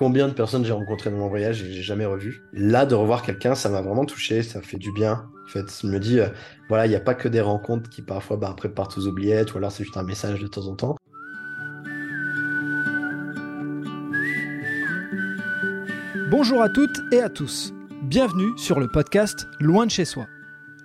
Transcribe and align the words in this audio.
combien 0.00 0.28
de 0.28 0.32
personnes 0.32 0.64
j'ai 0.64 0.72
rencontrées 0.72 1.10
dans 1.10 1.18
mon 1.18 1.28
voyage 1.28 1.62
et 1.62 1.70
j'ai 1.70 1.82
jamais 1.82 2.06
revu. 2.06 2.42
Là, 2.54 2.86
de 2.86 2.94
revoir 2.94 3.20
quelqu'un, 3.20 3.54
ça 3.54 3.68
m'a 3.68 3.82
vraiment 3.82 4.06
touché, 4.06 4.42
ça 4.42 4.62
fait 4.62 4.78
du 4.78 4.92
bien. 4.92 5.28
En 5.44 5.48
fait, 5.48 5.66
je 5.82 5.86
me 5.86 6.00
dis, 6.00 6.20
euh, 6.20 6.28
voilà, 6.70 6.86
il 6.86 6.88
n'y 6.88 6.96
a 6.96 7.00
pas 7.00 7.12
que 7.12 7.28
des 7.28 7.42
rencontres 7.42 7.90
qui 7.90 8.00
parfois, 8.00 8.38
bah, 8.38 8.48
après, 8.50 8.70
partent 8.70 8.96
aux 8.96 9.06
oubliettes, 9.06 9.52
ou 9.52 9.58
alors 9.58 9.70
c'est 9.70 9.84
juste 9.84 9.98
un 9.98 10.02
message 10.02 10.40
de 10.40 10.46
temps 10.46 10.66
en 10.68 10.74
temps. 10.74 10.96
Bonjour 16.30 16.62
à 16.62 16.70
toutes 16.70 16.98
et 17.12 17.20
à 17.20 17.28
tous. 17.28 17.74
Bienvenue 18.04 18.56
sur 18.56 18.80
le 18.80 18.88
podcast 18.88 19.46
Loin 19.60 19.84
de 19.84 19.90
chez 19.90 20.06
soi. 20.06 20.26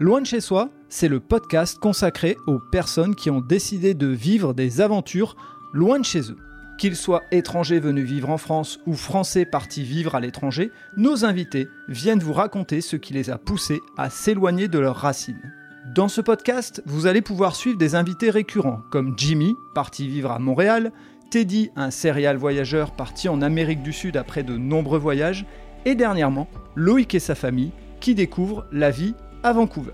Loin 0.02 0.20
de 0.20 0.25
chez 0.25 0.41
soi, 0.41 0.71
c'est 0.89 1.07
le 1.07 1.21
podcast 1.21 1.79
consacré 1.79 2.36
aux 2.47 2.59
personnes 2.59 3.16
qui 3.16 3.29
ont 3.29 3.39
décidé 3.39 3.93
de 3.93 4.07
vivre 4.07 4.54
des 4.54 4.82
aventures 4.82 5.38
loin 5.71 6.00
de 6.00 6.05
chez 6.05 6.32
eux. 6.32 6.38
Qu'ils 6.78 6.98
soient 6.98 7.23
étrangers 7.32 7.80
venus 7.80 8.05
vivre 8.05 8.30
en 8.30 8.38
France 8.38 8.79
ou 8.86 8.93
français 8.96 9.46
partis 9.46 9.84
vivre 9.84 10.15
à 10.15 10.20
l'étranger, 10.20 10.71
nos 10.98 11.24
invités 11.24 11.70
viennent 11.88 12.20
vous 12.20 12.34
raconter 12.34 12.82
ce 12.82 12.98
qui 12.98 13.14
les 13.14 13.29
a 13.29 13.38
poussés 13.38 13.79
à 13.98 14.10
s'éloigner 14.10 14.68
de 14.68 14.79
leurs 14.79 14.98
racines. 14.98 15.54
Dans 15.93 16.10
ce 16.10 16.20
podcast, 16.20 16.84
vous 16.86 17.06
allez 17.07 17.21
pouvoir 17.21 17.56
suivre 17.56 17.78
des 17.78 17.96
invités 17.96 18.29
récurrents 18.29 18.82
comme 18.92 19.14
Jimmy, 19.18 19.56
parti 19.74 20.07
vivre 20.07 20.32
à 20.32 20.39
Montréal, 20.39 20.92
Teddy, 21.29 21.70
un 21.78 21.92
serial 21.92 22.36
voyageur 22.36 22.92
parti 22.92 23.29
en 23.29 23.42
Amérique 23.42 23.82
du 23.82 23.93
Sud 23.93 24.18
après 24.18 24.43
de 24.43 24.57
nombreux 24.57 25.00
voyages, 25.00 25.46
et 25.86 25.96
dernièrement, 25.96 26.50
Loïc 26.76 27.15
et 27.15 27.20
sa 27.20 27.36
famille 27.36 27.71
qui 28.01 28.15
découvrent 28.15 28.65
la 28.73 28.92
vie 28.92 29.14
à 29.43 29.54
Vancouver. 29.54 29.92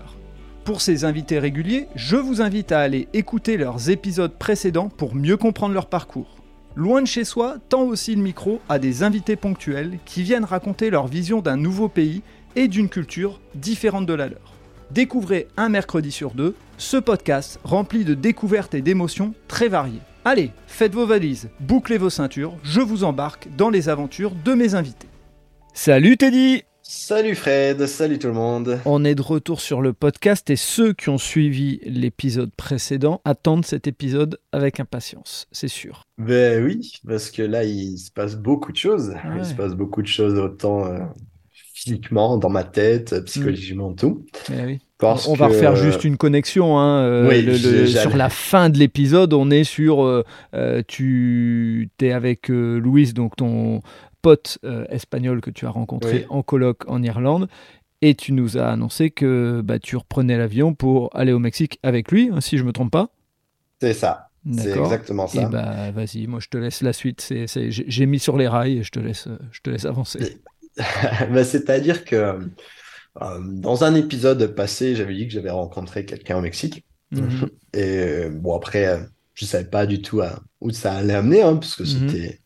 Pour 0.64 0.80
ces 0.80 1.04
invités 1.04 1.38
réguliers, 1.38 1.86
je 1.94 2.16
vous 2.16 2.40
invite 2.40 2.72
à 2.72 2.80
aller 2.80 3.08
écouter 3.12 3.56
leurs 3.56 3.90
épisodes 3.90 4.36
précédents 4.36 4.88
pour 4.88 5.14
mieux 5.14 5.36
comprendre 5.36 5.74
leur 5.74 5.86
parcours. 5.86 6.41
Loin 6.74 7.02
de 7.02 7.06
chez 7.06 7.24
soi 7.24 7.56
tend 7.68 7.82
aussi 7.82 8.14
le 8.14 8.22
micro 8.22 8.60
à 8.68 8.78
des 8.78 9.02
invités 9.02 9.36
ponctuels 9.36 9.98
qui 10.06 10.22
viennent 10.22 10.44
raconter 10.44 10.88
leur 10.88 11.06
vision 11.06 11.42
d'un 11.42 11.58
nouveau 11.58 11.88
pays 11.88 12.22
et 12.56 12.66
d'une 12.66 12.88
culture 12.88 13.40
différente 13.54 14.06
de 14.06 14.14
la 14.14 14.28
leur. 14.28 14.54
Découvrez 14.90 15.48
un 15.56 15.68
mercredi 15.68 16.10
sur 16.10 16.32
deux 16.32 16.54
ce 16.78 16.96
podcast 16.96 17.60
rempli 17.62 18.04
de 18.04 18.14
découvertes 18.14 18.74
et 18.74 18.82
d'émotions 18.82 19.34
très 19.48 19.68
variées. 19.68 20.00
Allez, 20.24 20.50
faites 20.66 20.94
vos 20.94 21.06
valises, 21.06 21.50
bouclez 21.60 21.98
vos 21.98 22.10
ceintures, 22.10 22.56
je 22.62 22.80
vous 22.80 23.04
embarque 23.04 23.48
dans 23.56 23.70
les 23.70 23.88
aventures 23.88 24.32
de 24.44 24.54
mes 24.54 24.74
invités. 24.74 25.08
Salut 25.74 26.16
Teddy 26.16 26.64
Salut 26.84 27.36
Fred, 27.36 27.86
salut 27.86 28.18
tout 28.18 28.26
le 28.26 28.32
monde. 28.32 28.80
On 28.86 29.04
est 29.04 29.14
de 29.14 29.22
retour 29.22 29.60
sur 29.60 29.80
le 29.80 29.92
podcast 29.92 30.50
et 30.50 30.56
ceux 30.56 30.92
qui 30.92 31.10
ont 31.10 31.18
suivi 31.18 31.78
l'épisode 31.84 32.50
précédent 32.56 33.20
attendent 33.24 33.64
cet 33.64 33.86
épisode 33.86 34.40
avec 34.50 34.80
impatience, 34.80 35.46
c'est 35.52 35.68
sûr. 35.68 36.02
Ben 36.18 36.64
oui, 36.64 36.92
parce 37.06 37.30
que 37.30 37.42
là 37.42 37.62
il 37.62 37.98
se 37.98 38.10
passe 38.10 38.34
beaucoup 38.34 38.72
de 38.72 38.76
choses. 38.76 39.14
Il 39.38 39.44
se 39.44 39.54
passe 39.54 39.74
beaucoup 39.74 40.02
de 40.02 40.08
choses 40.08 40.36
autant 40.40 40.84
euh, 40.84 40.98
physiquement, 41.72 42.36
dans 42.36 42.50
ma 42.50 42.64
tête, 42.64 43.14
psychologiquement, 43.26 43.92
tout. 43.92 44.26
Ben 44.48 44.66
oui. 44.66 44.80
on 45.28 45.34
va 45.34 45.46
refaire 45.46 45.76
juste 45.76 46.02
une 46.02 46.16
connexion. 46.16 46.80
Hein, 46.80 47.04
euh, 47.04 47.86
sur 47.86 48.16
la 48.16 48.28
fin 48.28 48.70
de 48.70 48.78
l'épisode, 48.78 49.32
on 49.34 49.52
est 49.52 49.64
sur. 49.64 50.02
Euh, 50.02 50.82
tu 50.88 51.88
es 52.00 52.10
avec 52.10 52.48
Louise, 52.48 53.14
donc 53.14 53.36
ton, 53.36 53.82
pote 54.22 54.58
euh, 54.64 54.84
espagnol 54.88 55.40
que 55.40 55.50
tu 55.50 55.66
as 55.66 55.70
rencontré 55.70 56.26
en 56.30 56.42
colloque 56.42 56.88
en 56.88 57.02
Irlande. 57.02 57.48
Et 58.00 58.14
tu 58.14 58.32
nous 58.32 58.58
as 58.58 58.68
annoncé 58.68 59.10
que 59.10 59.60
bah, 59.62 59.78
tu 59.78 59.96
reprenais 59.96 60.36
l'avion 60.36 60.74
pour 60.74 61.14
aller 61.14 61.32
au 61.32 61.38
Mexique 61.38 61.78
avec 61.84 62.10
lui, 62.10 62.30
hein, 62.32 62.40
si 62.40 62.58
je 62.58 62.64
me 62.64 62.72
trompe 62.72 62.90
pas. 62.90 63.10
C'est 63.80 63.94
ça. 63.94 64.28
C'est 64.50 64.76
exactement 64.76 65.28
ça. 65.28 65.48
bah, 65.48 65.92
vas-y, 65.92 66.26
moi 66.26 66.40
je 66.40 66.48
te 66.48 66.56
laisse 66.56 66.82
la 66.82 66.92
suite. 66.92 67.20
C'est, 67.20 67.46
j'ai 67.70 68.06
mis 68.06 68.18
sur 68.18 68.36
les 68.36 68.48
rails 68.48 68.78
et 68.78 68.82
je 68.82 68.90
te 68.90 68.98
laisse, 68.98 69.28
je 69.52 69.60
te 69.60 69.70
laisse 69.70 69.84
avancer. 69.84 70.40
bah, 70.76 71.44
c'est-à-dire 71.44 72.04
que 72.04 72.40
euh, 73.20 73.40
dans 73.40 73.84
un 73.84 73.94
épisode 73.94 74.44
passé, 74.54 74.96
j'avais 74.96 75.14
dit 75.14 75.28
que 75.28 75.32
j'avais 75.32 75.50
rencontré 75.50 76.04
quelqu'un 76.04 76.38
au 76.38 76.40
Mexique. 76.40 76.84
Mhm. 77.12 77.50
Et 77.74 78.28
bon, 78.30 78.56
après, 78.56 79.06
je 79.34 79.44
savais 79.44 79.68
pas 79.68 79.86
du 79.86 80.02
tout 80.02 80.22
où 80.60 80.70
ça 80.70 80.94
allait 80.94 81.14
amener, 81.14 81.42
hein, 81.42 81.54
parce 81.54 81.76
que 81.76 81.84
mhm. 81.84 82.08
c'était 82.08 82.40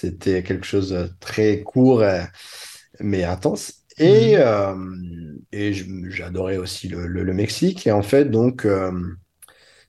c'était 0.00 0.42
quelque 0.42 0.64
chose 0.64 0.90
de 0.90 1.10
très 1.20 1.62
court, 1.62 2.00
euh, 2.00 2.22
mais 3.00 3.24
intense. 3.24 3.84
Et, 3.98 4.36
mhm. 4.36 4.42
euh, 4.42 5.34
et 5.52 5.72
j'adorais 6.10 6.56
aussi 6.56 6.88
le, 6.88 7.06
le, 7.06 7.34
Mexique. 7.34 7.86
Et 7.86 7.92
en 7.92 8.02
fait, 8.02 8.26
donc, 8.26 8.64
euh, 8.64 8.92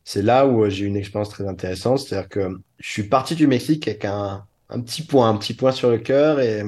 c'est 0.04 0.22
là 0.22 0.46
où 0.48 0.70
j'ai 0.70 0.86
eu 0.86 0.88
une 0.88 0.98
expérience 0.98 1.30
très 1.30 1.48
intéressante. 1.48 2.00
C'est-à-dire 2.00 2.30
que 2.30 2.50
je 2.80 2.90
suis 2.90 3.04
parti 3.04 3.36
du 3.36 3.48
Mexique 3.48 3.88
avec 3.88 4.04
un, 4.06 4.46
un 4.70 4.82
petit 4.82 5.04
point, 5.04 5.30
un 5.30 5.38
petit 5.38 5.54
point 5.54 5.72
sur 5.72 5.90
le 5.90 6.00
cœur. 6.00 6.42
Et, 6.42 6.64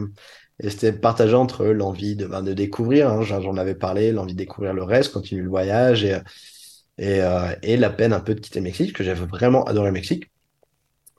et 0.61 0.69
c'était 0.69 0.93
partagé 0.93 1.35
entre 1.35 1.65
l'envie 1.65 2.15
de, 2.15 2.27
ben, 2.27 2.43
de 2.43 2.53
découvrir, 2.53 3.09
hein, 3.09 3.23
j'en 3.23 3.57
avais 3.57 3.75
parlé, 3.75 4.11
l'envie 4.13 4.33
de 4.33 4.37
découvrir 4.37 4.73
le 4.73 4.83
reste, 4.83 5.11
continuer 5.11 5.41
le 5.41 5.49
voyage 5.49 6.05
et, 6.05 6.19
et, 6.97 7.19
et 7.63 7.75
la 7.75 7.89
peine 7.89 8.13
un 8.13 8.19
peu 8.19 8.35
de 8.35 8.39
quitter 8.39 8.59
le 8.59 8.65
Mexique, 8.65 8.93
que 8.93 9.03
j'avais 9.03 9.25
vraiment 9.25 9.65
adoré 9.65 9.87
le 9.87 9.93
Mexique 9.93 10.32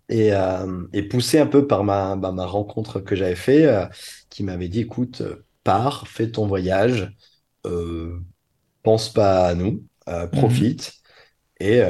et, 0.08 0.32
euh, 0.32 0.86
et, 0.92 1.02
poussé 1.02 1.38
un 1.38 1.46
peu 1.46 1.66
par 1.66 1.84
ma, 1.84 2.16
bah, 2.16 2.32
ma 2.32 2.46
rencontre 2.46 3.00
que 3.00 3.16
j'avais 3.16 3.36
fait, 3.36 3.66
euh, 3.66 3.86
qui 4.30 4.42
m'avait 4.42 4.68
dit, 4.68 4.80
écoute, 4.80 5.22
pars, 5.62 6.06
fais 6.08 6.30
ton 6.30 6.46
voyage, 6.46 7.12
euh, 7.66 8.18
pense 8.82 9.12
pas 9.12 9.46
à 9.48 9.54
nous, 9.54 9.84
euh, 10.08 10.24
mhm. 10.24 10.30
profite, 10.30 10.92
et 11.60 11.82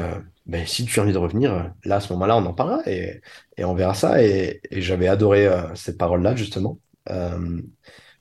ben, 0.45 0.65
si 0.65 0.85
tu 0.85 0.99
as 0.99 1.03
envie 1.03 1.11
de 1.11 1.17
revenir, 1.17 1.73
là, 1.83 1.95
à 1.97 1.99
ce 1.99 2.13
moment-là, 2.13 2.37
on 2.37 2.45
en 2.45 2.53
parlera, 2.53 2.81
et, 2.85 3.21
et 3.57 3.65
on 3.65 3.73
verra 3.73 3.93
ça, 3.93 4.23
et, 4.23 4.61
et 4.69 4.81
j'avais 4.81 5.07
adoré 5.07 5.49
ces 5.75 5.97
paroles-là, 5.97 6.35
justement. 6.35 6.79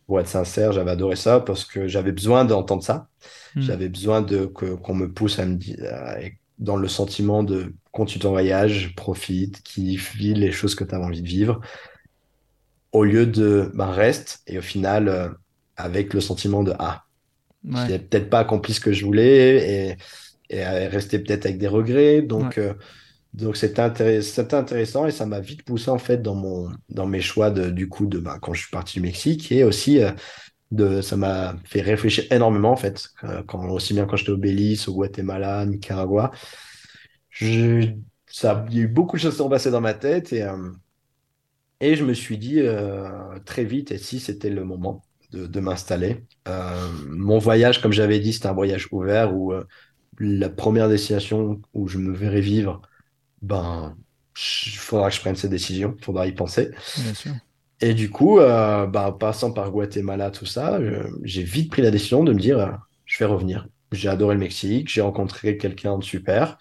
pour 0.07 0.21
être 0.21 0.29
sincère, 0.29 0.73
j'avais 0.73 0.91
adoré 0.91 1.17
ça 1.17 1.41
parce 1.41 1.65
que 1.65 1.87
j'avais 1.87 2.13
besoin 2.13 2.45
d'entendre 2.45 2.83
ça. 2.83 3.09
Mhm. 3.55 3.63
J'avais 3.63 3.89
besoin 3.89 4.23
de 4.23 4.47
qu'on 4.47 4.95
me 4.95 5.13
pousse 5.13 5.39
à 5.39 5.47
me 5.47 5.57
dire, 5.57 5.77
dans 6.59 6.77
le 6.77 6.89
sentiment 6.89 7.43
de 7.43 7.75
continue 7.95 8.23
ton 8.23 8.31
voyage, 8.31 8.95
profite, 8.97 9.63
kiffe, 9.63 10.15
vis 10.17 10.35
les 10.35 10.51
choses 10.51 10.75
que 10.75 10.85
tu 10.85 10.95
as 10.95 11.01
envie 11.01 11.23
de 11.23 11.29
vivre, 11.29 11.61
au 12.93 13.05
lieu 13.05 13.25
de 13.25 13.71
ben, 13.75 13.87
reste 13.87 14.43
et 14.47 14.59
au 14.59 14.63
final 14.63 15.09
euh, 15.09 15.29
avec 15.77 16.13
le 16.13 16.21
sentiment 16.21 16.65
de 16.65 16.75
ah, 16.79 17.05
ouais. 17.65 17.81
j'ai 17.89 17.99
peut-être 18.01 18.29
pas 18.29 18.41
accompli 18.41 18.75
ce 18.75 18.81
que 18.81 18.93
je 18.93 19.05
voulais 19.05 19.97
et, 20.51 20.57
et 20.57 20.65
rester 20.89 21.21
peut-être 21.21 21.47
avec 21.47 21.59
des 21.59 21.69
regrets. 21.69 22.21
Donc, 22.21 22.59
euh, 22.59 22.75
donc 23.33 23.57
c'était 23.57 23.81
intéressant 23.81 25.07
et 25.07 25.13
ça 25.13 25.25
m'a 25.25 25.41
vite 25.41 25.63
poussé 25.63 25.91
en 25.91 25.99
fait 25.99 26.21
dans, 26.21 26.35
mon, 26.35 26.71
dans 26.89 27.07
mes 27.07 27.21
choix 27.21 27.51
de, 27.51 27.71
du 27.71 27.89
coup 27.89 28.07
de 28.07 28.19
ben, 28.19 28.39
quand 28.41 28.55
je 28.55 28.63
suis 28.63 28.71
parti 28.71 28.95
du 28.95 29.03
Mexique 29.07 29.51
et 29.53 29.65
aussi. 29.65 30.03
Euh, 30.03 30.11
de, 30.71 31.03
ça 31.03 31.17
m'a 31.17 31.55
fait 31.67 31.83
réfléchir 31.83 32.25
énormément 32.33 32.73
en 32.73 32.77
fait, 32.77 33.11
quand, 33.47 33.69
aussi 33.69 33.95
bien 33.95 34.07
quand 34.07 34.17
j'étais 34.17 34.33
au 34.33 34.37
Belize, 34.37 34.89
au 34.89 34.95
Guatemala, 34.95 35.65
Nicaragua. 35.67 36.33
Je, 37.35 37.95
ça, 38.27 38.65
il 38.71 38.77
y 38.77 38.81
a 38.81 38.83
eu 38.85 38.89
beaucoup 38.89 39.17
de 39.17 39.23
choses 39.23 39.33
qui 39.33 39.39
sont 39.39 39.49
passées 39.49 39.71
dans 39.71 39.81
ma 39.81 39.95
tête 39.95 40.33
et, 40.33 40.43
euh, 40.43 40.71
et 41.81 41.97
je 41.97 42.05
me 42.05 42.15
suis 42.15 42.39
dit 42.39 42.61
euh, 42.61 43.39
très 43.45 43.65
vite, 43.65 43.91
et 43.91 43.99
si 43.99 44.21
c'était 44.21 44.51
le 44.51 44.65
moment 44.65 45.03
de, 45.33 45.47
de 45.47 45.61
m'installer. 45.61 46.25
Euh, 46.49 46.89
mon 47.09 47.39
voyage, 47.39 47.83
comme 47.83 47.93
j'avais 47.93 48.21
dit, 48.21 48.33
c'était 48.33 48.47
un 48.47 48.53
voyage 48.55 48.89
ouvert 48.93 49.35
où 49.35 49.53
la 50.19 50.49
première 50.49 50.89
destination 50.89 51.61
où 51.73 51.89
je 51.89 51.99
me 51.99 52.15
verrais 52.15 52.41
vivre, 52.41 52.83
ben, 53.43 53.97
il 54.37 54.77
faudra 54.77 55.11
que 55.11 55.17
je 55.17 55.21
prenne 55.21 55.37
cette 55.37 55.51
décision, 55.51 55.95
il 55.99 56.05
faudra 56.05 56.27
y 56.27 56.33
penser. 56.33 56.71
Bien 56.97 57.15
sûr. 57.15 57.35
Et 57.81 57.95
du 57.95 58.11
coup, 58.11 58.39
euh, 58.39 58.87
bah, 58.87 59.17
passant 59.19 59.53
par 59.53 59.71
Guatemala, 59.71 60.31
tout 60.31 60.47
ça, 60.47 60.79
j'ai 61.23 61.43
vite 61.43 61.71
pris 61.71 61.83
la 61.83 61.91
décision 61.91 62.25
de 62.25 62.33
me 62.33 62.39
dire, 62.39 62.59
euh, 62.59 62.71
je 63.05 63.19
vais 63.19 63.27
revenir. 63.27 63.67
J'ai 63.93 64.09
adoré 64.09 64.35
le 64.35 64.41
Mexique, 64.41 64.89
j'ai 64.89 65.01
rencontré 65.03 65.57
quelqu'un 65.57 65.99
de 65.99 66.05
super. 66.05 66.59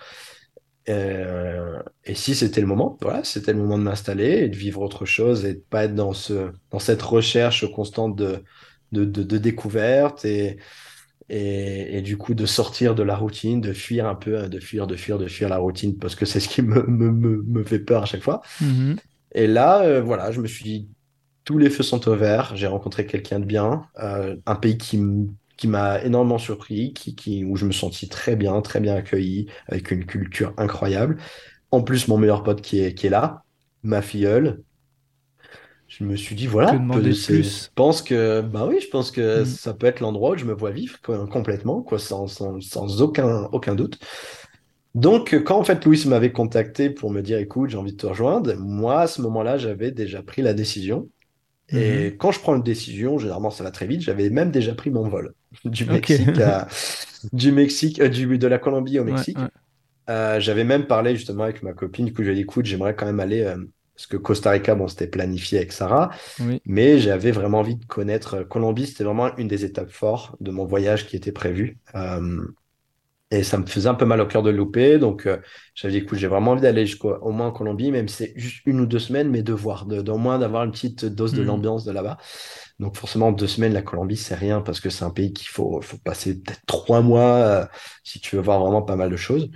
Euh, 0.90 1.82
et 2.04 2.16
si 2.16 2.36
c'était 2.36 2.62
le 2.62 2.68
moment, 2.68 2.98
voilà, 3.02 3.24
c'était 3.24 3.54
le 3.54 3.60
moment 3.60 3.78
de 3.78 3.84
m'installer 3.84 4.44
et 4.44 4.50
de 4.50 4.56
vivre 4.56 4.82
autre 4.82 5.06
chose 5.06 5.46
et 5.46 5.54
de 5.54 5.64
pas 5.70 5.86
être 5.86 5.96
dans, 5.96 6.14
ce, 6.14 6.52
dans 6.72 6.80
cette 6.80 7.02
recherche 7.02 7.72
constante 7.72 8.16
de, 8.16 8.44
de, 8.92 9.06
de, 9.06 9.38
découverte 9.38 10.26
et, 10.26 10.58
et, 11.30 11.98
et, 11.98 12.02
du 12.02 12.18
coup 12.18 12.34
de 12.34 12.46
sortir 12.46 12.96
de 12.96 13.04
la 13.04 13.16
routine, 13.16 13.62
de 13.62 13.72
fuir 13.72 14.08
un 14.08 14.16
peu, 14.16 14.50
de 14.50 14.60
fuir, 14.60 14.86
de 14.86 14.98
fuir, 14.98 15.18
de 15.18 15.28
fuir 15.28 15.48
la 15.48 15.58
routine 15.58 15.98
parce 15.98 16.16
que 16.16 16.26
c'est 16.26 16.42
ce 16.42 16.50
qui 16.50 16.62
me, 16.62 16.84
me, 16.84 17.12
me, 17.12 17.64
fait 17.64 17.80
peur 17.80 18.04
à 18.04 18.06
chaque 18.06 18.24
fois. 18.24 18.42
Mm-hmm. 18.62 18.98
Et 19.36 19.48
là, 19.48 20.02
voilà, 20.02 20.32
je 20.32 20.42
me 20.42 20.48
suis 20.48 20.64
dit, 20.64 20.90
tous 21.46 21.58
les 21.58 21.70
feux 21.70 21.84
sont 21.84 22.08
ouverts. 22.08 22.56
J'ai 22.56 22.68
rencontré 22.68 23.06
quelqu'un 23.06 23.40
de 23.40 23.46
bien, 23.46 23.86
euh, 24.00 24.36
un 24.46 24.56
pays 24.56 24.78
qui 24.78 24.98
m'a 25.68 26.04
énormément 26.04 26.38
surpris, 26.38 26.94
qui, 26.94 27.16
qui, 27.16 27.44
où 27.44 27.56
je 27.56 27.66
me 27.66 27.72
sentis 27.72 28.10
très 28.10 28.36
bien, 28.36 28.62
très 28.62 28.80
bien 28.80 28.96
accueilli, 28.96 29.48
avec 29.68 29.92
une 29.92 30.06
culture 30.06 30.54
incroyable. 30.58 31.18
En 31.72 31.82
plus, 31.82 32.08
mon 32.08 32.18
meilleur 32.18 32.44
pote 32.44 32.62
qui 32.62 32.80
est, 32.80 32.94
qui 32.94 33.08
est 33.08 33.10
là, 33.10 33.44
ma 33.84 34.02
filleule. 34.02 34.62
Je 35.88 36.04
me 36.04 36.16
suis 36.16 36.36
dit, 36.36 36.48
voilà, 36.48 36.72
je 36.72 37.68
pense 37.76 38.02
que, 38.02 38.42
bah 38.42 38.66
oui, 38.68 38.80
je 38.82 38.88
pense 38.88 39.12
que 39.12 39.42
mm. 39.42 39.46
ça 39.46 39.74
peut 39.74 39.86
être 39.86 40.00
l'endroit 40.00 40.32
où 40.32 40.38
je 40.38 40.46
me 40.46 40.54
vois 40.54 40.72
vivre 40.72 41.00
complètement, 41.02 41.82
quoi, 41.82 42.00
sans, 42.00 42.28
sans, 42.28 42.60
sans, 42.62 43.02
aucun, 43.02 43.50
aucun 43.52 43.76
doute. 43.76 44.00
Donc, 44.96 45.36
quand 45.44 45.58
en 45.58 45.64
fait 45.64 45.86
Louis 45.86 46.04
m'avait 46.08 46.32
contacté 46.32 46.90
pour 46.90 47.12
me 47.12 47.22
dire, 47.22 47.38
écoute, 47.40 47.70
j'ai 47.70 47.78
envie 47.78 47.94
de 47.94 47.98
te 47.98 48.08
rejoindre, 48.08 48.56
moi, 48.58 49.02
à 49.02 49.08
ce 49.08 49.22
moment-là, 49.22 49.58
j'avais 49.58 49.92
déjà 49.92 50.22
pris 50.22 50.42
la 50.42 50.54
décision 50.54 51.10
Et 51.74 52.12
mhm. 52.12 52.18
quand 52.18 52.32
je 52.32 52.40
prends 52.40 52.56
une 52.56 52.64
décision, 52.64 53.18
généralement 53.18 53.50
ça 53.50 53.64
va 53.64 53.72
très 53.72 53.88
vite. 53.88 54.02
J'avais 54.02 54.30
même 54.30 54.52
déjà 54.52 54.76
pris 54.76 54.92
mon 54.92 55.08
vol 55.08 55.34
du 55.66 55.86
Mexique, 55.86 56.40
à, 56.40 56.68
du 57.34 57.52
Mexique, 57.52 58.00
euh, 58.00 58.10
du, 58.10 58.38
de 58.38 58.48
la 58.48 58.60
Colombie 58.60 59.00
au 59.00 59.04
Mexique. 59.04 59.38
Euh, 60.10 60.40
j'avais 60.40 60.64
même 60.64 60.86
parlé 60.86 61.16
justement 61.16 61.44
avec 61.44 61.64
ma 61.64 61.74
copine. 61.74 62.06
Du 62.06 62.14
coup, 62.14 62.24
je 62.24 62.28
lui 62.28 62.34
ai 62.34 62.36
dit, 62.36 62.42
écoute, 62.42 62.66
j'aimerais 62.66 62.96
quand 62.96 63.06
même 63.06 63.20
aller. 63.20 63.42
Euh, 63.42 63.58
parce 63.96 64.08
que 64.08 64.18
Costa 64.18 64.50
Rica, 64.50 64.74
bon, 64.74 64.88
c'était 64.88 65.08
planifié 65.08 65.60
avec 65.60 65.72
Sarah. 65.72 66.10
Mais 66.66 66.98
j'avais 66.98 67.30
vraiment 67.30 67.60
envie 67.60 67.76
de 67.76 67.86
connaître 67.86 68.42
Colombie. 68.42 68.88
C'était 68.88 69.04
vraiment 69.04 69.36
une 69.38 69.48
des 69.48 69.66
étapes 69.66 69.92
fortes 69.92 70.36
de 70.42 70.50
mon 70.50 70.66
voyage 70.66 71.06
qui 71.06 71.16
était 71.16 71.32
prévu. 71.32 71.78
Et 73.34 73.42
ça 73.42 73.58
me 73.58 73.66
faisait 73.66 73.90
un 73.90 73.96
peu 73.96 74.06
mal 74.06 74.22
au 74.22 74.28
cœur 74.28 74.44
de 74.44 74.52
louper. 74.52 75.00
Donc, 75.00 75.26
euh, 75.26 75.38
j'avais 75.74 75.94
dit, 75.94 75.98
écoute, 76.02 76.20
j'ai 76.20 76.28
vraiment 76.28 76.52
envie 76.52 76.62
d'aller 76.62 76.86
jusqu'au 76.86 77.32
moins 77.32 77.48
en 77.48 77.52
Colombie, 77.52 77.90
même 77.90 78.08
si 78.08 78.16
c'est 78.16 78.34
juste 78.36 78.62
une 78.68 78.80
ou 78.80 78.86
deux 78.86 79.00
semaines, 79.00 79.30
mais 79.32 79.42
de 79.42 79.54
voir, 79.54 79.88
d'au 79.88 80.18
moins 80.18 80.38
d'avoir 80.38 80.66
une 80.66 80.72
petite 80.72 81.04
dose 81.06 81.34
de 81.34 81.42
mmh. 81.42 81.48
l'ambiance 81.48 81.84
de 81.84 81.92
là-bas. 81.92 82.18
Donc, 82.78 82.96
forcément, 82.96 83.32
deux 83.32 83.48
semaines, 83.48 83.74
la 83.74 83.82
Colombie, 83.82 84.18
c'est 84.18 84.36
rien 84.36 84.62
parce 84.62 84.80
que 84.80 84.92
c'est 84.92 85.04
un 85.04 85.10
pays 85.10 85.34
qu'il 85.34 85.48
faut, 85.48 85.82
faut 85.82 85.98
passer 85.98 86.40
peut-être 86.40 86.62
trois 86.68 87.02
mois 87.02 87.38
euh, 87.38 87.66
si 88.04 88.20
tu 88.20 88.36
veux 88.36 88.42
voir 88.44 88.60
vraiment 88.60 88.84
pas 88.84 88.96
mal 88.96 89.10
de 89.10 89.18
choses. 89.18 89.50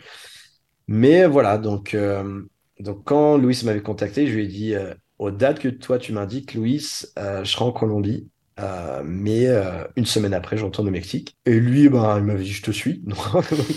Mais 0.88 1.28
voilà, 1.28 1.60
donc, 1.60 1.94
euh, 1.94 2.42
donc 2.80 3.04
quand 3.06 3.38
Louis 3.38 3.60
m'avait 3.64 3.84
contacté, 3.84 4.26
je 4.26 4.34
lui 4.34 4.46
ai 4.46 4.48
dit, 4.48 4.74
aux 5.20 5.30
dates 5.30 5.60
que 5.60 5.68
toi, 5.68 6.00
tu 6.00 6.14
m'indiques, 6.14 6.56
Louis, 6.56 6.80
je 7.16 7.44
serai 7.44 7.66
en 7.66 7.72
Colombie. 7.72 8.28
Euh, 8.60 9.04
mais 9.06 9.48
euh, 9.48 9.84
une 9.96 10.06
semaine 10.06 10.34
après, 10.34 10.58
je 10.58 10.66
retourne 10.66 10.88
au 10.88 10.92
Mexique. 10.92 11.36
Et 11.46 11.60
lui, 11.60 11.90
ben, 11.90 12.18
il 12.18 12.24
m'avait 12.24 12.44
dit, 12.44 12.52
je 12.52 12.64
te 12.64 12.72
suis. 12.72 13.00
Donc, 13.06 13.18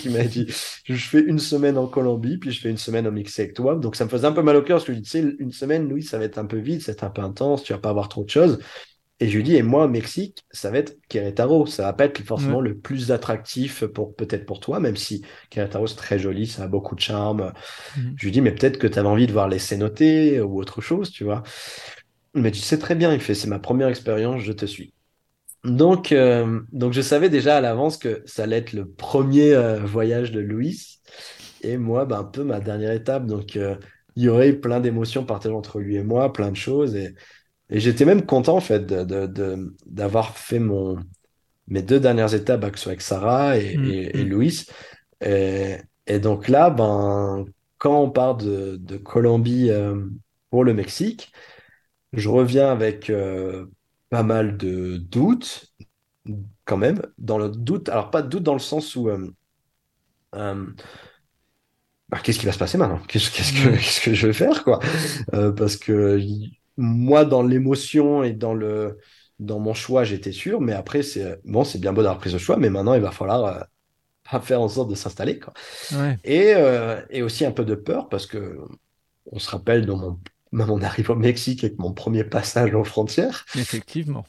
il 0.04 0.12
m'a 0.12 0.24
dit, 0.24 0.46
je 0.84 0.94
fais 0.94 1.20
une 1.20 1.38
semaine 1.38 1.76
en 1.76 1.86
Colombie, 1.86 2.38
puis 2.38 2.50
je 2.50 2.60
fais 2.60 2.70
une 2.70 2.78
semaine 2.78 3.06
au 3.06 3.12
Mexique 3.12 3.40
avec 3.40 3.54
toi. 3.54 3.74
Donc, 3.76 3.96
ça 3.96 4.04
me 4.04 4.10
faisait 4.10 4.26
un 4.26 4.32
peu 4.32 4.42
mal 4.42 4.56
au 4.56 4.62
cœur, 4.62 4.78
parce 4.78 4.86
que 4.86 4.92
je 4.92 4.96
lui 4.98 5.02
dis, 5.02 5.10
tu 5.10 5.20
sais, 5.20 5.36
une 5.38 5.52
semaine, 5.52 5.88
Louis, 5.88 6.02
ça 6.02 6.18
va 6.18 6.24
être 6.24 6.38
un 6.38 6.46
peu 6.46 6.58
vite, 6.58 6.82
ça 6.82 6.92
va 6.92 6.94
être 6.94 7.04
un 7.04 7.10
peu 7.10 7.22
intense, 7.22 7.62
tu 7.62 7.72
vas 7.72 7.78
pas 7.78 7.90
avoir 7.90 8.08
trop 8.08 8.24
de 8.24 8.30
choses. 8.30 8.58
Et 9.22 9.28
je 9.28 9.36
lui 9.36 9.42
dis, 9.42 9.54
et 9.54 9.62
moi, 9.62 9.84
au 9.84 9.88
Mexique, 9.88 10.46
ça 10.50 10.70
va 10.70 10.78
être 10.78 10.96
Querétaro. 11.10 11.66
Ça 11.66 11.82
va 11.82 11.92
pas 11.92 12.06
être 12.06 12.22
forcément 12.24 12.62
le 12.62 12.78
plus 12.78 13.12
attractif 13.12 13.84
pour, 13.84 14.16
peut-être 14.16 14.46
pour 14.46 14.60
toi, 14.60 14.80
même 14.80 14.96
si 14.96 15.22
Querétaro, 15.50 15.86
c'est 15.86 15.96
très 15.96 16.18
joli, 16.18 16.46
ça 16.46 16.62
a 16.62 16.68
beaucoup 16.68 16.94
de 16.94 17.00
charme. 17.00 17.52
Mhm. 17.98 18.14
Je 18.16 18.24
lui 18.24 18.32
dis, 18.32 18.40
mais 18.40 18.52
peut-être 18.52 18.78
que 18.78 18.86
tu 18.86 18.98
avais 18.98 19.08
envie 19.08 19.26
de 19.26 19.32
voir 19.32 19.48
les 19.48 19.58
cénotés 19.58 20.40
ou 20.40 20.58
autre 20.58 20.80
chose, 20.80 21.10
tu 21.10 21.24
vois. 21.24 21.42
Mais 22.34 22.50
tu 22.50 22.60
sais 22.60 22.78
très 22.78 22.94
bien, 22.94 23.12
il 23.12 23.20
fait, 23.20 23.34
c'est 23.34 23.48
ma 23.48 23.58
première 23.58 23.88
expérience, 23.88 24.42
je 24.42 24.52
te 24.52 24.66
suis. 24.66 24.92
Donc, 25.64 26.12
euh, 26.12 26.60
donc 26.72 26.92
je 26.92 27.00
savais 27.02 27.28
déjà 27.28 27.56
à 27.56 27.60
l'avance 27.60 27.98
que 27.98 28.22
ça 28.24 28.44
allait 28.44 28.58
être 28.58 28.72
le 28.72 28.88
premier 28.88 29.52
euh, 29.52 29.78
voyage 29.84 30.32
de 30.32 30.40
Louis 30.40 31.00
et 31.62 31.76
moi, 31.76 32.06
ben, 32.06 32.20
un 32.20 32.24
peu 32.24 32.44
ma 32.44 32.60
dernière 32.60 32.92
étape. 32.92 33.26
Donc, 33.26 33.56
euh, 33.56 33.76
il 34.16 34.22
y 34.24 34.28
aurait 34.28 34.50
eu 34.50 34.60
plein 34.60 34.80
d'émotions 34.80 35.24
partagées 35.24 35.54
entre 35.54 35.78
lui 35.80 35.96
et 35.96 36.02
moi, 36.02 36.32
plein 36.32 36.50
de 36.50 36.56
choses. 36.56 36.96
Et, 36.96 37.14
et 37.68 37.80
j'étais 37.80 38.04
même 38.04 38.24
content, 38.24 38.56
en 38.56 38.60
fait, 38.60 38.86
d'avoir 38.86 40.36
fait 40.38 40.58
mon, 40.58 40.98
mes 41.68 41.82
deux 41.82 42.00
dernières 42.00 42.34
étapes, 42.34 42.70
que 42.70 42.78
ce 42.78 42.84
soit 42.84 42.92
avec 42.92 43.02
Sarah 43.02 43.58
et, 43.58 43.76
mmh, 43.76 43.84
et, 43.92 44.24
mmh. 44.24 44.28
Louis. 44.28 44.66
Et, 45.20 45.76
et, 46.06 46.18
donc 46.18 46.48
là, 46.48 46.70
ben, 46.70 47.44
quand 47.76 48.00
on 48.02 48.10
part 48.10 48.36
de, 48.36 48.76
de 48.76 48.96
Colombie 48.96 49.70
pour 50.48 50.64
le 50.64 50.72
Mexique, 50.72 51.32
je 52.12 52.28
reviens 52.28 52.70
avec 52.70 53.10
euh, 53.10 53.66
pas 54.08 54.22
mal 54.22 54.56
de 54.56 54.96
doutes, 54.96 55.72
quand 56.64 56.76
même. 56.76 57.02
Dans 57.18 57.38
le 57.38 57.48
doute, 57.48 57.88
alors 57.88 58.10
pas 58.10 58.22
de 58.22 58.28
doute 58.28 58.42
dans 58.42 58.54
le 58.54 58.58
sens 58.58 58.96
où. 58.96 59.08
Euh, 59.08 59.30
euh, 60.34 60.66
bah, 62.08 62.18
qu'est-ce 62.22 62.38
qui 62.38 62.46
va 62.46 62.52
se 62.52 62.58
passer 62.58 62.78
maintenant? 62.78 63.00
Qu'est-ce, 63.08 63.30
qu'est-ce, 63.30 63.52
que, 63.52 63.68
qu'est-ce 63.76 64.00
que 64.00 64.14
je 64.14 64.26
vais 64.26 64.32
faire, 64.32 64.64
quoi? 64.64 64.80
Parce 65.56 65.76
que 65.76 66.20
moi, 66.76 67.24
dans 67.24 67.42
l'émotion 67.42 68.24
et 68.24 68.32
dans, 68.32 68.54
le, 68.54 68.98
dans 69.38 69.60
mon 69.60 69.74
choix, 69.74 70.04
j'étais 70.04 70.32
sûr, 70.32 70.60
mais 70.60 70.72
après, 70.72 71.02
c'est 71.02 71.40
bon, 71.44 71.62
c'est 71.64 71.78
bien 71.78 71.92
beau 71.92 72.02
d'avoir 72.02 72.18
pris 72.18 72.30
ce 72.30 72.38
choix, 72.38 72.56
mais 72.56 72.70
maintenant, 72.70 72.94
il 72.94 73.02
va 73.02 73.12
falloir 73.12 73.66
faire 74.42 74.60
en 74.60 74.68
sorte 74.68 74.90
de 74.90 74.96
s'installer. 74.96 75.38
Quoi. 75.38 75.52
Et, 76.24 76.54
et 77.10 77.22
aussi 77.22 77.44
un 77.44 77.52
peu 77.52 77.64
de 77.64 77.76
peur, 77.76 78.08
parce 78.08 78.26
que 78.26 78.58
on 79.26 79.38
se 79.38 79.50
rappelle 79.50 79.86
dans 79.86 79.96
mon 79.96 80.18
on 80.52 80.82
arrive 80.82 81.10
au 81.10 81.14
Mexique 81.14 81.64
avec 81.64 81.78
mon 81.78 81.92
premier 81.92 82.24
passage 82.24 82.74
aux 82.74 82.84
frontières. 82.84 83.46
Effectivement. 83.54 84.24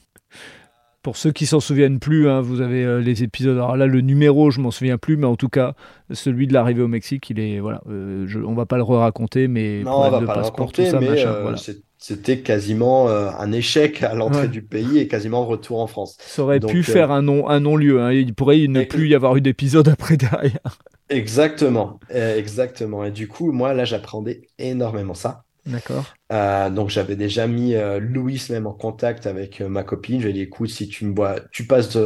Pour 1.02 1.18
ceux 1.18 1.32
qui 1.32 1.48
s'en 1.48 1.60
souviennent 1.60 2.00
plus, 2.00 2.30
hein, 2.30 2.42
vous 2.42 2.62
avez 2.62 2.86
euh, 2.86 3.00
les 3.00 3.24
épisodes. 3.24 3.58
Alors 3.58 3.76
là, 3.76 3.88
le 3.88 4.02
numéro, 4.02 4.52
je 4.52 4.62
m'en 4.62 4.70
souviens 4.70 5.00
plus, 5.00 5.18
mais 5.18 5.26
en 5.26 5.36
tout 5.36 5.50
cas, 5.50 5.74
celui 6.12 6.46
de 6.46 6.54
l'arrivée 6.54 6.84
au 6.84 6.88
Mexique, 6.88 7.28
il 7.32 7.40
est 7.40 7.60
voilà. 7.60 7.82
Euh, 7.90 8.28
on 8.46 8.54
va 8.54 8.68
pas 8.68 8.78
le 8.78 8.84
re-raconter, 8.84 9.48
mais 9.48 9.82
non, 9.84 9.94
on 9.94 10.10
va 10.12 10.22
pas 10.22 10.36
le 10.36 10.42
raconter, 10.42 10.92
mais 11.00 11.26
euh, 11.26 11.56
c'était 11.98 12.42
quasiment 12.42 13.10
un 13.10 13.52
échec 13.52 14.04
à 14.04 14.14
l'entrée 14.14 14.48
du 14.48 14.62
pays 14.62 15.00
et 15.00 15.08
quasiment 15.08 15.44
retour 15.44 15.80
en 15.80 15.88
France. 15.88 16.18
Ça 16.20 16.44
aurait 16.44 16.60
pu 16.60 16.84
faire 16.84 17.10
un 17.10 17.24
non 17.24 17.50
un 17.50 17.62
non 17.62 17.78
lieu. 17.78 18.00
Hein. 18.00 18.12
Il 18.12 18.36
pourrait 18.36 18.68
ne 18.68 18.84
plus 18.84 19.08
y 19.10 19.16
avoir 19.16 19.36
eu 19.36 19.42
d'épisode 19.42 19.88
après 19.90 20.18
derrière. 20.18 20.78
Exactement, 21.10 22.00
exactement. 22.12 23.04
Et 23.06 23.12
du 23.12 23.28
coup, 23.28 23.52
moi 23.52 23.74
là, 23.74 23.86
j'appréhendais 23.86 24.44
énormément 24.60 25.16
ça. 25.16 25.46
D'accord. 25.66 26.06
Euh, 26.32 26.72
donc 26.72 26.90
j'avais 26.90 27.16
déjà 27.16 27.46
mis 27.46 27.76
euh, 27.76 28.00
Louis 28.00 28.42
même 28.50 28.66
en 28.66 28.74
contact 28.74 29.28
avec 29.28 29.62
euh, 29.62 29.70
ma 29.70 29.84
copine. 29.84 30.20
Je 30.20 30.26
lui 30.26 30.32
ai 30.32 30.34
dit 30.34 30.42
écoute, 30.42 30.70
si 30.70 30.88
tu 30.88 31.06
me 31.06 31.16
vois, 31.16 31.36
tu 31.52 31.68
passes, 31.68 31.98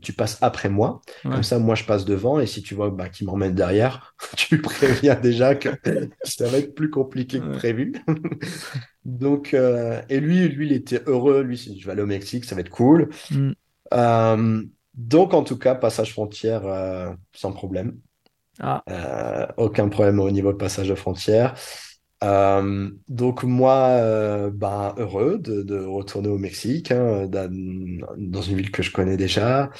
tu 0.00 0.12
passes 0.12 0.38
après 0.40 0.68
moi, 0.68 1.02
comme 1.22 1.42
ça 1.42 1.58
moi 1.58 1.74
je 1.74 1.84
passe 1.84 2.04
devant 2.04 2.38
et 2.38 2.46
si 2.46 2.62
tu 2.62 2.74
vois 2.74 2.90
bah, 2.90 3.08
qu'il 3.08 3.26
m'emmène 3.26 3.54
derrière, 3.54 4.14
tu 4.36 4.60
préviens 4.60 5.16
déjà 5.16 5.54
que 5.54 5.70
ça 6.22 6.46
va 6.46 6.58
être 6.58 6.74
plus 6.74 6.90
compliqué 6.90 7.40
que 7.40 7.56
prévu. 7.56 7.94
donc 9.04 9.54
et 9.54 10.20
lui, 10.20 10.48
lui 10.48 10.66
il 10.66 10.72
était 10.72 11.02
heureux. 11.06 11.42
Lui, 11.42 11.56
je 11.56 11.84
vais 11.84 11.92
aller 11.92 12.02
au 12.02 12.06
Mexique, 12.06 12.44
ça 12.44 12.54
va 12.54 12.60
être 12.60 12.70
cool. 12.70 13.08
Mm. 13.30 14.62
donc 14.94 15.34
en 15.34 15.42
tout 15.42 15.58
cas 15.58 15.74
passage 15.74 16.12
frontière 16.12 16.62
sans 17.32 17.52
problème. 17.52 17.98
Ah. 18.60 18.84
aucun 19.56 19.88
problème 19.88 20.20
au 20.20 20.30
niveau 20.30 20.52
de 20.52 20.58
passage 20.58 20.88
de 20.88 20.94
frontière. 20.94 21.56
Euh, 22.22 22.90
donc 23.08 23.42
moi, 23.42 23.88
euh, 23.90 24.50
bah, 24.50 24.94
heureux 24.98 25.38
de, 25.38 25.84
retourner 25.84 26.28
au 26.28 26.38
Mexique, 26.38 26.92
hein, 26.92 27.26
dans, 27.26 28.42
une 28.42 28.56
ville 28.56 28.70
que 28.70 28.82
je 28.82 28.92
connais 28.92 29.16
déjà. 29.16 29.70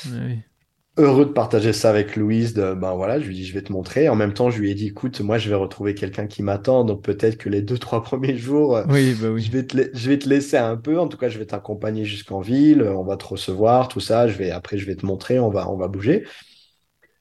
Heureux 0.99 1.25
de 1.25 1.31
partager 1.31 1.73
ça 1.73 1.89
avec 1.89 2.17
Louise. 2.17 2.53
De, 2.53 2.75
ben 2.75 2.95
voilà, 2.95 3.19
je 3.19 3.27
lui 3.27 3.35
dis 3.35 3.47
je 3.47 3.55
vais 3.55 3.63
te 3.63 3.73
montrer. 3.73 4.11
En 4.11 4.17
même 4.17 4.35
temps, 4.35 4.51
je 4.51 4.61
lui 4.61 4.71
ai 4.71 4.75
dit 4.75 4.89
écoute, 4.89 5.21
moi 5.23 5.39
je 5.39 5.49
vais 5.49 5.55
retrouver 5.55 5.95
quelqu'un 5.95 6.27
qui 6.27 6.43
m'attend, 6.43 6.85
donc 6.85 7.03
peut-être 7.03 7.39
que 7.39 7.49
les 7.49 7.63
deux 7.63 7.79
trois 7.79 8.03
premiers 8.05 8.37
jours, 8.37 8.79
oui, 8.91 9.15
bah 9.15 9.31
oui. 9.31 9.43
je 9.43 9.51
vais 9.51 9.67
te 9.67 9.77
je 9.95 10.09
vais 10.11 10.19
te 10.19 10.29
laisser 10.29 10.59
un 10.59 10.77
peu. 10.77 10.99
En 11.01 11.09
tout 11.09 11.17
cas, 11.17 11.31
je 11.31 11.39
vais 11.39 11.47
t'accompagner 11.47 12.05
jusqu'en 12.05 12.41
ville. 12.41 12.83
On 12.83 13.05
va 13.05 13.17
te 13.17 13.25
recevoir, 13.25 13.89
tout 13.89 14.01
ça. 14.01 14.29
Je 14.29 14.37
vais 14.37 14.51
après, 14.51 14.77
je 14.77 14.87
vais 14.87 14.97
te 14.97 15.07
montrer. 15.07 15.39
On 15.39 15.49
va 15.49 15.71
on 15.71 15.77
va 15.77 15.89
bouger. 15.89 16.25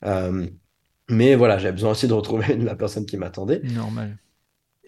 Euh, 0.03 0.47
mais 1.09 1.35
voilà, 1.35 1.57
j'ai 1.57 1.71
besoin 1.71 1.91
aussi 1.91 2.07
de 2.07 2.13
retrouver 2.13 2.55
la 2.57 2.75
personne 2.75 3.05
qui 3.05 3.17
m'attendait. 3.17 3.61
Normal. 3.63 4.17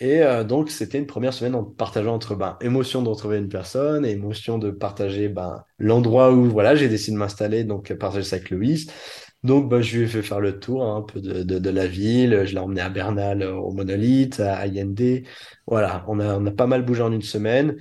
Et 0.04 0.22
euh, 0.22 0.44
donc, 0.44 0.70
c'était 0.70 1.00
une 1.00 1.06
première 1.06 1.34
semaine 1.34 1.56
en 1.56 1.64
partageant 1.64 2.14
entre 2.14 2.36
ben, 2.36 2.58
émotion 2.60 3.02
de 3.04 3.08
retrouver 3.08 3.38
une 3.38 3.48
personne 3.48 4.06
et 4.06 4.12
émotion 4.12 4.58
de 4.58 4.70
partager 4.70 5.30
ben, 5.30 5.64
l'endroit 5.80 6.34
où 6.34 6.44
voilà, 6.50 6.76
j'ai 6.76 6.90
décidé 6.90 7.14
de 7.14 7.20
m'installer, 7.20 7.64
donc 7.64 7.94
partager 7.94 8.24
ça 8.24 8.36
avec 8.36 8.50
Louis. 8.50 8.88
Donc, 9.44 9.70
ben, 9.70 9.82
je 9.82 9.98
lui 9.98 10.04
ai 10.04 10.08
fait 10.08 10.22
faire 10.22 10.42
le 10.42 10.60
tour 10.60 10.84
hein, 10.84 10.98
un 10.98 11.02
peu 11.04 11.22
de, 11.22 11.44
de, 11.44 11.70
la 11.70 11.88
ville. 11.88 12.44
Je 12.44 12.54
l'ai 12.54 12.60
emmené 12.60 12.82
à 12.82 12.90
Bernal, 12.90 13.44
au 13.44 13.72
Monolithe, 13.72 14.42
à 14.42 14.56
Allende. 14.58 15.24
Voilà, 15.68 16.04
on 16.10 16.20
a, 16.20 16.38
on 16.38 16.46
a 16.46 16.52
pas 16.52 16.68
mal 16.68 16.84
bougé 16.84 17.02
en 17.02 17.14
une 17.14 17.22
semaine. 17.22 17.78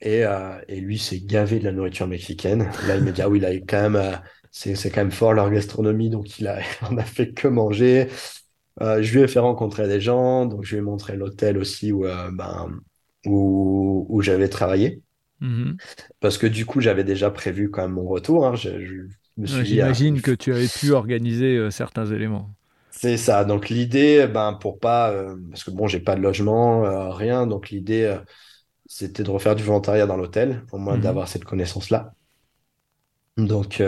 Et, 0.00 0.24
euh, 0.24 0.58
et 0.66 0.80
lui 0.80 0.98
s'est 0.98 1.20
gavé 1.20 1.58
de 1.58 1.64
la 1.64 1.72
nourriture 1.72 2.08
mexicaine. 2.08 2.70
Là, 2.88 2.96
il 2.96 3.04
m'a 3.04 3.12
dit, 3.12 3.20
ah 3.20 3.28
oui, 3.28 3.38
là, 3.38 3.50
quand 3.68 3.82
même, 3.82 3.96
euh, 3.96 4.16
c'est 4.50 4.90
quand 4.90 5.02
même 5.02 5.10
fort 5.10 5.34
leur 5.34 5.50
gastronomie, 5.50 6.08
donc 6.08 6.38
il 6.38 6.48
a, 6.48 6.60
on 6.90 6.96
a 6.96 7.04
fait 7.04 7.34
que 7.34 7.48
manger. 7.48 8.08
Euh, 8.80 9.02
je 9.02 9.16
lui 9.16 9.24
ai 9.24 9.28
fait 9.28 9.40
rencontrer 9.40 9.88
des 9.88 10.00
gens, 10.00 10.46
donc 10.46 10.64
je 10.64 10.72
lui 10.72 10.78
ai 10.78 10.80
montré 10.82 11.16
l'hôtel 11.16 11.58
aussi 11.58 11.92
où, 11.92 12.06
euh, 12.06 12.30
ben, 12.32 12.70
où, 13.26 14.06
où 14.08 14.22
j'avais 14.22 14.48
travaillé. 14.48 15.02
Mhm. 15.40 15.76
Parce 16.20 16.38
que 16.38 16.46
du 16.46 16.66
coup, 16.66 16.80
j'avais 16.80 17.04
déjà 17.04 17.30
prévu 17.30 17.70
quand 17.70 17.82
même 17.82 17.92
mon 17.92 18.06
retour. 18.06 18.46
Hein. 18.46 18.54
J'imagine 19.36 20.20
que 20.20 20.30
tu 20.32 20.52
avais 20.52 20.68
pu 20.68 20.92
organiser 20.92 21.56
euh, 21.56 21.70
certains 21.70 22.06
éléments. 22.06 22.50
C'est 22.90 23.16
ça. 23.16 23.44
Donc 23.44 23.68
l'idée, 23.68 24.26
ben, 24.26 24.54
pour 24.54 24.78
pas, 24.78 25.14
parce 25.50 25.64
que 25.64 25.70
bon, 25.70 25.86
j'ai 25.86 26.00
pas 26.00 26.16
de 26.16 26.20
logement, 26.20 27.14
rien. 27.14 27.46
Donc 27.46 27.70
l'idée, 27.70 28.14
c'était 28.86 29.22
de 29.22 29.30
refaire 29.30 29.54
du 29.54 29.62
volontariat 29.62 30.06
dans 30.06 30.16
l'hôtel, 30.16 30.64
au 30.72 30.78
moins 30.78 30.96
mhm. 30.96 31.02
d'avoir 31.02 31.28
cette 31.28 31.44
connaissance-là. 31.44 32.12
Donc 33.38 33.80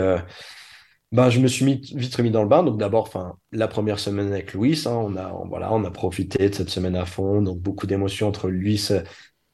ben, 1.13 1.29
je 1.29 1.39
me 1.39 1.47
suis 1.47 1.63
mis, 1.63 1.79
vite 1.95 2.15
remis 2.15 2.31
dans 2.31 2.41
le 2.41 2.49
bain. 2.49 2.63
Donc 2.63 2.79
d'abord, 2.79 3.03
enfin, 3.03 3.35
la 3.51 3.67
première 3.67 3.99
semaine 3.99 4.33
avec 4.33 4.53
Louis, 4.53 4.81
hein, 4.87 4.91
on 4.95 5.15
a, 5.15 5.31
voilà, 5.47 5.71
on 5.71 5.83
a 5.85 5.91
profité 5.91 6.49
de 6.49 6.55
cette 6.55 6.71
semaine 6.71 6.95
à 6.95 7.05
fond. 7.05 7.41
Donc 7.41 7.59
beaucoup 7.59 7.85
d'émotions 7.85 8.27
entre 8.27 8.49
Louis, 8.49 8.89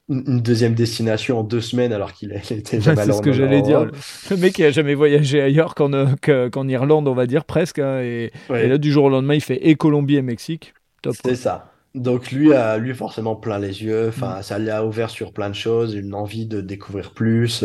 une 0.08 0.40
deuxième 0.40 0.74
destination 0.74 1.38
en 1.38 1.44
deux 1.44 1.60
semaines 1.60 1.92
alors 1.92 2.14
qu'il 2.14 2.32
était 2.32 2.80
jamais 2.80 3.04
C'est 3.04 3.12
ce 3.12 3.20
que 3.20 3.32
j'allais 3.32 3.60
dire. 3.60 3.84
Le 4.30 4.36
mec 4.38 4.54
qui 4.54 4.64
a 4.64 4.70
jamais 4.70 4.94
voyagé 4.94 5.42
ailleurs 5.42 5.74
qu'en, 5.74 5.92
euh, 5.92 6.50
qu'en 6.50 6.66
Irlande, 6.66 7.06
on 7.06 7.14
va 7.14 7.26
dire 7.26 7.44
presque. 7.44 7.78
Hein, 7.78 8.00
et, 8.00 8.32
là, 8.48 8.78
du 8.78 8.90
jour 8.90 9.04
au 9.04 9.10
lendemain, 9.10 9.34
il 9.34 9.42
fait 9.42 9.68
et 9.68 9.74
Colombie 9.74 10.16
et 10.16 10.22
Mexique. 10.22 10.72
Top. 11.02 11.14
C'est 11.22 11.36
ça. 11.36 11.69
Donc 11.94 12.30
lui 12.30 12.54
a 12.54 12.78
lui 12.78 12.94
forcément 12.94 13.36
plein 13.36 13.58
les 13.58 13.82
yeux. 13.82 14.08
Enfin, 14.08 14.40
mm. 14.40 14.42
ça 14.42 14.58
l'a 14.58 14.84
ouvert 14.84 15.10
sur 15.10 15.32
plein 15.32 15.50
de 15.50 15.54
choses, 15.54 15.94
une 15.94 16.14
envie 16.14 16.46
de 16.46 16.60
découvrir 16.60 17.12
plus. 17.12 17.64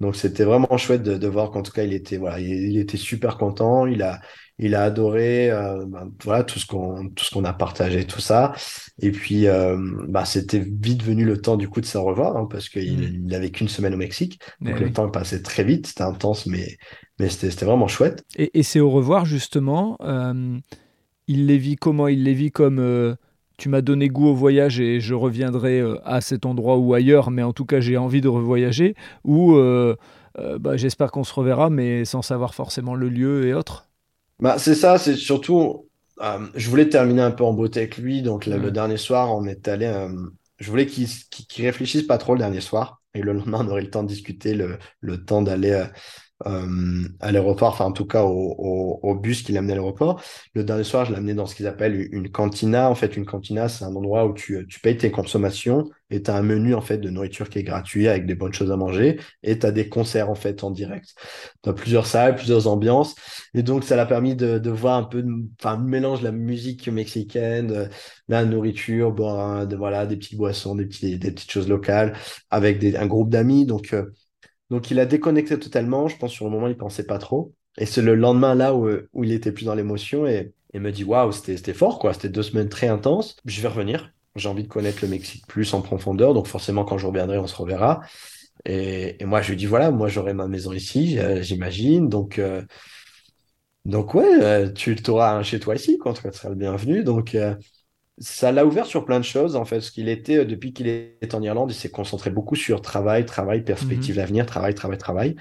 Donc 0.00 0.16
c'était 0.16 0.42
vraiment 0.42 0.76
chouette 0.76 1.04
de, 1.04 1.28
voir 1.28 1.52
qu'en 1.52 1.62
tout 1.62 1.70
cas 1.70 1.84
il 1.84 1.92
était 1.92 2.16
voilà, 2.16 2.40
il, 2.40 2.76
était 2.76 2.96
super 2.96 3.38
content. 3.38 3.86
Il 3.86 4.02
a 4.02 4.20
il 4.58 4.74
a 4.74 4.82
adoré 4.82 5.50
euh, 5.50 5.84
ben, 5.86 6.10
voilà 6.24 6.42
tout 6.42 6.58
ce 6.58 6.66
qu'on 6.66 7.08
tout 7.10 7.24
ce 7.24 7.30
qu'on 7.30 7.44
a 7.44 7.52
partagé 7.52 8.04
tout 8.04 8.20
ça. 8.20 8.52
Et 9.00 9.12
puis 9.12 9.46
euh, 9.46 9.78
bah, 10.08 10.24
c'était 10.24 10.58
vite 10.58 11.04
venu 11.04 11.24
le 11.24 11.40
temps 11.40 11.56
du 11.56 11.68
coup 11.68 11.80
de 11.80 11.86
se 11.86 11.98
revoir 11.98 12.36
hein, 12.36 12.48
parce 12.50 12.68
qu'il 12.68 12.98
mm. 12.98 13.26
il 13.26 13.34
avait 13.34 13.50
qu'une 13.50 13.68
semaine 13.68 13.94
au 13.94 13.98
Mexique. 13.98 14.40
Donc 14.60 14.80
le 14.80 14.92
temps 14.92 15.08
passait 15.08 15.40
très 15.40 15.62
vite. 15.62 15.86
C'était 15.86 16.02
intense, 16.02 16.46
mais 16.46 16.78
mais 17.20 17.28
c'était 17.28 17.64
vraiment 17.64 17.86
chouette. 17.86 18.24
Et, 18.36 18.58
et 18.58 18.64
c'est 18.64 18.80
au 18.80 18.90
revoir 18.90 19.24
justement. 19.24 19.96
Euh, 20.00 20.58
il 21.28 21.46
les 21.46 21.58
vit 21.58 21.76
comment? 21.76 22.08
Il 22.08 22.24
les 22.24 22.34
vit 22.34 22.50
comme 22.50 22.80
tu 23.62 23.68
m'as 23.68 23.80
donné 23.80 24.08
goût 24.08 24.26
au 24.26 24.34
voyage 24.34 24.80
et 24.80 24.98
je 24.98 25.14
reviendrai 25.14 25.78
euh, 25.78 25.96
à 26.04 26.20
cet 26.20 26.46
endroit 26.46 26.78
ou 26.78 26.94
ailleurs, 26.94 27.30
mais 27.30 27.44
en 27.44 27.52
tout 27.52 27.64
cas 27.64 27.78
j'ai 27.78 27.96
envie 27.96 28.20
de 28.20 28.26
revoyager, 28.26 28.96
ou 29.22 29.54
euh, 29.54 29.94
euh, 30.40 30.58
bah, 30.58 30.76
j'espère 30.76 31.12
qu'on 31.12 31.22
se 31.22 31.32
reverra, 31.32 31.70
mais 31.70 32.04
sans 32.04 32.22
savoir 32.22 32.56
forcément 32.56 32.96
le 32.96 33.08
lieu 33.08 33.46
et 33.46 33.54
autres. 33.54 33.88
Bah, 34.40 34.58
C'est 34.58 34.74
ça, 34.74 34.98
c'est 34.98 35.14
surtout, 35.14 35.88
je 36.56 36.68
voulais 36.70 36.88
terminer 36.88 37.22
un 37.22 37.30
peu 37.30 37.44
en 37.44 37.52
beauté 37.52 37.78
avec 37.78 37.98
lui, 37.98 38.22
donc 38.22 38.46
le 38.46 38.72
dernier 38.72 38.96
soir, 38.96 39.32
on 39.32 39.44
est 39.44 39.68
allé, 39.68 40.08
je 40.58 40.68
voulais 40.68 40.86
qu'il 40.86 41.06
réfléchisse 41.64 42.02
pas 42.02 42.18
trop 42.18 42.32
le 42.32 42.40
dernier 42.40 42.60
soir, 42.60 43.00
et 43.14 43.22
le 43.22 43.32
lendemain, 43.32 43.64
on 43.64 43.70
aurait 43.70 43.82
le 43.82 43.90
temps 43.90 44.02
de 44.02 44.08
discuter, 44.08 44.54
le, 44.54 44.76
le 44.98 45.24
temps 45.24 45.42
d'aller 45.42 45.84
euh, 46.46 47.02
à 47.20 47.32
l'aéroport, 47.32 47.70
enfin 47.70 47.84
en 47.84 47.92
tout 47.92 48.06
cas 48.06 48.24
au, 48.24 49.00
au, 49.02 49.14
bus 49.14 49.42
qui 49.42 49.52
l'amenait 49.52 49.72
à 49.72 49.76
l'aéroport. 49.76 50.22
Le 50.54 50.64
dernier 50.64 50.84
soir, 50.84 51.04
je 51.04 51.12
l'amenais 51.12 51.34
dans 51.34 51.46
ce 51.46 51.54
qu'ils 51.54 51.66
appellent 51.66 52.08
une 52.12 52.30
cantina. 52.30 52.90
En 52.90 52.94
fait, 52.94 53.16
une 53.16 53.26
cantina, 53.26 53.68
c'est 53.68 53.84
un 53.84 53.94
endroit 53.94 54.26
où 54.26 54.34
tu, 54.34 54.66
tu 54.68 54.80
payes 54.80 54.96
tes 54.96 55.10
consommations 55.10 55.88
et 56.10 56.22
tu 56.22 56.30
as 56.30 56.36
un 56.36 56.42
menu 56.42 56.74
en 56.74 56.80
fait 56.80 56.98
de 56.98 57.10
nourriture 57.10 57.48
qui 57.48 57.58
est 57.58 57.62
gratuit 57.62 58.08
avec 58.08 58.26
des 58.26 58.34
bonnes 58.34 58.52
choses 58.52 58.70
à 58.70 58.76
manger 58.76 59.18
et 59.42 59.58
tu 59.58 59.66
as 59.66 59.72
des 59.72 59.88
concerts 59.88 60.30
en 60.30 60.34
fait 60.34 60.64
en 60.64 60.70
direct. 60.70 61.14
Tu 61.62 61.70
as 61.70 61.72
plusieurs 61.72 62.06
salles, 62.06 62.36
plusieurs 62.36 62.66
ambiances 62.66 63.14
et 63.54 63.62
donc 63.62 63.84
ça 63.84 63.96
l'a 63.96 64.06
permis 64.06 64.36
de, 64.36 64.58
de, 64.58 64.70
voir 64.70 64.98
un 64.98 65.04
peu, 65.04 65.24
enfin, 65.60 65.76
mélange 65.78 66.22
la 66.22 66.32
musique 66.32 66.88
mexicaine, 66.88 67.66
de, 67.66 67.88
la 68.28 68.44
nourriture, 68.44 69.12
boire 69.12 69.66
de, 69.66 69.76
voilà, 69.76 70.06
des 70.06 70.16
petites 70.16 70.38
boissons, 70.38 70.74
des, 70.74 70.86
petits, 70.86 71.18
des 71.18 71.30
petites 71.30 71.50
choses 71.50 71.68
locales 71.68 72.14
avec 72.50 72.78
des, 72.78 72.96
un 72.96 73.06
groupe 73.06 73.30
d'amis. 73.30 73.66
Donc, 73.66 73.92
euh, 73.92 74.06
donc 74.72 74.90
il 74.90 74.98
a 75.00 75.04
déconnecté 75.04 75.58
totalement. 75.58 76.08
Je 76.08 76.16
pense 76.16 76.32
sur 76.32 76.46
le 76.46 76.50
moment, 76.50 76.66
il 76.66 76.78
pensait 76.78 77.04
pas 77.04 77.18
trop. 77.18 77.52
Et 77.76 77.84
c'est 77.84 78.00
le 78.00 78.14
lendemain 78.14 78.54
là 78.54 78.74
où, 78.74 78.88
où, 79.12 79.22
il 79.22 79.30
était 79.32 79.52
plus 79.52 79.66
dans 79.66 79.74
l'émotion 79.74 80.26
et 80.26 80.54
il 80.72 80.80
me 80.80 80.90
dit 80.90 81.04
waouh, 81.04 81.30
c'était 81.30 81.74
fort 81.74 81.98
quoi. 81.98 82.14
C'était 82.14 82.30
deux 82.30 82.42
semaines 82.42 82.70
très 82.70 82.88
intenses. 82.88 83.36
Je 83.44 83.60
vais 83.60 83.68
revenir. 83.68 84.14
J'ai 84.34 84.48
envie 84.48 84.62
de 84.62 84.68
connaître 84.68 85.00
le 85.02 85.08
Mexique 85.08 85.46
plus 85.46 85.74
en 85.74 85.82
profondeur. 85.82 86.32
Donc 86.32 86.46
forcément, 86.46 86.86
quand 86.86 86.96
je 86.96 87.06
reviendrai, 87.06 87.36
on 87.36 87.46
se 87.46 87.54
reverra. 87.54 88.00
Et, 88.64 89.22
et 89.22 89.26
moi, 89.26 89.42
je 89.42 89.50
lui 89.50 89.56
dis 89.58 89.66
voilà, 89.66 89.90
moi 89.90 90.08
j'aurai 90.08 90.32
ma 90.32 90.48
maison 90.48 90.72
ici, 90.72 91.18
euh, 91.18 91.42
j'imagine. 91.42 92.08
Donc 92.08 92.38
euh, 92.38 92.62
donc 93.84 94.14
ouais, 94.14 94.42
euh, 94.42 94.72
tu 94.72 94.96
auras 95.08 95.34
un 95.36 95.42
chez 95.42 95.60
toi 95.60 95.74
ici, 95.74 95.98
quand 95.98 96.14
tu 96.14 96.22
seras 96.32 96.48
le 96.48 96.54
bienvenu. 96.54 97.04
Donc 97.04 97.36
ça 98.22 98.52
l'a 98.52 98.64
ouvert 98.64 98.86
sur 98.86 99.04
plein 99.04 99.18
de 99.18 99.24
choses, 99.24 99.56
en 99.56 99.64
fait. 99.64 99.80
Ce 99.80 99.90
qu'il 99.90 100.08
était, 100.08 100.38
euh, 100.38 100.44
depuis 100.44 100.72
qu'il 100.72 100.86
est 100.86 101.34
en 101.34 101.42
Irlande, 101.42 101.72
il 101.72 101.74
s'est 101.74 101.90
concentré 101.90 102.30
beaucoup 102.30 102.54
sur 102.54 102.80
travail, 102.80 103.26
travail, 103.26 103.64
perspective 103.64 104.14
mhm. 104.14 104.22
d'avenir, 104.22 104.46
travail, 104.46 104.74
travail, 104.74 104.98
travail. 104.98 105.36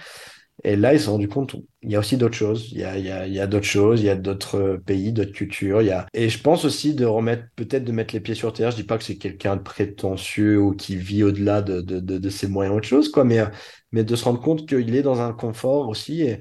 Et 0.63 0.75
là, 0.75 0.93
il 0.93 0.99
s'est 0.99 1.09
rendu 1.09 1.27
compte, 1.27 1.55
il 1.81 1.91
y 1.91 1.95
a 1.95 1.99
aussi 1.99 2.17
d'autres 2.17 2.35
choses. 2.35 2.69
Il 2.71 2.79
y 2.79 2.83
a, 2.83 2.97
il 2.97 3.05
y 3.05 3.11
a, 3.11 3.27
il 3.27 3.33
y 3.33 3.39
a 3.39 3.47
d'autres 3.47 3.65
choses, 3.65 4.01
il 4.01 4.05
y 4.05 4.09
a 4.09 4.15
d'autres 4.15 4.55
euh, 4.55 4.77
pays, 4.77 5.11
d'autres 5.11 5.31
cultures. 5.31 5.81
Il 5.81 5.87
y 5.87 5.91
a... 5.91 6.07
Et 6.13 6.29
je 6.29 6.39
pense 6.41 6.65
aussi 6.65 6.93
de 6.93 7.05
remettre, 7.05 7.43
peut-être 7.55 7.83
de 7.83 7.91
mettre 7.91 8.13
les 8.13 8.19
pieds 8.19 8.35
sur 8.35 8.51
terre. 8.53 8.71
Je 8.71 8.75
dis 8.75 8.83
pas 8.83 8.97
que 8.97 9.03
c'est 9.03 9.17
quelqu'un 9.17 9.55
de 9.55 9.61
prétentieux 9.61 10.59
ou 10.59 10.73
qui 10.73 10.95
vit 10.95 11.23
au-delà 11.23 11.61
de, 11.61 11.81
de, 11.81 11.99
de, 11.99 12.17
de, 12.17 12.29
ses 12.29 12.47
moyens, 12.47 12.75
autre 12.75 12.87
chose, 12.87 13.09
quoi. 13.09 13.23
Mais, 13.23 13.39
euh, 13.39 13.47
mais 13.91 14.03
de 14.03 14.15
se 14.15 14.23
rendre 14.23 14.41
compte 14.41 14.67
qu'il 14.67 14.95
est 14.95 15.01
dans 15.01 15.21
un 15.21 15.33
confort 15.33 15.87
aussi 15.87 16.21
et, 16.21 16.39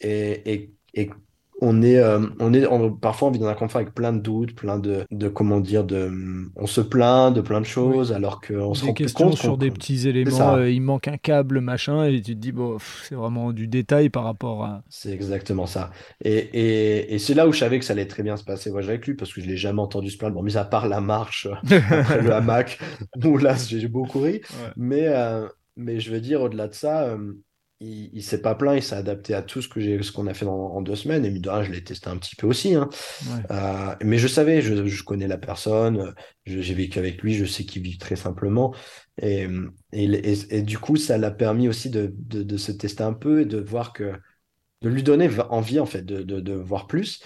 et, 0.00 0.52
et, 0.52 0.74
et 0.94 1.10
on 1.64 1.80
est, 1.80 1.98
euh, 1.98 2.18
on 2.40 2.52
est 2.52 2.66
parfois 3.00 3.28
on 3.28 3.30
vit 3.30 3.38
dans 3.38 3.46
un 3.46 3.54
confort 3.54 3.80
avec 3.80 3.94
plein 3.94 4.12
de 4.12 4.18
doutes, 4.18 4.54
plein 4.56 4.80
de, 4.80 5.04
de 5.12 5.28
comment 5.28 5.60
dire, 5.60 5.84
de, 5.84 6.10
on 6.56 6.66
se 6.66 6.80
plaint 6.80 7.32
de 7.32 7.40
plein 7.40 7.60
de 7.60 7.66
choses 7.66 8.12
alors 8.12 8.40
qu'on 8.40 8.74
se 8.74 8.84
rend 8.84 8.94
compte 9.14 9.36
sur 9.36 9.56
des 9.56 9.70
petits 9.70 10.08
éléments, 10.08 10.56
euh, 10.56 10.68
il 10.68 10.82
manque 10.82 11.06
un 11.06 11.16
câble, 11.16 11.60
machin, 11.60 12.04
et 12.04 12.20
tu 12.20 12.34
te 12.34 12.40
dis 12.40 12.50
bon, 12.50 12.78
c'est 13.04 13.14
vraiment 13.14 13.52
du 13.52 13.68
détail 13.68 14.10
par 14.10 14.24
rapport 14.24 14.64
à. 14.64 14.82
C'est 14.88 15.12
exactement 15.12 15.66
ça. 15.66 15.92
Et, 16.24 16.32
et, 16.32 17.14
et 17.14 17.18
c'est 17.18 17.34
là 17.34 17.46
où 17.46 17.52
je 17.52 17.58
savais 17.60 17.78
que 17.78 17.84
ça 17.84 17.92
allait 17.92 18.08
très 18.08 18.24
bien 18.24 18.36
se 18.36 18.44
passer 18.44 18.70
voyage 18.70 18.88
avec 18.88 19.06
lui 19.06 19.14
parce 19.14 19.32
que 19.32 19.40
je 19.40 19.46
l'ai 19.46 19.56
jamais 19.56 19.80
entendu 19.80 20.10
se 20.10 20.18
plaindre. 20.18 20.34
Bon, 20.34 20.42
mis 20.42 20.56
à 20.56 20.64
part 20.64 20.88
la 20.88 21.00
marche 21.00 21.46
après 21.70 22.22
le 22.22 22.32
hamac, 22.32 22.80
où 23.24 23.38
là 23.38 23.54
j'ai 23.54 23.86
beaucoup 23.86 24.20
ri, 24.20 24.40
mais 24.76 25.06
euh, 25.06 25.46
mais 25.76 26.00
je 26.00 26.10
veux 26.10 26.20
dire 26.20 26.42
au-delà 26.42 26.66
de 26.66 26.74
ça 26.74 27.16
il, 27.82 28.10
il 28.12 28.22
s'est 28.22 28.40
pas 28.40 28.54
plaint, 28.54 28.76
il 28.76 28.82
s'est 28.82 28.94
adapté 28.94 29.34
à 29.34 29.42
tout 29.42 29.60
ce 29.60 29.68
que 29.68 29.80
j'ai, 29.80 30.02
ce 30.02 30.12
qu'on 30.12 30.26
a 30.26 30.34
fait 30.34 30.46
en 30.46 30.80
deux 30.82 30.96
semaines. 30.96 31.24
Et 31.24 31.34
je 31.34 31.72
l'ai 31.72 31.84
testé 31.84 32.08
un 32.08 32.16
petit 32.16 32.36
peu 32.36 32.46
aussi. 32.46 32.74
Hein. 32.74 32.88
Euh, 33.50 33.94
mais 34.02 34.18
je 34.18 34.28
savais, 34.28 34.62
je, 34.62 35.04
connais 35.04 35.28
la 35.28 35.38
personne, 35.38 36.14
j'ai 36.46 36.74
vécu 36.74 36.98
avec 36.98 37.22
lui, 37.22 37.34
je 37.34 37.44
sais 37.44 37.64
qu'il 37.64 37.82
vit 37.82 37.98
très 37.98 38.16
simplement. 38.16 38.74
Et, 39.20 39.46
et, 39.92 40.62
du 40.62 40.78
coup, 40.78 40.96
ça 40.96 41.18
l'a 41.18 41.30
permis 41.30 41.68
aussi 41.68 41.90
de, 41.90 42.14
de, 42.16 42.56
se 42.56 42.72
tester 42.72 43.02
un 43.02 43.12
peu 43.12 43.42
et 43.42 43.44
de 43.44 43.58
voir 43.58 43.92
que, 43.92 44.12
de 44.82 44.88
lui 44.88 45.02
donner 45.02 45.28
envie 45.50 45.80
en 45.80 45.86
fait 45.86 46.04
de, 46.04 46.22
de 46.22 46.52
voir 46.54 46.86
plus. 46.86 47.20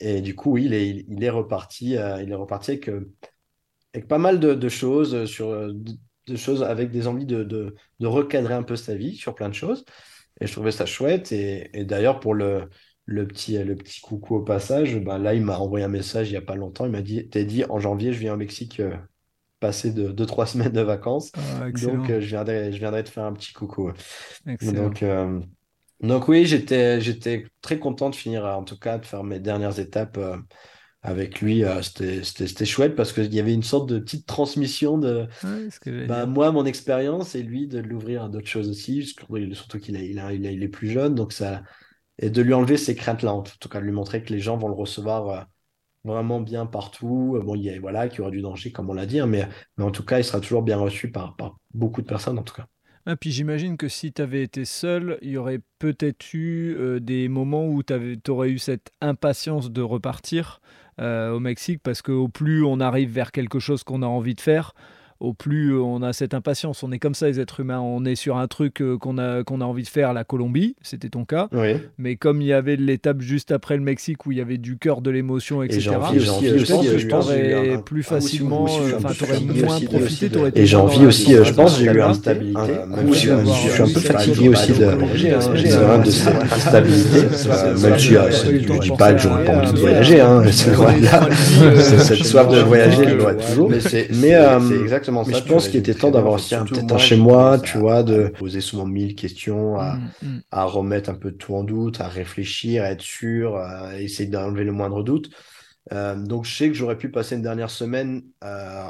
Et 0.00 0.22
du 0.22 0.34
coup, 0.34 0.52
oui, 0.52 0.64
il 0.64 0.74
est, 0.74 1.04
il 1.08 1.22
est 1.22 1.30
reparti, 1.30 1.96
euh, 1.96 2.22
il 2.22 2.30
est 2.30 2.34
reparti 2.34 2.72
avec, 2.72 2.88
euh, 2.88 3.12
avec 3.94 4.08
pas 4.08 4.18
mal 4.18 4.40
de, 4.40 4.68
choses 4.68 5.26
sur 5.26 5.72
de 6.30 6.36
choses 6.36 6.62
avec 6.62 6.90
des 6.90 7.06
envies 7.06 7.26
de, 7.26 7.44
de, 7.44 8.06
recadrer 8.06 8.54
un 8.54 8.62
peu 8.62 8.76
sa 8.76 8.94
vie 8.94 9.16
sur 9.16 9.34
plein 9.34 9.48
de 9.48 9.54
choses. 9.54 9.84
Et 10.40 10.46
je 10.46 10.52
trouvais 10.52 10.72
ça 10.72 10.86
chouette. 10.86 11.32
Et, 11.32 11.70
d'ailleurs, 11.84 12.20
pour 12.20 12.34
le, 12.34 12.68
le, 13.04 13.26
petit, 13.26 13.58
le 13.62 13.76
petit 13.76 14.00
coucou 14.00 14.36
au 14.36 14.42
passage, 14.42 14.98
ben 14.98 15.18
là, 15.18 15.34
il 15.34 15.42
m'a 15.42 15.58
envoyé 15.58 15.84
un 15.84 15.88
message 15.88 16.28
il 16.28 16.32
n'y 16.32 16.38
a 16.38 16.42
pas 16.42 16.54
longtemps. 16.54 16.86
Il 16.86 16.92
m'a 16.92 17.02
dit 17.02 17.28
T'es 17.28 17.44
dit, 17.44 17.64
en 17.68 17.78
janvier, 17.78 18.12
je 18.12 18.18
viens 18.18 18.34
au 18.34 18.38
Mexique 18.38 18.80
euh, 18.80 18.94
passer 19.58 19.92
de 19.92 20.10
2-3 20.10 20.46
semaines 20.52 20.72
de 20.72 20.80
vacances. 20.80 21.32
Ah, 21.34 21.70
donc, 21.70 22.08
euh, 22.10 22.20
je, 22.20 22.26
viendrai, 22.26 22.72
je 22.72 22.78
viendrai 22.78 23.04
te 23.04 23.10
faire 23.10 23.24
un 23.24 23.32
petit 23.32 23.52
coucou. 23.52 23.92
Donc, 24.62 25.02
euh, 25.02 25.40
donc, 26.00 26.28
oui, 26.28 26.46
j'étais 26.46 27.44
très 27.60 27.78
content 27.78 28.08
de 28.08 28.16
finir, 28.16 28.44
en 28.44 28.64
tout 28.64 28.78
cas, 28.78 28.98
de 28.98 29.04
faire 29.04 29.24
mes 29.24 29.38
dernières 29.38 29.78
étapes 29.78 30.18
avec 31.02 31.40
lui, 31.40 31.64
euh, 31.64 31.80
c'était 31.82 32.66
chouette 32.66 32.94
parce 32.94 33.12
qu'il 33.12 33.32
y 33.34 33.40
avait 33.40 33.54
une 33.54 33.62
sorte 33.62 33.88
de 33.88 33.98
petite 33.98 34.26
transmission 34.26 34.98
de 34.98 35.26
bah, 36.06 36.26
moi, 36.26 36.52
mon 36.52 36.66
expérience 36.66 37.34
et 37.34 37.42
lui 37.42 37.66
de 37.66 37.78
l'ouvrir 37.78 38.24
à 38.24 38.28
d'autres 38.28 38.48
choses 38.48 38.68
aussi, 38.68 39.02
surtout 39.04 39.78
qu'il 39.78 39.96
il, 39.96 40.22
il, 40.44 40.62
est 40.62 40.68
plus 40.68 40.90
jeune, 40.90 41.14
donc 41.14 41.32
ça, 41.32 41.62
et 42.18 42.28
de 42.28 42.42
lui 42.42 42.52
enlever 42.52 42.76
ces 42.76 42.94
craintes-là, 42.94 43.32
en 43.32 43.42
tout 43.42 43.68
cas 43.68 43.80
de 43.80 43.84
lui 43.86 43.92
montrer 43.92 44.22
que 44.22 44.32
les 44.32 44.40
gens 44.40 44.58
vont 44.58 44.68
le 44.68 44.74
recevoir 44.74 45.28
euh, 45.28 45.40
vraiment 46.04 46.40
bien 46.40 46.66
partout. 46.66 47.40
Bon, 47.42 47.54
il 47.54 47.62
y 47.62 47.70
a, 47.70 47.80
voilà, 47.80 48.08
qu'il 48.08 48.18
y 48.18 48.20
aura 48.20 48.30
du 48.30 48.42
danger, 48.42 48.70
comme 48.70 48.90
on 48.90 48.94
l'a 48.94 49.06
dit, 49.06 49.20
hein, 49.20 49.26
mais, 49.26 49.48
mais 49.78 49.84
en 49.84 49.90
tout 49.90 50.04
cas, 50.04 50.18
il 50.18 50.24
sera 50.24 50.40
toujours 50.40 50.62
bien 50.62 50.76
reçu 50.76 51.10
par, 51.10 51.34
par 51.36 51.56
beaucoup 51.72 52.02
de 52.02 52.06
personnes, 52.06 52.38
en 52.38 52.42
tout 52.42 52.54
cas. 52.54 52.66
Ah, 53.06 53.16
puis 53.16 53.32
j'imagine 53.32 53.78
que 53.78 53.88
si 53.88 54.12
tu 54.12 54.20
avais 54.20 54.42
été 54.42 54.66
seul, 54.66 55.18
il 55.22 55.30
y 55.30 55.36
aurait 55.38 55.60
peut-être 55.78 56.34
eu 56.34 56.76
euh, 56.76 57.00
des 57.00 57.28
moments 57.28 57.66
où 57.66 57.82
tu 57.82 58.20
aurais 58.28 58.50
eu 58.50 58.58
cette 58.58 58.90
impatience 59.00 59.70
de 59.70 59.80
repartir 59.80 60.60
euh, 60.62 60.79
au 61.00 61.40
Mexique 61.40 61.80
parce 61.82 62.02
qu'au 62.02 62.28
plus 62.28 62.64
on 62.64 62.80
arrive 62.80 63.10
vers 63.10 63.32
quelque 63.32 63.58
chose 63.58 63.84
qu'on 63.84 64.02
a 64.02 64.06
envie 64.06 64.34
de 64.34 64.40
faire, 64.40 64.74
au 65.20 65.34
plus 65.34 65.74
euh, 65.74 65.80
on 65.80 66.02
a 66.02 66.12
cette 66.12 66.34
impatience. 66.34 66.82
On 66.82 66.90
est 66.92 66.98
comme 66.98 67.14
ça, 67.14 67.28
les 67.28 67.40
êtres 67.40 67.60
humains. 67.60 67.80
On 67.80 68.04
est 68.04 68.14
sur 68.14 68.38
un 68.38 68.48
truc 68.48 68.80
euh, 68.80 68.96
qu'on 68.96 69.18
a, 69.18 69.44
qu'on 69.44 69.60
a 69.60 69.64
envie 69.64 69.82
de 69.82 69.88
faire, 69.88 70.12
la 70.12 70.24
Colombie, 70.24 70.76
c'était 70.82 71.10
ton 71.10 71.24
cas. 71.24 71.48
Mais 71.98 72.16
comme 72.16 72.40
il 72.40 72.48
y 72.48 72.52
avait 72.52 72.76
l'étape 72.76 73.20
juste 73.20 73.52
après 73.52 73.76
le 73.76 73.82
Mexique 73.82 74.26
où 74.26 74.32
il 74.32 74.38
y 74.38 74.40
a 74.40 74.44
du 74.44 74.78
cœur, 74.78 75.02
de 75.02 75.10
l'émotion, 75.10 75.62
etc. 75.62 75.78
Et 75.78 75.80
j'ai 75.80 75.90
envie 75.90 76.18
aussi, 76.18 76.98
je 76.98 77.06
pense 77.06 77.28
que 77.28 77.80
plus 77.82 78.02
facilement, 78.02 78.64
enfin, 78.64 79.10
moins 79.64 79.80
profité. 79.80 80.30
Et 80.54 80.66
j'ai 80.66 80.76
envie 80.76 81.06
aussi, 81.06 81.34
je 81.34 81.52
pense, 81.52 81.78
j'ai 81.78 81.86
eu 81.86 82.00
instabilité. 82.00 82.72
Je 83.08 83.14
suis 83.14 83.30
un 83.30 83.86
peu 83.86 84.00
fatigué 84.00 84.48
aussi 84.48 84.72
de 84.72 86.10
cette 86.10 86.52
instabilité. 86.52 87.20
Même 87.82 87.98
si 87.98 88.08
je 88.08 88.72
ne 88.72 88.78
dis 88.78 88.90
pas 88.96 89.12
que 89.12 89.18
j'aurais 89.20 89.44
pas 89.44 89.52
envie 89.52 89.72
de 89.72 89.78
voyager. 89.78 90.20
Cette 92.00 92.24
soif 92.24 92.48
de 92.48 92.60
voyager, 92.60 93.08
je 93.08 93.14
l'aurais 93.14 93.36
toujours. 93.36 93.70
Mais 93.70 93.80
c'est 93.80 94.08
exactement 94.80 95.09
mais 95.10 95.34
je 95.34 95.44
pense 95.44 95.68
qu'il 95.68 95.80
était 95.80 95.94
temps 95.94 96.10
d'avoir 96.10 96.34
aussi 96.34 96.54
un, 96.54 96.64
peut-être 96.64 96.92
un 96.92 96.98
chez 96.98 97.16
moi, 97.16 97.58
tu 97.58 97.78
vois, 97.78 98.02
de 98.02 98.28
poser 98.28 98.60
souvent 98.60 98.86
mille 98.86 99.14
questions, 99.14 99.78
à, 99.78 99.94
mm, 99.94 100.10
mm. 100.22 100.42
à, 100.50 100.64
remettre 100.64 101.10
un 101.10 101.14
peu 101.14 101.32
tout 101.32 101.54
en 101.54 101.64
doute, 101.64 102.00
à 102.00 102.08
réfléchir, 102.08 102.84
à 102.84 102.90
être 102.90 103.02
sûr, 103.02 103.56
à 103.56 103.98
essayer 104.00 104.28
d'enlever 104.28 104.64
le 104.64 104.72
moindre 104.72 105.02
doute. 105.02 105.30
Euh, 105.92 106.14
donc 106.14 106.44
je 106.44 106.54
sais 106.54 106.68
que 106.68 106.74
j'aurais 106.74 106.98
pu 106.98 107.10
passer 107.10 107.36
une 107.36 107.42
dernière 107.42 107.70
semaine 107.70 108.22
euh, 108.44 108.88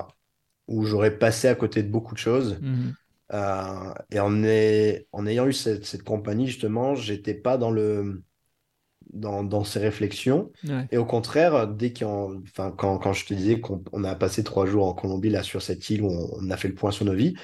où 0.69 0.85
j'aurais 0.85 1.17
passé 1.19 1.49
à 1.49 1.55
côté 1.55 1.83
de 1.83 1.89
beaucoup 1.89 2.15
de 2.15 2.21
choses. 2.21 2.59
Mm. 2.61 2.91
Euh, 3.33 3.95
et 4.11 4.21
en, 4.21 4.43
est, 4.43 5.07
en 5.13 5.27
ayant 5.27 5.47
eu 5.47 5.53
cette, 5.53 5.85
cette 5.85 6.03
compagnie, 6.03 6.49
justement, 6.49 6.95
j'étais 6.95 7.35
pas 7.35 7.59
dans 7.59 7.71
le 7.71 8.23
dans, 9.13 9.43
dans 9.45 9.65
ses 9.65 9.79
réflexions. 9.79 10.53
Et 10.91 10.99
au 10.99 11.05
contraire, 11.05 11.69
dès 11.69 11.93
qu'on, 11.93 12.43
enfin, 12.43 12.73
quand, 12.77 12.99
quand 12.99 13.13
je 13.13 13.27
te 13.27 13.35
disais 13.35 13.61
qu'on 13.61 14.05
a 14.05 14.15
passé 14.15 14.45
trois 14.45 14.67
jours 14.67 14.87
en 14.87 14.95
Colombie, 14.95 15.31
là, 15.31 15.43
sur 15.43 15.63
cette 15.63 15.89
île 15.91 16.03
où 16.03 16.11
on, 16.11 16.51
a 16.51 16.57
fait 16.57 16.69
le 16.69 16.75
point 16.75 16.91
sur 16.91 17.05
nos 17.05 17.15
vies, 17.15 17.35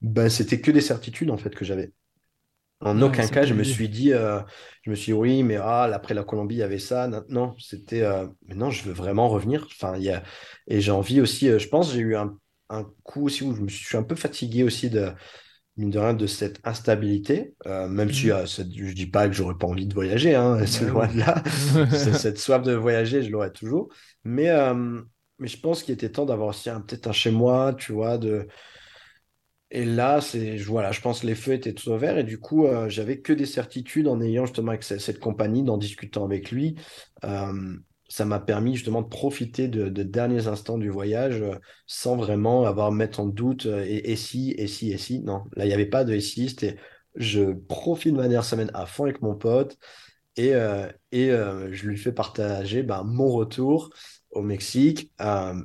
ben, 0.00 0.28
c'était 0.28 0.60
que 0.60 0.70
des 0.70 0.80
certitudes, 0.80 1.30
en 1.30 1.36
fait, 1.36 1.54
que 1.54 1.64
j'avais. 1.64 1.92
En 2.80 3.02
aucun 3.02 3.26
cas, 3.26 3.44
je 3.44 3.54
me 3.54 3.64
suis 3.64 3.88
dit, 3.88 4.12
euh, 4.12 4.40
je 4.82 4.90
me 4.90 4.94
suis 4.94 5.12
dit, 5.12 5.18
oui, 5.18 5.42
mais 5.42 5.56
ah, 5.56 5.90
après 5.92 6.14
la 6.14 6.22
Colombie, 6.22 6.56
il 6.56 6.58
y 6.58 6.62
avait 6.62 6.78
ça. 6.78 7.10
Non, 7.28 7.56
c'était, 7.58 8.02
euh, 8.02 8.28
mais 8.46 8.54
non, 8.54 8.70
je 8.70 8.84
veux 8.84 8.92
vraiment 8.92 9.28
revenir. 9.28 9.66
Enfin, 9.72 9.96
il 9.96 10.04
y 10.04 10.10
a, 10.10 10.22
et 10.68 10.80
j'ai 10.80 10.92
envie 10.92 11.20
aussi, 11.20 11.48
euh, 11.48 11.58
je 11.58 11.68
pense, 11.68 11.92
j'ai 11.92 12.00
eu 12.00 12.14
un, 12.14 12.38
un 12.68 12.84
coup 13.02 13.24
aussi 13.26 13.42
où 13.42 13.54
je 13.54 13.62
me 13.62 13.68
suis 13.68 13.96
un 13.96 14.04
peu 14.04 14.14
fatigué 14.14 14.62
aussi 14.62 14.90
de, 14.90 15.10
mine 15.78 15.90
de 15.90 15.98
rien, 15.98 16.14
de 16.14 16.26
cette 16.26 16.60
instabilité, 16.64 17.54
même 17.66 18.12
si 18.12 18.30
mmh. 18.30 18.46
je 18.46 18.92
dis 18.92 19.06
pas 19.06 19.28
que 19.28 19.34
j'aurais 19.34 19.56
pas 19.56 19.66
envie 19.66 19.86
de 19.86 19.94
voyager, 19.94 20.34
hein, 20.34 20.58
c'est 20.66 20.86
loin 20.86 21.06
de 21.06 21.18
là. 21.18 21.42
cette 21.90 22.38
soif 22.38 22.62
de 22.62 22.72
voyager, 22.74 23.22
je 23.22 23.30
l'aurais 23.30 23.52
toujours. 23.52 23.88
Mais, 24.24 24.50
mais 25.38 25.48
je 25.48 25.60
pense 25.60 25.82
qu'il 25.82 25.94
était 25.94 26.10
temps 26.10 26.26
d'avoir 26.26 26.48
aussi 26.48 26.68
peut-être 26.86 27.06
un 27.06 27.12
chez 27.12 27.30
moi, 27.30 27.74
tu 27.74 27.92
vois, 27.92 28.18
de 28.18 28.48
et 29.70 29.84
là, 29.84 30.20
c'est, 30.20 30.56
voilà, 30.56 30.92
je 30.92 31.00
pense 31.02 31.20
que 31.20 31.26
les 31.26 31.34
feux 31.34 31.52
étaient 31.52 31.74
tous 31.74 31.90
ouverts 31.90 32.16
et 32.16 32.24
du 32.24 32.38
coup, 32.38 32.66
euh, 32.66 32.88
j'avais 32.88 33.20
que 33.20 33.34
des 33.34 33.44
certitudes 33.44 34.08
en 34.08 34.20
ayant 34.20 34.46
justement 34.46 34.70
avec 34.70 34.82
cette, 34.82 35.18
compagnie, 35.18 35.68
en 35.68 35.76
discutant 35.76 36.24
avec 36.24 36.50
lui. 36.50 36.76
Euh, 38.08 38.12
ça 38.12 38.24
m'a 38.24 38.40
permis 38.40 38.74
justement 38.74 39.02
de 39.02 39.08
profiter 39.08 39.68
de, 39.68 39.88
derniers 40.02 40.48
instants 40.48 40.78
du 40.78 40.90
voyage 40.90 41.42
euh, 41.42 41.54
sans 41.86 42.16
vraiment 42.16 42.64
avoir 42.64 42.92
mettre 42.92 43.20
en 43.20 43.26
doute 43.26 43.66
et, 43.66 44.16
si, 44.16 44.54
et 44.58 44.66
si, 44.66 44.92
et 44.92 44.98
si. 44.98 45.20
Non, 45.20 45.44
là, 45.56 45.64
il 45.64 45.68
n'y 45.68 45.74
avait 45.74 45.86
pas 45.86 46.04
de 46.04 46.14
et 46.14 46.20
si. 46.20 46.48
C'était 46.48 46.76
je 47.14 47.52
profite 47.52 48.12
de 48.12 48.16
ma 48.18 48.24
dernière 48.24 48.44
semaine 48.44 48.70
à 48.74 48.86
fond 48.86 49.04
avec 49.04 49.22
mon 49.22 49.34
pote 49.34 49.76
et, 50.36 50.52
et 51.10 51.30
je 51.30 51.88
lui 51.88 51.96
fais 51.96 52.12
partager 52.12 52.84
ben, 52.84 53.02
mon 53.02 53.28
retour 53.28 53.90
au 54.30 54.42
Mexique 54.42 55.12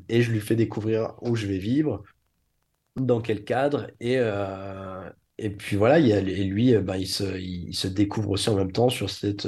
et 0.10 0.22
je 0.24 0.32
lui 0.32 0.40
fais 0.40 0.56
découvrir 0.56 1.14
où 1.22 1.36
je 1.36 1.46
vais 1.46 1.60
vivre 1.60 2.04
dans 2.96 3.22
quel 3.22 3.44
cadre 3.44 3.88
et, 4.00 4.18
euh, 4.18 5.10
et 5.40 5.50
puis 5.50 5.78
voilà, 5.78 5.98
il 5.98 6.06
y 6.06 6.14
a, 6.14 6.20
et 6.20 6.44
lui, 6.44 6.78
bah, 6.78 6.96
il, 6.96 7.08
se, 7.08 7.24
il, 7.40 7.74
se, 7.76 7.88
découvre 7.88 8.30
aussi 8.30 8.50
en 8.50 8.56
même 8.56 8.72
temps 8.72 8.90
sur 8.90 9.10
cette, 9.10 9.48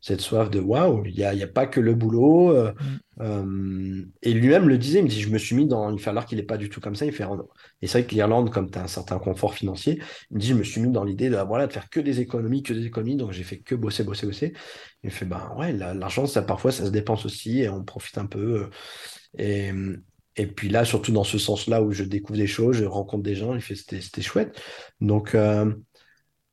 cette 0.00 0.20
soif 0.20 0.48
de 0.48 0.60
waouh, 0.60 1.04
il 1.06 1.14
n'y 1.14 1.24
a, 1.24 1.30
a, 1.30 1.46
pas 1.48 1.66
que 1.66 1.80
le 1.80 1.94
boulot. 1.94 2.56
Euh, 2.56 2.72
mm. 3.16 4.12
et 4.22 4.32
lui-même 4.32 4.68
le 4.68 4.78
disait, 4.78 5.00
il 5.00 5.04
me 5.04 5.08
dit, 5.08 5.20
je 5.20 5.30
me 5.30 5.38
suis 5.38 5.56
mis 5.56 5.66
dans. 5.66 5.90
Il 5.92 5.98
fait 5.98 6.10
alors 6.10 6.26
qu'il 6.26 6.38
n'est 6.38 6.44
pas 6.44 6.56
du 6.56 6.68
tout 6.68 6.80
comme 6.80 6.94
ça. 6.94 7.04
Il 7.04 7.12
fait, 7.12 7.24
et 7.82 7.86
c'est 7.88 7.98
vrai 7.98 8.06
que 8.06 8.14
l'Irlande, 8.14 8.50
comme 8.50 8.70
tu 8.70 8.78
as 8.78 8.84
un 8.84 8.86
certain 8.86 9.18
confort 9.18 9.54
financier, 9.54 10.00
il 10.30 10.36
me 10.36 10.40
dit, 10.40 10.46
je 10.46 10.54
me 10.54 10.62
suis 10.62 10.80
mis 10.80 10.90
dans 10.90 11.02
l'idée 11.02 11.30
de, 11.30 11.36
voilà, 11.36 11.66
de 11.66 11.72
faire 11.72 11.90
que 11.90 11.98
des 11.98 12.20
économies, 12.20 12.62
que 12.62 12.72
des 12.72 12.86
économies. 12.86 13.16
Donc 13.16 13.32
j'ai 13.32 13.42
fait 13.42 13.58
que 13.58 13.74
bosser, 13.74 14.04
bosser, 14.04 14.26
bosser. 14.26 14.52
Il 15.02 15.10
fait, 15.10 15.26
ben 15.26 15.52
ouais, 15.58 15.72
l'argent, 15.72 16.26
ça 16.26 16.42
parfois, 16.42 16.70
ça 16.70 16.86
se 16.86 16.90
dépense 16.90 17.26
aussi 17.26 17.62
et 17.62 17.68
on 17.68 17.82
profite 17.82 18.18
un 18.18 18.26
peu. 18.26 18.70
Et, 19.36 19.72
et 20.36 20.46
puis 20.46 20.68
là, 20.68 20.84
surtout 20.84 21.12
dans 21.12 21.24
ce 21.24 21.38
sens-là 21.38 21.82
où 21.82 21.92
je 21.92 22.04
découvre 22.04 22.38
des 22.38 22.46
choses, 22.46 22.76
je 22.76 22.84
rencontre 22.84 23.22
des 23.22 23.34
gens, 23.34 23.56
c'était 23.60 24.22
chouette. 24.22 24.60
Donc, 25.00 25.34
euh, 25.34 25.72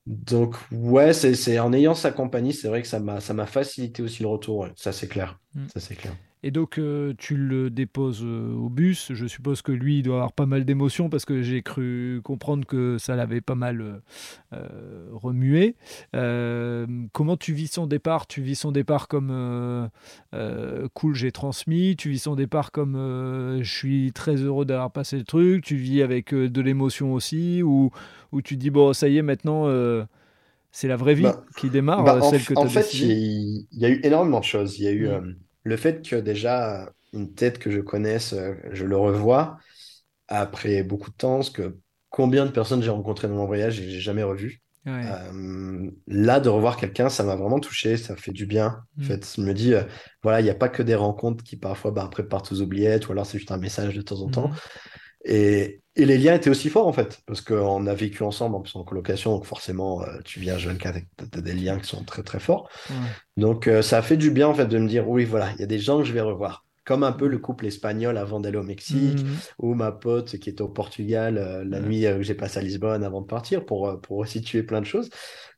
donc 0.06 0.56
ouais, 0.72 1.14
c'est 1.14 1.60
en 1.60 1.74
ayant 1.74 1.96
sa 1.96 2.12
compagnie, 2.12 2.54
c'est 2.54 2.68
vrai 2.68 2.82
que 2.82 2.88
ça 2.88 3.00
m'a 3.00 3.46
facilité 3.46 4.04
aussi 4.04 4.24
le 4.24 4.30
retour. 4.30 4.68
Ça, 4.76 4.92
c'est 4.92 5.08
clair. 5.08 5.40
Mm. 5.56 5.68
Ça, 5.74 5.80
c'est 5.80 5.96
clair. 5.96 6.16
Et 6.44 6.50
donc, 6.50 6.80
euh, 6.80 7.14
tu 7.20 7.36
le 7.36 7.70
déposes 7.70 8.24
euh, 8.24 8.56
au 8.56 8.70
bus. 8.70 9.12
Je 9.14 9.28
suppose 9.28 9.62
que 9.62 9.72
lui, 9.72 10.00
il 10.00 10.04
doit 10.04 10.16
avoir 10.16 10.34
pas 10.34 10.48
mal 10.48 10.66
d'émotions 10.66 11.08
parce 11.08 11.24
que 11.24 11.44
j'ai 11.44 11.62
cru 11.62 12.20
comprendre 12.24 12.66
que 12.66 12.98
ça 12.98 13.16
l'avait 13.16 13.42
pas 13.42 13.54
mal 13.54 14.02
euh, 14.54 15.08
remué. 15.12 15.76
comment 17.12 17.38
tu 17.38 17.54
vis 17.54 17.68
son 17.68 17.86
départ? 17.86 18.26
Tu 18.26 18.42
vis 18.42 18.56
son 18.56 18.72
départ 18.72 19.08
comme 19.08 19.90
cool, 20.94 21.16
j'ai 21.16 21.32
transmis. 21.32 21.96
Tu 21.96 22.10
vis 22.10 22.20
son 22.20 22.36
départ 22.36 22.72
comme 22.72 23.60
je 23.62 23.72
suis 23.72 24.12
très 24.14 24.36
heureux 24.36 24.66
d'avoir 24.66 24.92
passé 24.92 25.18
le 25.18 25.24
truc. 25.24 25.64
Tu 25.64 25.76
vis 25.76 26.02
avec 26.02 26.34
de 26.34 26.62
l'émotion 26.62 27.14
aussi 27.14 27.62
Ou, 27.62 27.92
ou 28.32 28.42
tu 28.42 28.58
dis, 28.58 28.72
bon, 28.72 28.94
ça 28.94 29.08
y 29.08 29.18
est, 29.18 29.22
maintenant 29.22 29.68
c'est 30.74 30.88
la 30.88 30.96
vraie 30.96 31.16
vie 31.16 31.24
bah, 31.24 31.44
qui 31.58 31.70
démarre, 31.70 32.02
bah, 32.02 32.22
celle 32.22 32.46
que 32.46 32.54
tu 32.54 32.60
as 32.60 32.64
En 32.64 32.70
fait, 32.70 32.94
il 32.94 33.68
y, 33.74 33.86
a 33.86 33.90
eu 33.90 34.00
énormément 34.04 34.40
de 34.40 34.46
choses. 34.46 34.80
Il 34.80 34.86
y 34.86 34.88
a 34.88 34.92
eu, 34.92 35.10
mm 35.10 35.36
le 35.64 35.78
fait 35.78 36.08
que 36.08 36.16
déjà 36.16 36.92
une 37.14 37.34
tête 37.34 37.60
que 37.60 37.72
je 37.72 37.80
connaisse, 37.80 38.34
euh, 38.34 38.56
je 38.72 38.86
le 38.86 38.98
revois 38.98 39.58
après 40.28 40.84
beaucoup 40.84 41.10
de 41.10 41.16
temps, 41.16 41.36
parce 41.38 41.50
que 41.50 41.78
combien 42.10 42.46
de 42.46 42.52
personnes 42.52 42.82
j'ai 42.82 42.90
rencontrées 42.90 43.28
dans 43.28 43.36
mon 43.36 43.46
voyage 43.46 43.80
et 43.80 43.90
j'ai 43.90 44.00
jamais 44.00 44.24
revu. 44.24 44.62
Euh, 44.88 45.92
là, 46.08 46.40
de 46.40 46.50
revoir 46.50 46.76
quelqu'un, 46.76 47.10
ça 47.10 47.24
m'a 47.24 47.36
vraiment 47.36 47.60
touché, 47.60 47.98
ça 47.98 48.16
fait 48.16 48.32
du 48.32 48.48
bien. 48.48 48.84
En 48.98 49.02
mm. 49.02 49.06
fait, 49.06 49.34
je 49.36 49.42
me 49.42 49.54
dis, 49.54 49.74
euh, 49.74 49.84
voilà, 50.24 50.42
il 50.42 50.44
n'y 50.44 50.50
a 50.50 50.56
pas 50.56 50.70
que 50.70 50.82
des 50.82 50.96
rencontres 50.96 51.44
qui 51.44 51.56
parfois 51.56 51.92
bah, 51.92 52.04
après 52.04 52.24
partent 52.24 52.52
aux 52.52 52.62
oubliettes, 52.62 53.08
ou 53.08 53.12
alors 53.12 53.26
c'est 53.26 53.38
juste 53.38 53.52
un 53.52 53.58
message 53.58 53.96
de 53.96 54.02
temps 54.02 54.22
en 54.22 54.30
temps. 54.30 54.48
Mm. 54.48 54.56
Et, 55.26 55.82
et, 55.96 56.06
les 56.06 56.18
liens 56.18 56.34
étaient 56.36 56.50
aussi 56.50 56.70
forts 56.70 56.88
en 56.88 56.94
fait, 56.94 57.22
parce 57.26 57.42
qu'on 57.42 57.86
a 57.86 57.94
vécu 57.94 58.24
ensemble 58.24 58.56
en 58.56 58.62
plus 58.62 58.76
en 58.76 58.84
colocation, 58.84 59.34
donc 59.34 59.46
forcément 59.46 60.02
euh, 60.04 60.20
tu 60.26 60.40
viens 60.40 60.58
jeune, 60.58 60.78
tu 60.78 60.88
as 60.88 61.42
des 61.42 61.54
liens 61.54 61.78
qui 61.80 61.88
sont 61.88 62.04
très 62.04 62.24
très 62.24 62.40
forts. 62.40 62.70
Donc 63.38 63.68
euh, 63.68 63.82
ça 63.82 64.00
a 64.00 64.02
fait 64.02 64.18
du 64.18 64.32
bien 64.32 64.48
en 64.48 64.54
fait 64.54 64.66
de 64.66 64.78
me 64.78 64.88
dire 64.88 65.08
oui 65.08 65.26
voilà, 65.26 65.52
il 65.54 65.60
y 65.60 65.64
a 65.64 65.68
des 65.68 65.80
gens 65.80 66.00
que 66.00 66.06
je 66.06 66.14
vais 66.14 66.22
revoir. 66.22 66.66
Comme 66.84 67.04
un 67.04 67.12
peu 67.12 67.28
le 67.28 67.38
couple 67.38 67.68
espagnol 67.68 68.18
avant 68.18 68.40
d'aller 68.40 68.58
au 68.58 68.64
Mexique, 68.64 69.24
mhm. 69.24 69.38
ou 69.60 69.76
ma 69.76 69.92
pote 69.92 70.38
qui 70.40 70.50
était 70.50 70.64
au 70.64 70.70
Portugal 70.70 71.38
euh, 71.38 71.64
la 71.64 71.80
nuit 71.80 72.02
que 72.02 72.24
j'ai 72.24 72.34
passé 72.34 72.58
à 72.58 72.64
Lisbonne 72.64 73.04
avant 73.04 73.22
de 73.22 73.28
partir 73.28 73.66
pour, 73.66 74.02
pour 74.02 74.18
resituer 74.18 74.64
plein 74.64 74.82
de 74.82 74.88
choses. 74.88 75.10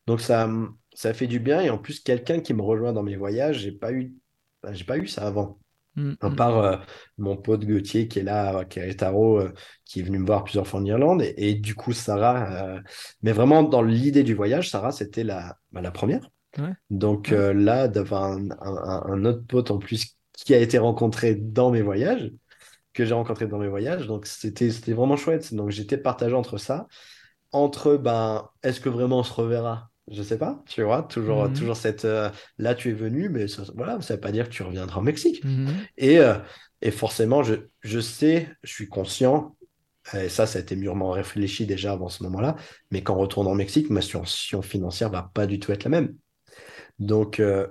Donc 0.05 0.19
ça, 0.19 0.49
ça 0.93 1.13
fait 1.13 1.27
du 1.27 1.39
bien 1.39 1.61
et 1.61 1.69
en 1.69 1.77
plus 1.77 2.01
quelqu'un 2.01 2.41
qui 2.41 2.53
me 2.53 2.61
rejoint 2.61 2.91
dans 2.91 3.03
mes 3.03 3.15
voyages, 3.15 3.59
j'ai 3.59 3.71
pas 3.71 3.93
eu, 3.93 4.13
j'ai 4.71 4.83
pas 4.83 4.97
eu 4.97 5.07
ça 5.07 5.25
avant. 5.25 5.59
Mm, 5.95 6.13
à 6.21 6.29
mm. 6.29 6.35
part 6.35 6.57
euh, 6.57 6.77
mon 7.17 7.37
pote 7.37 7.65
Gauthier 7.65 8.07
qui 8.07 8.19
est 8.19 8.23
là, 8.23 8.65
qui 8.65 8.79
est 8.79 8.99
Taro, 8.99 9.39
euh, 9.39 9.53
qui 9.85 9.99
est 9.99 10.03
venu 10.03 10.19
me 10.19 10.25
voir 10.25 10.43
plusieurs 10.43 10.67
fois 10.67 10.79
en 10.79 10.85
Irlande. 10.85 11.23
Et, 11.37 11.53
du 11.55 11.75
coup, 11.75 11.93
Sarah, 11.93 12.75
euh, 12.75 12.81
mais 13.21 13.31
vraiment 13.31 13.63
dans 13.63 13.81
l'idée 13.81 14.23
du 14.23 14.33
voyage, 14.33 14.69
Sarah, 14.69 14.91
c'était 14.91 15.23
la, 15.23 15.57
bah, 15.71 15.81
la 15.81 15.91
première. 15.91 16.29
Donc 16.91 17.29
là, 17.31 17.87
d'avoir 17.87 18.25
un, 18.25 19.25
autre 19.25 19.43
pote 19.47 19.71
en 19.71 19.79
plus 19.79 20.19
qui 20.33 20.53
a 20.53 20.59
été 20.59 20.77
rencontré 20.77 21.33
dans 21.33 21.71
mes 21.71 21.81
voyages, 21.81 22.31
que 22.93 23.05
j'ai 23.05 23.15
rencontré 23.15 23.47
dans 23.47 23.57
mes 23.57 23.67
voyages. 23.67 24.05
Donc 24.05 24.27
c'était 24.27 24.69
vraiment 24.93 25.17
chouette. 25.17 25.51
Donc 25.55 25.71
j'étais 25.71 25.97
partagé 25.97 26.35
entre 26.35 26.59
ça, 26.59 26.85
entre 27.51 27.97
ben, 27.97 28.47
est-ce 28.61 28.79
que 28.79 28.89
vraiment 28.89 29.19
on 29.19 29.23
se 29.23 29.33
reverra? 29.33 29.89
Je 30.11 30.21
sais 30.21 30.37
pas, 30.37 30.61
tu 30.67 30.83
vois, 30.83 31.03
toujours, 31.03 31.47
mhm. 31.47 31.53
toujours 31.53 31.77
cette. 31.77 32.05
Euh, 32.05 32.29
là, 32.57 32.75
tu 32.75 32.89
es 32.89 32.93
venu, 32.93 33.29
mais 33.29 33.47
ça, 33.47 33.63
voilà, 33.75 34.01
ça 34.01 34.15
veut 34.15 34.19
pas 34.19 34.31
dire 34.31 34.49
que 34.49 34.53
tu 34.53 34.63
reviendras 34.63 34.99
au 34.99 35.03
Mexique. 35.03 35.43
Et, 35.97 36.19
euh, 36.19 36.35
et 36.81 36.91
forcément, 36.91 37.43
je, 37.43 37.55
je 37.81 37.99
sais, 37.99 38.49
je 38.63 38.73
suis 38.73 38.87
conscient, 38.87 39.55
et 40.13 40.27
ça, 40.27 40.45
ça 40.45 40.59
a 40.59 40.61
été 40.61 40.75
mûrement 40.75 41.11
réfléchi 41.11 41.65
déjà 41.65 41.93
avant 41.93 42.09
ce 42.09 42.23
moment-là, 42.23 42.57
mais 42.91 43.01
quand 43.01 43.15
on 43.15 43.19
retourne 43.19 43.47
au 43.47 43.53
Mexique, 43.53 43.89
ma 43.89 44.01
situation 44.01 44.61
financière 44.61 45.09
va 45.09 45.31
pas 45.33 45.45
du 45.45 45.59
tout 45.59 45.71
être 45.71 45.85
la 45.85 45.91
même. 45.91 46.15
Donc, 46.99 47.39
euh, 47.39 47.67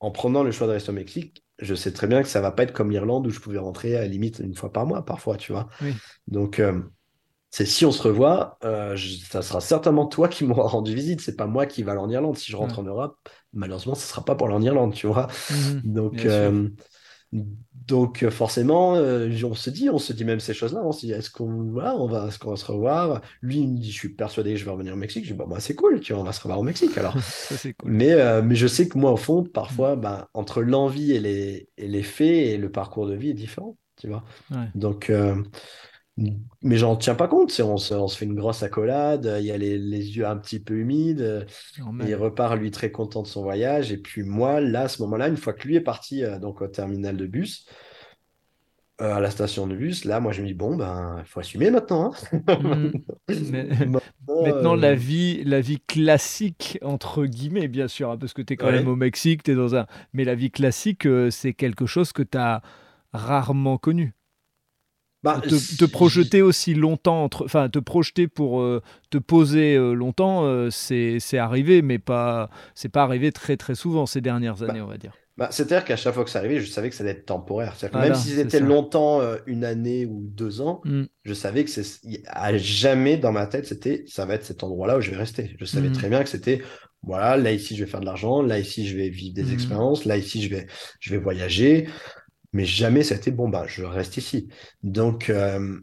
en 0.00 0.10
prenant 0.10 0.42
le 0.42 0.50
choix 0.50 0.66
de 0.66 0.72
rester 0.72 0.90
au 0.90 0.94
Mexique, 0.94 1.44
je 1.60 1.76
sais 1.76 1.92
très 1.92 2.08
bien 2.08 2.22
que 2.22 2.28
ça 2.28 2.40
va 2.40 2.50
pas 2.50 2.64
être 2.64 2.72
comme 2.72 2.90
l'Irlande 2.90 3.26
où 3.28 3.30
je 3.30 3.38
pouvais 3.38 3.58
rentrer 3.58 3.96
à 3.96 4.00
la 4.00 4.08
limite 4.08 4.40
une 4.40 4.56
fois 4.56 4.72
par 4.72 4.84
mois, 4.86 5.04
parfois, 5.04 5.36
tu 5.36 5.52
vois. 5.52 5.68
Donc, 6.26 6.60
c'est 7.52 7.66
si 7.66 7.84
on 7.84 7.92
se 7.92 8.02
revoit, 8.02 8.56
euh, 8.64 8.96
ça 9.28 9.42
sera 9.42 9.60
certainement 9.60 10.06
toi 10.06 10.26
qui 10.26 10.44
m'auras 10.44 10.68
rendu 10.68 10.94
visite. 10.94 11.20
C'est 11.20 11.36
pas 11.36 11.46
moi 11.46 11.66
qui 11.66 11.82
va 11.82 11.92
aller 11.92 12.00
en 12.00 12.08
Irlande. 12.08 12.38
Si 12.38 12.50
je 12.50 12.56
rentre 12.56 12.78
en 12.78 12.82
Europe, 12.82 13.28
malheureusement, 13.52 13.94
ce 13.94 14.08
sera 14.08 14.24
pas 14.24 14.34
pour 14.34 14.46
aller 14.46 14.56
en 14.56 14.62
Irlande, 14.62 14.94
tu 14.94 15.06
vois. 15.06 15.26
Mhm. 15.50 15.82
donc, 15.84 16.24
euh, 16.24 16.70
donc 17.32 18.22
euh, 18.22 18.30
forcément, 18.30 18.92
on 18.92 19.54
se 19.54 19.68
dit, 19.68 19.90
on 19.90 19.98
se 19.98 20.14
dit 20.14 20.24
même 20.24 20.40
ces 20.40 20.54
choses-là. 20.54 20.80
On 20.82 20.92
se 20.92 21.04
dit, 21.04 21.12
est-ce 21.12 21.28
qu'on 21.30 21.70
va, 21.72 21.94
on 21.94 22.06
va, 22.06 22.28
est-ce 22.28 22.38
qu'on 22.38 22.52
va 22.52 22.56
se 22.56 22.64
revoir? 22.64 23.20
Lui, 23.42 23.58
il 23.58 23.68
me 23.68 23.78
dit, 23.78 23.92
je 23.92 23.98
suis 23.98 24.14
persuadé 24.14 24.52
que 24.52 24.56
je 24.58 24.64
vais 24.64 24.70
revenir 24.70 24.94
au 24.94 24.96
Mexique. 24.96 25.26
Je 25.26 25.32
dis, 25.32 25.38
bah, 25.38 25.44
moi, 25.46 25.60
c'est 25.60 25.74
cool, 25.74 26.00
tu 26.00 26.14
vois, 26.14 26.22
on 26.22 26.24
va 26.24 26.32
se 26.32 26.40
revoir 26.40 26.58
au 26.58 26.62
Mexique. 26.64 26.96
Alors, 26.96 27.14
mais, 27.84 28.40
mais 28.40 28.54
je 28.54 28.66
sais 28.66 28.88
que 28.88 28.96
moi, 28.96 29.12
au 29.12 29.18
fond, 29.18 29.44
parfois, 29.44 29.94
bah, 29.94 30.30
entre 30.32 30.62
l'envie 30.62 31.12
et 31.12 31.20
les, 31.20 31.68
et 31.76 31.86
les 31.86 32.02
faits 32.02 32.28
et 32.28 32.56
le 32.56 32.72
parcours 32.72 33.06
de 33.06 33.14
vie 33.14 33.28
est 33.28 33.34
différent, 33.34 33.76
tu 34.00 34.08
vois. 34.08 34.24
Donc 34.74 35.12
mais 36.16 36.76
j'en 36.76 36.96
tiens 36.96 37.14
pas 37.14 37.28
compte. 37.28 37.58
On 37.60 37.76
se, 37.76 37.94
on 37.94 38.06
se, 38.06 38.16
fait 38.16 38.24
une 38.24 38.34
grosse 38.34 38.62
accolade, 38.62 39.36
il 39.40 39.46
y 39.46 39.50
a 39.50 39.56
les, 39.56 39.78
les 39.78 40.16
yeux 40.16 40.26
un 40.26 40.36
petit 40.36 40.60
peu 40.60 40.74
humides, 40.74 41.46
il 42.06 42.14
repart 42.14 42.56
lui 42.56 42.70
très 42.70 42.90
content 42.90 43.22
de 43.22 43.26
son 43.26 43.42
voyage. 43.42 43.92
Et 43.92 43.98
puis 43.98 44.22
moi, 44.22 44.60
là, 44.60 44.82
à 44.82 44.88
ce 44.88 45.02
moment-là, 45.02 45.28
une 45.28 45.36
fois 45.36 45.52
que 45.52 45.66
lui 45.66 45.76
est 45.76 45.80
parti 45.80 46.24
euh, 46.24 46.38
donc 46.38 46.60
au 46.60 46.68
terminal 46.68 47.16
de 47.16 47.26
bus, 47.26 47.66
euh, 49.00 49.14
à 49.14 49.20
la 49.20 49.30
station 49.30 49.66
de 49.66 49.74
bus, 49.74 50.04
là, 50.04 50.20
moi, 50.20 50.32
je 50.32 50.42
me 50.42 50.46
dis 50.46 50.54
bon, 50.54 50.76
ben, 50.76 51.16
il 51.20 51.24
faut 51.24 51.40
assumer 51.40 51.70
maintenant. 51.70 52.12
Hein. 52.32 52.92
Mmh. 53.28 53.98
maintenant, 54.44 54.74
la 54.76 54.90
euh, 54.90 54.94
vie, 54.94 55.42
la 55.44 55.60
vie 55.60 55.80
classique 55.80 56.78
entre 56.82 57.24
guillemets, 57.24 57.66
bien 57.66 57.88
sûr, 57.88 58.10
hein, 58.10 58.18
parce 58.18 58.32
que 58.34 58.42
tu 58.42 58.52
es 58.52 58.56
quand 58.56 58.70
même 58.70 58.88
au 58.88 58.96
Mexique, 58.96 59.42
tu 59.42 59.52
es 59.52 59.54
dans 59.54 59.74
un, 59.74 59.86
mais 60.12 60.24
la 60.24 60.34
vie 60.34 60.50
classique, 60.50 61.08
c'est 61.30 61.54
quelque 61.54 61.86
chose 61.86 62.12
que 62.12 62.22
tu 62.22 62.38
as 62.38 62.62
rarement 63.12 63.78
connu. 63.78 64.14
Bah, 65.22 65.40
te, 65.40 65.84
projeter 65.84 66.42
aussi 66.42 66.74
longtemps, 66.74 67.28
enfin 67.44 67.68
te 67.68 67.78
projeter 67.78 68.26
pour 68.26 68.60
euh, 68.60 68.82
te 69.10 69.18
poser 69.18 69.76
euh, 69.76 69.92
longtemps, 69.92 70.44
euh, 70.44 70.68
c'est 70.70 71.38
arrivé, 71.38 71.80
mais 71.80 72.00
pas 72.00 72.50
c'est 72.74 72.88
pas 72.88 73.04
arrivé 73.04 73.30
très 73.30 73.56
très 73.56 73.76
souvent 73.76 74.06
ces 74.06 74.20
dernières 74.20 74.56
bah, 74.56 74.70
années, 74.70 74.80
on 74.80 74.88
va 74.88 74.98
dire. 74.98 75.12
Bah, 75.36 75.48
C'est-à-dire 75.52 75.84
qu'à 75.84 75.96
chaque 75.96 76.14
fois 76.14 76.24
que 76.24 76.30
ça 76.30 76.40
arrivait, 76.40 76.58
je 76.58 76.68
savais 76.68 76.90
que 76.90 76.96
ça 76.96 77.04
allait 77.04 77.12
être 77.12 77.26
temporaire. 77.26 77.74
même 77.94 78.16
si 78.16 78.30
c'était 78.30 78.60
longtemps, 78.60 79.20
une 79.46 79.64
année 79.64 80.06
ou 80.06 80.24
deux 80.26 80.60
ans, 80.60 80.80
mm. 80.84 81.04
je 81.24 81.34
savais 81.34 81.64
que 81.64 81.70
c'est 81.70 82.00
à 82.26 82.56
jamais 82.56 83.16
dans 83.16 83.32
ma 83.32 83.46
tête, 83.46 83.66
c'était 83.66 84.04
ça 84.08 84.26
va 84.26 84.34
être 84.34 84.44
cet 84.44 84.64
endroit-là 84.64 84.98
où 84.98 85.00
je 85.00 85.10
vais 85.12 85.16
rester. 85.16 85.54
Je 85.58 85.64
savais 85.64 85.90
mm. 85.90 85.92
très 85.92 86.08
bien 86.08 86.24
que 86.24 86.28
c'était 86.28 86.62
voilà, 87.04 87.36
là 87.36 87.52
ici 87.52 87.76
je 87.76 87.84
vais 87.84 87.90
faire 87.90 88.00
de 88.00 88.06
l'argent, 88.06 88.42
là 88.42 88.58
ici 88.58 88.86
je 88.86 88.96
vais 88.96 89.08
vivre 89.08 89.34
des 89.34 89.44
mm. 89.44 89.52
expériences, 89.52 90.04
là 90.04 90.16
ici 90.16 90.42
je 90.42 90.48
vais 90.48 90.66
je 90.98 91.10
vais 91.10 91.18
voyager 91.18 91.86
mais 92.52 92.64
jamais 92.64 93.02
ça 93.02 93.14
a 93.14 93.18
été 93.18 93.30
bon, 93.30 93.48
bah, 93.48 93.64
je 93.66 93.84
reste 93.84 94.16
ici. 94.16 94.48
Donc, 94.82 95.30
euh, 95.30 95.78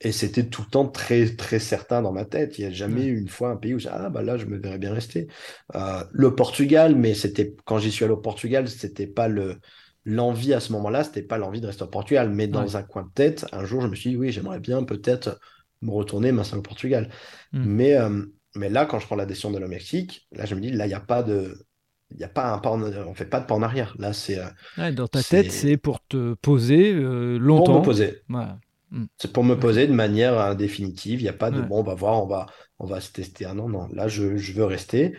et 0.00 0.12
c'était 0.12 0.48
tout 0.48 0.62
le 0.62 0.70
temps 0.70 0.88
très, 0.88 1.34
très 1.36 1.58
certain 1.58 2.02
dans 2.02 2.12
ma 2.12 2.24
tête. 2.24 2.58
Il 2.58 2.62
n'y 2.62 2.68
a 2.68 2.72
jamais 2.72 3.04
eu 3.04 3.18
une 3.18 3.28
fois 3.28 3.50
un 3.50 3.56
pays 3.56 3.74
où 3.74 3.78
j'ai, 3.78 3.90
ah, 3.90 4.08
bah 4.08 4.22
là, 4.22 4.38
je 4.38 4.46
me 4.46 4.56
verrais 4.56 4.78
bien 4.78 4.94
rester. 4.94 5.28
Euh, 5.74 6.02
le 6.10 6.34
Portugal, 6.34 6.96
mais 6.96 7.14
c'était, 7.14 7.54
quand 7.64 7.78
j'y 7.78 7.92
suis 7.92 8.04
allé 8.04 8.14
au 8.14 8.16
Portugal, 8.16 8.66
c'était 8.68 9.06
pas 9.06 9.28
le, 9.28 9.60
l'envie 10.04 10.54
à 10.54 10.60
ce 10.60 10.72
moment-là, 10.72 11.04
c'était 11.04 11.22
pas 11.22 11.36
l'envie 11.36 11.60
de 11.60 11.66
rester 11.66 11.84
au 11.84 11.88
Portugal, 11.88 12.30
mais 12.30 12.48
dans 12.48 12.76
un 12.76 12.82
coin 12.82 13.02
de 13.02 13.10
tête, 13.12 13.46
un 13.52 13.64
jour, 13.64 13.82
je 13.82 13.88
me 13.88 13.94
suis 13.94 14.10
dit, 14.10 14.16
oui, 14.16 14.32
j'aimerais 14.32 14.60
bien 14.60 14.82
peut-être 14.84 15.38
me 15.82 15.90
retourner, 15.90 16.32
m'installer 16.32 16.60
au 16.60 16.62
Portugal. 16.62 17.10
Hmm. 17.52 17.64
Mais, 17.64 17.96
euh, 17.96 18.24
mais 18.54 18.70
là, 18.70 18.86
quand 18.86 18.98
je 18.98 19.06
prends 19.06 19.16
la 19.16 19.26
décision 19.26 19.50
de 19.50 19.58
le 19.58 19.68
Mexique, 19.68 20.26
là, 20.32 20.46
je 20.46 20.54
me 20.54 20.60
dis, 20.60 20.70
là, 20.70 20.86
il 20.86 20.88
n'y 20.88 20.94
a 20.94 21.00
pas 21.00 21.22
de, 21.22 21.66
il 22.10 22.16
n'y 22.18 22.24
a 22.24 22.28
pas 22.28 22.52
un 22.52 22.58
pas 22.58 22.70
en, 22.70 22.82
on 22.82 23.14
fait 23.14 23.24
pas 23.24 23.40
de 23.40 23.46
pas 23.46 23.54
en 23.54 23.62
arrière. 23.62 23.94
Là, 23.98 24.12
c'est. 24.12 24.38
Euh, 24.38 24.92
dans 24.92 25.08
ta 25.08 25.22
tête, 25.22 25.52
c'est 25.52 25.76
pour 25.76 26.04
te 26.06 26.34
poser 26.34 26.92
euh, 26.92 27.38
longtemps. 27.38 27.72
Pour 27.72 27.80
me 27.80 27.84
poser. 27.84 28.22
Hmm. 28.28 29.04
C'est 29.18 29.32
pour 29.32 29.44
me 29.44 29.54
poser 29.54 29.86
de 29.86 29.92
manière 29.92 30.56
définitive. 30.56 31.20
Il 31.20 31.24
n'y 31.24 31.28
a 31.28 31.34
pas 31.34 31.50
de 31.50 31.60
bon, 31.60 31.80
on 31.80 31.82
va 31.84 31.94
voir, 31.94 32.22
on 32.22 32.26
va, 32.26 32.46
on 32.78 32.86
va 32.86 33.00
se 33.00 33.12
tester. 33.12 33.44
Ah 33.44 33.54
non, 33.54 33.68
non. 33.68 33.88
Là, 33.92 34.08
je, 34.08 34.36
je 34.36 34.52
veux 34.52 34.64
rester. 34.64 35.16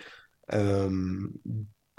Euh, 0.54 0.90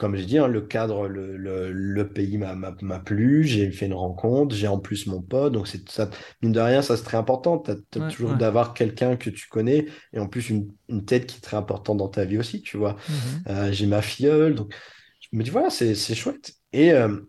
comme 0.03 0.17
j'ai 0.17 0.25
dit, 0.25 0.37
hein, 0.37 0.49
le 0.49 0.61
cadre, 0.61 1.07
le, 1.07 1.37
le, 1.37 2.09
pays 2.09 2.37
m'a 2.37 2.99
plu, 2.99 3.45
j'ai 3.45 3.71
fait 3.71 3.87
une 3.87 3.95
rencontre, 3.95 4.53
j'ai 4.53 4.67
en 4.67 4.81
plus 4.81 5.07
mon 5.07 5.23
pote, 5.23 5.53
donc 5.53 5.69
c'est 5.69 5.89
ça, 5.89 6.11
mine 6.43 6.51
de 6.51 6.59
rien, 6.59 6.83
ça 6.83 6.97
c'est 6.97 7.05
très 7.05 7.17
important. 7.17 7.61
Tu 7.61 7.71
as, 7.71 8.09
toujours 8.11 8.35
d'avoir 8.35 8.75
quelqu'un 8.75 9.15
que 9.15 9.31
tu 9.31 9.47
connais 9.47 9.87
et 10.13 10.19
en 10.19 10.27
plus 10.27 10.51
une, 10.51 10.73
une, 10.89 11.05
tête 11.05 11.27
qui 11.27 11.37
est 11.37 11.41
très 11.41 11.57
importante 11.57 11.99
dans 11.99 12.09
ta 12.09 12.25
vie 12.25 12.37
aussi, 12.37 12.63
tu 12.63 12.79
vois. 12.79 12.95
Mmh 12.95 13.13
euh, 13.47 13.71
j'ai 13.71 13.87
ma 13.87 14.03
filleule, 14.03 14.57
donc 14.57 14.75
je 15.21 15.29
me 15.39 15.45
dis 15.45 15.51
voilà, 15.51 15.71
c'est 15.71 15.95
chouette. 16.17 16.53
Et, 16.73 16.91
euh, 16.91 17.21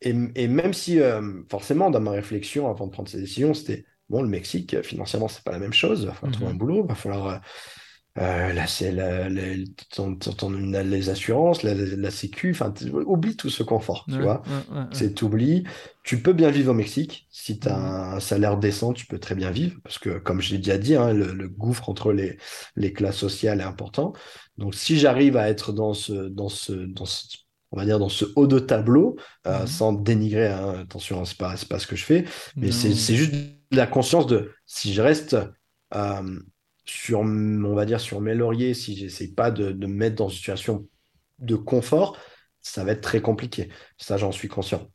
et, 0.00 0.14
et, 0.36 0.46
même 0.46 0.74
si 0.74 1.00
euh, 1.00 1.42
forcément, 1.50 1.90
dans 1.90 1.98
ma 1.98 2.12
réflexion 2.12 2.70
avant 2.70 2.86
de 2.86 2.92
prendre 2.92 3.08
ces 3.08 3.18
décisions, 3.18 3.52
c'était 3.52 3.84
bon, 4.08 4.22
le 4.22 4.28
Mexique, 4.28 4.80
financièrement, 4.82 5.26
c'est 5.26 5.42
pas 5.42 5.50
la 5.50 5.58
même 5.58 5.72
chose, 5.72 6.02
il 6.02 6.06
va 6.06 6.12
falloir 6.12 6.32
trouver 6.32 6.52
mmh 6.52 6.54
un 6.54 6.56
boulot, 6.56 6.84
il 6.84 6.88
va 6.88 6.94
falloir 6.94 7.40
euh, 8.18 8.52
là, 8.52 8.66
c'est 8.66 8.92
les 8.92 11.10
assurances, 11.10 11.62
la, 11.62 11.74
la 11.74 12.10
sécu, 12.10 12.50
enfin, 12.50 12.72
oublie 12.92 13.36
tout 13.36 13.50
ce 13.50 13.62
confort, 13.62 14.06
tu 14.08 14.20
vois. 14.20 14.42
c'est 14.92 15.14
t'oublies. 15.14 15.64
Tu 16.02 16.22
peux 16.22 16.32
bien 16.32 16.50
vivre 16.50 16.70
au 16.70 16.74
Mexique. 16.74 17.26
Si 17.30 17.58
tu 17.58 17.68
as 17.68 17.76
mmh. 17.76 18.14
un 18.14 18.20
salaire 18.20 18.56
décent, 18.56 18.92
tu 18.92 19.06
peux 19.06 19.18
très 19.18 19.34
bien 19.34 19.50
vivre. 19.50 19.76
Parce 19.82 19.98
que, 19.98 20.18
comme 20.18 20.40
je 20.40 20.52
l'ai 20.52 20.58
déjà 20.58 20.78
dit, 20.78 20.94
hein, 20.94 21.12
le, 21.12 21.48
gouffre 21.48 21.88
entre 21.88 22.12
les, 22.12 22.38
les 22.76 22.92
classes 22.92 23.16
sociales 23.16 23.60
est 23.60 23.64
important. 23.64 24.12
Donc, 24.56 24.74
si 24.74 24.98
j'arrive 24.98 25.36
à 25.36 25.48
être 25.48 25.72
dans 25.72 25.94
ce, 25.94 26.12
dans 26.12 26.48
ce, 26.48 26.72
dans 26.72 27.06
ce, 27.06 27.26
on 27.72 27.76
va 27.76 27.84
dire 27.84 27.98
dans 27.98 28.08
ce 28.08 28.24
haut 28.36 28.46
de 28.46 28.58
tableau, 28.58 29.16
euh, 29.46 29.64
mmh. 29.64 29.66
sans 29.66 29.92
dénigrer, 29.92 30.48
hein, 30.48 30.76
attention, 30.80 31.24
c'est 31.24 31.36
pas, 31.36 31.54
pas 31.68 31.78
ce 31.78 31.86
que 31.86 31.96
je 31.96 32.04
fais, 32.04 32.24
mais 32.56 32.72
c'est 32.72 33.14
juste 33.14 33.34
la 33.72 33.86
conscience 33.86 34.26
de 34.26 34.52
si 34.64 34.94
je 34.94 35.02
reste 35.02 35.36
euh, 35.94 36.40
sur, 36.86 37.20
on 37.20 37.74
va 37.74 37.84
dire, 37.84 38.00
sur 38.00 38.20
mes 38.20 38.34
lauriers, 38.34 38.74
si 38.74 38.96
j'essaie 38.96 39.28
pas 39.28 39.50
de, 39.50 39.72
me 39.72 39.86
mettre 39.86 40.16
dans 40.16 40.28
une 40.28 40.36
situation 40.36 40.88
de 41.38 41.56
confort, 41.56 42.16
ça 42.60 42.84
va 42.84 42.92
être 42.92 43.00
très 43.00 43.20
compliqué. 43.20 43.68
Ça, 43.98 44.16
j'en 44.16 44.32
suis 44.32 44.48
conscient. 44.48 44.88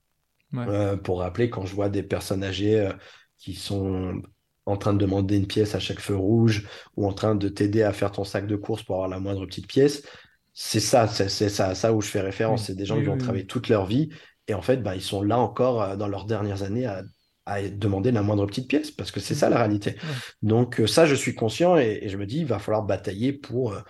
Euh, 0.53 0.97
pour 0.97 1.19
rappeler, 1.19 1.49
quand 1.49 1.65
je 1.65 1.73
vois 1.73 1.87
des 1.87 2.03
personnes 2.03 2.43
âgées 2.43 2.81
euh, 2.81 2.93
qui 3.37 3.53
sont 3.53 4.21
en 4.65 4.77
train 4.77 4.93
de 4.93 4.97
demander 4.97 5.37
une 5.37 5.47
pièce 5.47 5.75
à 5.75 5.79
chaque 5.79 6.01
feu 6.01 6.15
rouge 6.15 6.67
ou 6.97 7.07
en 7.07 7.13
train 7.13 7.35
de 7.35 7.47
t'aider 7.47 7.83
à 7.83 7.93
faire 7.93 8.11
ton 8.11 8.25
sac 8.25 8.47
de 8.47 8.55
course 8.57 8.83
pour 8.83 8.95
avoir 8.95 9.09
la 9.09 9.19
moindre 9.19 9.45
petite 9.45 9.67
pièce, 9.67 10.03
c'est 10.53 10.81
ça, 10.81 11.07
c'est 11.07 11.49
ça, 11.49 11.73
ça 11.73 11.93
où 11.93 12.01
je 12.01 12.09
fais 12.09 12.19
référence. 12.19 12.65
C'est 12.65 12.75
des 12.75 12.85
gens 12.85 13.01
qui 13.01 13.07
ont 13.07 13.17
travaillé 13.17 13.47
toute 13.47 13.69
leur 13.69 13.85
vie 13.85 14.09
et 14.47 14.53
en 14.53 14.61
fait, 14.61 14.77
bah, 14.77 14.95
ils 14.95 15.01
sont 15.01 15.21
là 15.21 15.39
encore 15.39 15.81
euh, 15.81 15.95
dans 15.95 16.07
leurs 16.07 16.25
dernières 16.25 16.63
années 16.63 16.85
à 16.85 17.03
à 17.45 17.61
demander 17.61 18.11
la 18.11 18.21
moindre 18.21 18.45
petite 18.45 18.67
pièce, 18.67 18.91
parce 18.91 19.11
que 19.11 19.19
c'est 19.19 19.35
ça 19.35 19.49
la 19.49 19.57
réalité. 19.57 19.95
Donc 20.41 20.79
euh, 20.79 20.87
ça, 20.87 21.05
je 21.05 21.15
suis 21.15 21.35
conscient 21.35 21.77
et, 21.77 22.07
je 22.07 22.17
me 22.17 22.25
dis, 22.25 22.39
il 22.39 22.45
va 22.45 22.59
falloir 22.59 22.83
batailler 22.83 23.33
pour, 23.33 23.73
euh, 23.73 23.81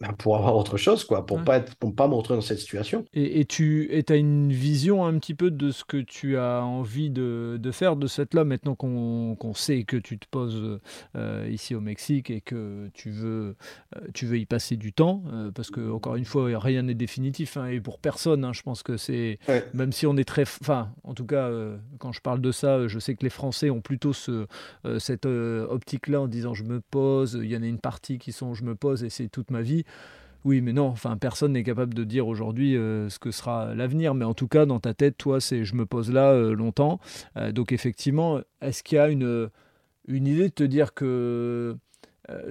ben, 0.00 0.14
pour 0.14 0.36
avoir 0.36 0.56
autre 0.56 0.78
chose, 0.78 1.04
quoi, 1.04 1.26
pour 1.26 1.38
ne 1.38 1.44
pas, 1.44 1.60
pas 1.60 2.08
me 2.08 2.14
retrouver 2.14 2.38
dans 2.38 2.46
cette 2.46 2.58
situation. 2.58 3.04
Et, 3.12 3.40
et 3.40 3.44
tu 3.44 3.90
as 4.08 4.16
une 4.16 4.50
vision 4.50 5.04
un 5.04 5.18
petit 5.18 5.34
peu 5.34 5.50
de 5.50 5.70
ce 5.70 5.84
que 5.84 5.98
tu 5.98 6.38
as 6.38 6.62
envie 6.62 7.10
de, 7.10 7.58
de 7.60 7.70
faire 7.70 7.96
de 7.96 8.06
cette 8.06 8.32
là, 8.32 8.44
maintenant 8.44 8.74
qu'on 8.74 9.54
sait 9.54 9.84
que 9.84 9.98
tu 9.98 10.18
te 10.18 10.26
poses 10.30 10.80
euh, 11.16 11.48
ici 11.50 11.74
au 11.74 11.80
Mexique 11.80 12.30
et 12.30 12.40
que 12.40 12.88
tu 12.94 13.10
veux, 13.10 13.56
euh, 13.96 14.00
tu 14.14 14.24
veux 14.24 14.38
y 14.38 14.46
passer 14.46 14.76
du 14.76 14.94
temps, 14.94 15.22
euh, 15.32 15.50
parce 15.50 15.70
que, 15.70 15.90
encore 15.90 16.16
une 16.16 16.24
fois, 16.24 16.48
rien 16.58 16.82
n'est 16.82 16.94
définitif, 16.94 17.58
hein, 17.58 17.66
et 17.66 17.80
pour 17.80 17.98
personne, 17.98 18.44
hein, 18.44 18.54
je 18.54 18.62
pense 18.62 18.82
que 18.82 18.96
c'est, 18.96 19.38
même 19.74 19.92
si 19.92 20.06
on 20.06 20.16
est 20.16 20.24
très, 20.24 20.44
enfin, 20.62 20.92
en 21.04 21.12
tout 21.12 21.26
cas, 21.26 21.50
quand 21.98 22.12
je 22.12 22.22
parle 22.22 22.40
de 22.40 22.52
ça, 22.52 22.88
je 22.88 22.98
sais 22.98 23.14
que 23.14 23.22
les 23.22 23.30
Français 23.30 23.68
ont 23.68 23.82
plutôt 23.82 24.14
ce, 24.14 24.46
cette 24.98 25.26
optique-là 25.26 26.22
en 26.22 26.26
disant 26.26 26.54
je 26.54 26.64
me 26.64 26.80
pose, 26.80 27.38
il 27.42 27.50
y 27.50 27.56
en 27.56 27.62
a 27.62 27.66
une 27.66 27.78
partie 27.78 28.18
qui 28.18 28.32
sont 28.32 28.54
je 28.54 28.64
me 28.64 28.74
pose 28.74 29.04
et 29.04 29.10
c'est 29.10 29.28
toute 29.28 29.50
ma 29.50 29.60
vie. 29.60 29.84
Oui, 30.44 30.62
mais 30.62 30.72
non, 30.72 30.86
enfin, 30.86 31.16
personne 31.18 31.52
n'est 31.52 31.62
capable 31.62 31.92
de 31.92 32.04
dire 32.04 32.26
aujourd'hui 32.26 32.76
euh, 32.76 33.10
ce 33.10 33.18
que 33.18 33.30
sera 33.30 33.74
l'avenir, 33.74 34.14
mais 34.14 34.24
en 34.24 34.32
tout 34.34 34.48
cas, 34.48 34.64
dans 34.64 34.80
ta 34.80 34.94
tête, 34.94 35.18
toi, 35.18 35.40
c'est 35.40 35.64
je 35.64 35.74
me 35.74 35.84
pose 35.84 36.10
là 36.10 36.30
euh, 36.30 36.54
longtemps. 36.54 36.98
Euh, 37.36 37.52
donc, 37.52 37.72
effectivement, 37.72 38.40
est-ce 38.62 38.82
qu'il 38.82 38.96
y 38.96 38.98
a 38.98 39.08
une, 39.08 39.50
une 40.08 40.26
idée 40.26 40.48
de 40.48 40.54
te 40.54 40.64
dire 40.64 40.94
que 40.94 41.76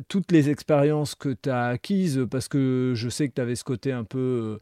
toutes 0.10 0.34
les 0.34 0.49
expériences 0.49 1.15
que 1.15 1.30
tu 1.30 1.49
as 1.49 1.67
acquises, 1.67 2.28
parce 2.30 2.49
que 2.49 2.91
je 2.97 3.08
sais 3.08 3.30
que 3.30 3.36
tu 3.36 3.39
avais 3.39 3.56
ce 3.56 3.63
côté 3.63 3.93
un 3.93 4.04
peu, 4.04 4.60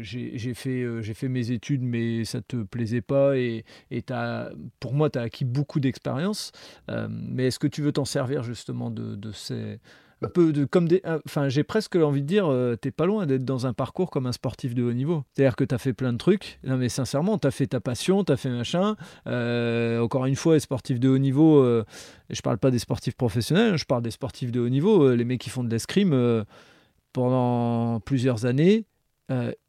j'ai 0.00 0.54
fait, 0.54 1.02
fait 1.02 1.28
mes 1.28 1.50
études, 1.50 1.82
mais 1.82 2.24
ça 2.24 2.40
te 2.40 2.62
plaisait 2.62 3.02
pas, 3.02 3.36
et, 3.36 3.62
et 3.90 4.02
pour 4.78 4.94
moi, 4.94 5.10
tu 5.10 5.18
as 5.18 5.22
acquis 5.22 5.44
beaucoup 5.44 5.80
d'expériences, 5.80 6.52
mais 7.10 7.48
est-ce 7.48 7.58
que 7.58 7.66
tu 7.66 7.82
veux 7.82 7.92
t'en 7.92 8.06
servir 8.06 8.42
justement 8.42 8.90
de, 8.90 9.16
de 9.16 9.32
ces 9.32 9.80
peu 10.28 10.52
de, 10.52 10.64
comme 10.66 10.86
des, 10.86 11.00
enfin, 11.26 11.48
j'ai 11.48 11.64
presque 11.64 11.96
envie 11.96 12.20
de 12.20 12.26
dire, 12.26 12.44
tu 12.44 12.50
euh, 12.50 12.76
t'es 12.76 12.90
pas 12.90 13.06
loin 13.06 13.26
d'être 13.26 13.44
dans 13.44 13.66
un 13.66 13.72
parcours 13.72 14.10
comme 14.10 14.26
un 14.26 14.32
sportif 14.32 14.74
de 14.74 14.82
haut 14.82 14.92
niveau. 14.92 15.24
C'est-à-dire 15.32 15.56
que 15.56 15.64
tu 15.64 15.74
as 15.74 15.78
fait 15.78 15.94
plein 15.94 16.12
de 16.12 16.18
trucs. 16.18 16.58
Non, 16.64 16.76
mais 16.76 16.90
sincèrement, 16.90 17.38
tu 17.38 17.46
as 17.46 17.50
fait 17.50 17.68
ta 17.68 17.80
passion, 17.80 18.22
tu 18.22 18.32
as 18.32 18.36
fait 18.36 18.50
machin. 18.50 18.96
Euh, 19.26 20.00
encore 20.00 20.26
une 20.26 20.36
fois, 20.36 20.54
les 20.54 20.60
sportifs 20.60 21.00
de 21.00 21.08
haut 21.08 21.18
niveau, 21.18 21.62
euh, 21.62 21.84
je 22.28 22.42
parle 22.42 22.58
pas 22.58 22.70
des 22.70 22.78
sportifs 22.78 23.16
professionnels, 23.16 23.78
je 23.78 23.86
parle 23.86 24.02
des 24.02 24.10
sportifs 24.10 24.52
de 24.52 24.60
haut 24.60 24.68
niveau, 24.68 25.14
les 25.14 25.24
mecs 25.24 25.40
qui 25.40 25.50
font 25.50 25.64
de 25.64 25.70
l'escrime 25.70 26.44
pendant 27.12 28.00
plusieurs 28.00 28.44
années, 28.44 28.84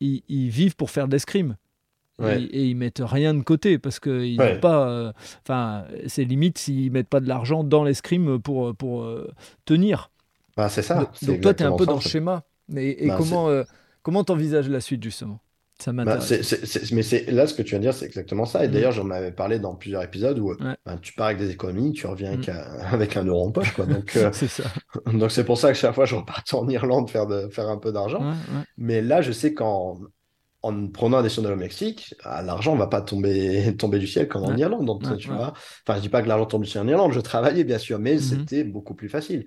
ils, 0.01 0.49
vivent 0.49 0.75
pour 0.75 0.91
faire 0.91 1.07
de 1.07 1.13
l'escrime. 1.13 1.55
Et, 2.21 2.67
ils 2.67 2.75
mettent 2.75 3.01
rien 3.03 3.33
de 3.33 3.41
côté 3.41 3.79
parce 3.79 3.99
qu'ils 3.99 4.37
n'ont 4.37 4.59
pas. 4.59 5.13
Enfin, 5.43 5.85
c'est 6.07 6.25
limite 6.25 6.57
s'ils 6.57 6.91
mettent 6.91 7.09
pas 7.09 7.21
de 7.21 7.27
l'argent 7.27 7.63
dans 7.63 7.83
l'escrime 7.83 8.39
pour, 8.39 8.75
pour 8.75 9.09
tenir. 9.65 10.11
Bah, 10.57 10.69
c'est 10.69 10.81
ça. 10.81 11.11
Donc, 11.21 11.41
toi, 11.41 11.53
tu 11.53 11.63
es 11.63 11.65
un 11.65 11.75
peu 11.75 11.85
dans 11.85 11.95
le 11.95 12.01
schéma. 12.01 12.43
Et, 12.75 13.07
bah, 13.07 13.15
comment 13.17 13.49
euh, 13.49 13.63
comment 14.01 14.23
t'envisages 14.23 14.69
la 14.69 14.81
suite, 14.81 15.03
justement? 15.03 15.39
Ça 15.81 15.91
bah, 15.91 16.05
m'intéresse. 16.05 16.91
mais 16.91 17.01
c'est 17.01 17.31
là 17.31 17.47
ce 17.47 17.55
que 17.55 17.63
tu 17.63 17.71
viens 17.71 17.79
de 17.79 17.85
dire, 17.85 17.93
c'est 17.93 18.05
exactement 18.05 18.45
ça. 18.45 18.63
Et 18.63 18.67
mm. 18.67 18.71
d'ailleurs, 18.71 18.91
j'en 18.91 19.09
avais 19.09 19.31
parlé 19.31 19.57
dans 19.57 19.73
plusieurs 19.73 20.03
épisodes 20.03 20.37
où 20.37 20.55
tu 21.01 21.13
pars 21.13 21.27
avec 21.27 21.39
des 21.39 21.49
économies, 21.49 21.91
tu 21.93 22.05
reviens 22.05 22.31
avec, 22.91 23.15
mm. 23.15 23.19
un, 23.19 23.25
euro 23.25 23.47
en 23.47 23.51
poche. 23.51 23.73
Quoi. 23.73 23.87
Donc, 23.87 24.11
euh, 24.15 24.29
c'est 24.31 24.47
ça. 24.47 24.65
Donc 25.11 25.31
c'est 25.31 25.43
pour 25.43 25.57
ça 25.57 25.71
que 25.71 25.77
chaque 25.77 25.95
fois, 25.95 26.05
je 26.05 26.15
repars 26.15 26.43
en 26.53 26.69
Irlande 26.69 27.09
faire, 27.09 27.25
de, 27.25 27.49
faire 27.49 27.67
un 27.67 27.77
peu 27.77 27.91
d'argent. 27.91 28.21
mais 28.77 29.01
là, 29.01 29.21
je 29.21 29.31
sais 29.31 29.53
qu'en 29.53 29.99
en 30.63 30.87
prenant 30.89 31.17
un 31.17 31.23
décision 31.23 31.41
de 31.41 31.51
au 31.51 31.55
Mexique, 31.55 32.13
ah, 32.23 32.43
l'argent 32.43 32.75
ne 32.75 32.79
va 32.79 32.85
pas 32.85 33.01
tomber, 33.01 33.75
tomber 33.77 33.97
du 33.97 34.05
ciel 34.05 34.27
comme 34.27 34.43
en 34.43 34.55
Irlande. 34.55 34.85
Donc, 34.85 35.01
tu 35.17 35.29
vois 35.29 35.53
enfin, 35.87 35.95
je 35.97 36.01
dis 36.01 36.09
pas 36.09 36.21
que 36.21 36.27
l'argent 36.27 36.45
tombe 36.45 36.63
du 36.63 36.69
ciel 36.69 36.83
en 36.83 36.87
Irlande, 36.87 37.13
je 37.13 37.19
travaillais 37.19 37.63
bien 37.63 37.79
sûr, 37.79 37.97
mais 37.97 38.17
mm-hmm. 38.17 38.19
c'était 38.21 38.63
beaucoup 38.63 38.93
plus 38.93 39.09
facile. 39.09 39.45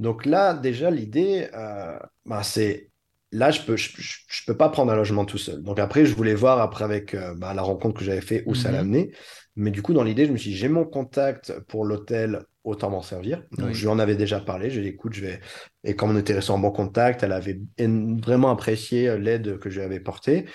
Donc 0.00 0.24
là, 0.24 0.54
déjà, 0.54 0.90
l'idée, 0.90 1.48
euh, 1.54 1.98
bah, 2.24 2.42
c'est 2.42 2.90
là, 3.32 3.50
je 3.50 3.60
peux, 3.60 3.76
je, 3.76 4.44
peux 4.46 4.56
pas 4.56 4.70
prendre 4.70 4.90
un 4.90 4.96
logement 4.96 5.26
tout 5.26 5.36
seul. 5.36 5.62
Donc 5.62 5.78
après, 5.78 6.06
je 6.06 6.14
voulais 6.14 6.34
voir 6.34 6.58
après 6.58 6.84
avec 6.84 7.14
euh, 7.14 7.34
bah, 7.34 7.52
la 7.52 7.60
rencontre 7.60 7.98
que 7.98 8.04
j'avais 8.04 8.22
fait 8.22 8.42
où 8.46 8.54
ça 8.54 8.72
l'a 8.72 8.82
mhm. 8.82 9.08
Mais 9.56 9.70
du 9.70 9.82
coup, 9.82 9.92
dans 9.92 10.02
l'idée, 10.02 10.24
je 10.24 10.32
me 10.32 10.38
suis 10.38 10.52
dit, 10.52 10.56
j'ai 10.56 10.70
mon 10.70 10.86
contact 10.86 11.52
pour 11.68 11.84
l'hôtel, 11.84 12.44
autant 12.64 12.88
m'en 12.88 13.02
servir. 13.02 13.42
Donc 13.58 13.72
je 13.72 13.80
lui 13.82 13.88
en 13.88 13.98
avais 13.98 14.16
déjà 14.16 14.40
parlé. 14.40 14.70
J'ai 14.70 14.80
dit, 14.80 14.88
écoute, 14.88 15.12
je 15.12 15.20
vais. 15.20 15.40
Et 15.84 15.94
comme 15.94 16.10
on 16.12 16.16
était 16.16 16.32
resté 16.32 16.50
en 16.50 16.58
bon 16.58 16.70
contact, 16.70 17.22
elle 17.22 17.32
avait 17.32 17.60
vraiment 17.78 18.50
apprécié 18.50 19.06
euh, 19.06 19.18
l'aide 19.18 19.58
que 19.58 19.68
je 19.68 19.80
lui 19.80 19.84
avais 19.84 20.00
portée. 20.00 20.46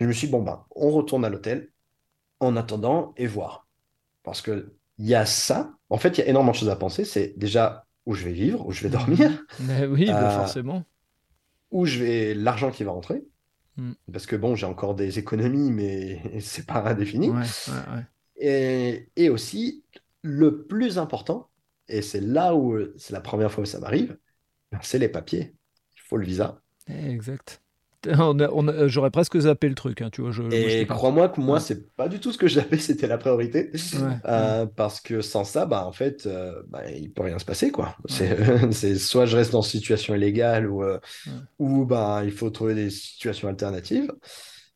Je 0.00 0.06
me 0.06 0.12
suis 0.12 0.28
dit, 0.28 0.32
bon, 0.32 0.42
bah, 0.42 0.66
on 0.74 0.90
retourne 0.90 1.26
à 1.26 1.28
l'hôtel 1.28 1.70
en 2.40 2.56
attendant 2.56 3.12
et 3.18 3.26
voir. 3.26 3.68
parce 4.22 4.40
que 4.40 4.72
il 4.96 5.06
y 5.06 5.14
a 5.14 5.26
ça. 5.26 5.74
En 5.90 5.98
fait, 5.98 6.16
il 6.16 6.20
y 6.22 6.24
a 6.24 6.28
énormément 6.28 6.52
de 6.52 6.56
choses 6.56 6.70
à 6.70 6.76
penser. 6.76 7.04
C'est 7.04 7.34
déjà 7.36 7.84
où 8.06 8.14
je 8.14 8.24
vais 8.24 8.32
vivre, 8.32 8.66
où 8.66 8.72
je 8.72 8.82
vais 8.82 8.88
dormir. 8.88 9.44
Mais 9.60 9.86
oui, 9.86 10.06
bah, 10.06 10.30
forcément. 10.30 10.84
Où 11.70 11.86
je 11.86 11.98
vais, 11.98 12.34
l'argent 12.34 12.70
qui 12.70 12.84
va 12.84 12.92
rentrer. 12.92 13.24
Mm. 13.76 13.92
Parce 14.12 14.26
que 14.26 14.36
bon, 14.36 14.54
j'ai 14.54 14.66
encore 14.66 14.94
des 14.94 15.18
économies, 15.18 15.70
mais 15.70 16.20
c'est 16.40 16.66
pas 16.66 16.82
indéfini. 16.84 17.30
et, 18.36 19.08
et, 19.16 19.30
aussi, 19.30 19.84
le 20.22 20.64
plus 20.64 20.98
important, 20.98 21.48
et 21.88 22.02
c'est 22.02 22.20
là 22.20 22.54
où 22.54 22.78
c'est 22.96 23.12
la 23.12 23.20
première 23.20 23.50
fois 23.50 23.64
que 23.64 23.70
ça 23.70 23.80
m'arrive, 23.80 24.18
c'est 24.82 24.98
les 24.98 25.08
papiers. 25.08 25.54
Il 25.96 26.00
faut 26.00 26.16
le 26.16 26.24
visa. 26.24 26.60
Exact. 26.88 27.62
J'aurais 28.86 29.10
presque 29.10 29.38
zappé 29.38 29.68
le 29.68 29.74
truc, 29.74 30.02
hein, 30.02 30.10
tu 30.10 30.22
vois. 30.22 30.32
Je, 30.32 30.42
et 30.52 30.86
crois-moi 30.86 31.28
que 31.28 31.40
moi, 31.40 31.60
c'est 31.60 31.94
pas 31.94 32.08
du 32.08 32.18
tout 32.18 32.32
ce 32.32 32.38
que 32.38 32.48
j'avais, 32.48 32.78
c'était 32.78 33.06
la 33.06 33.18
priorité. 33.18 33.70
Euh, 34.26 34.66
parce 34.66 35.00
que 35.00 35.20
sans 35.20 35.44
ça, 35.44 35.66
bah, 35.66 35.86
en 35.86 35.92
fait, 35.92 36.26
euh, 36.26 36.62
bah, 36.68 36.90
il 36.90 37.12
peut 37.12 37.22
rien 37.22 37.38
se 37.38 37.44
passer, 37.44 37.70
quoi. 37.70 37.96
C'est 38.70 38.96
soit 38.96 39.26
je 39.26 39.36
reste 39.36 39.52
dans 39.52 39.62
une 39.62 39.70
situation 39.70 40.14
illégale 40.14 40.68
ou, 40.68 40.82
euh, 40.82 40.98
ou 41.58 41.84
bah, 41.84 42.22
il 42.24 42.32
faut 42.32 42.50
trouver 42.50 42.74
des 42.74 42.90
situations 42.90 43.48
alternatives. 43.48 44.12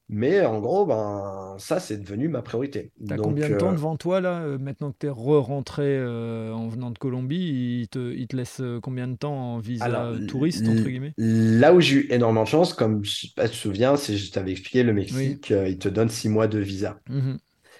Mais 0.08 0.44
en 0.44 0.60
gros, 0.60 0.86
ben, 0.86 1.56
ça, 1.58 1.80
c'est 1.80 1.96
devenu 1.96 2.28
ma 2.28 2.40
priorité. 2.40 2.92
T'as 3.08 3.16
combien 3.16 3.48
de 3.48 3.56
temps 3.56 3.70
euh, 3.70 3.72
devant 3.72 3.96
toi, 3.96 4.20
là, 4.20 4.40
euh, 4.42 4.58
maintenant 4.58 4.92
que 4.92 4.98
tu 5.00 5.06
es 5.06 5.10
re-rentré 5.10 5.82
euh, 5.84 6.52
en 6.52 6.68
venant 6.68 6.90
de 6.92 6.98
Colombie 6.98 7.80
il 7.80 7.88
te, 7.88 8.14
il 8.14 8.28
te 8.28 8.36
laisse 8.36 8.62
combien 8.82 9.08
de 9.08 9.16
temps 9.16 9.34
en 9.34 9.58
visa 9.58 10.12
touriste, 10.28 10.66
entre 10.66 10.84
guillemets? 10.84 11.12
Là 11.16 11.74
où 11.74 11.80
j'ai 11.80 11.96
eu 11.96 12.06
énormément 12.10 12.44
de 12.44 12.48
chance, 12.48 12.72
comme 12.72 13.04
je 13.04 13.28
te 13.34 13.46
souviens, 13.48 13.96
c'est 13.96 14.16
je 14.16 14.30
t'avais 14.30 14.52
expliqué, 14.52 14.82
le 14.82 14.92
Mexique, 14.92 15.50
il 15.50 15.78
te 15.78 15.88
donne 15.88 16.08
six 16.08 16.28
mois 16.28 16.46
de 16.46 16.58
visa. 16.58 16.98
Mmh 17.08 17.34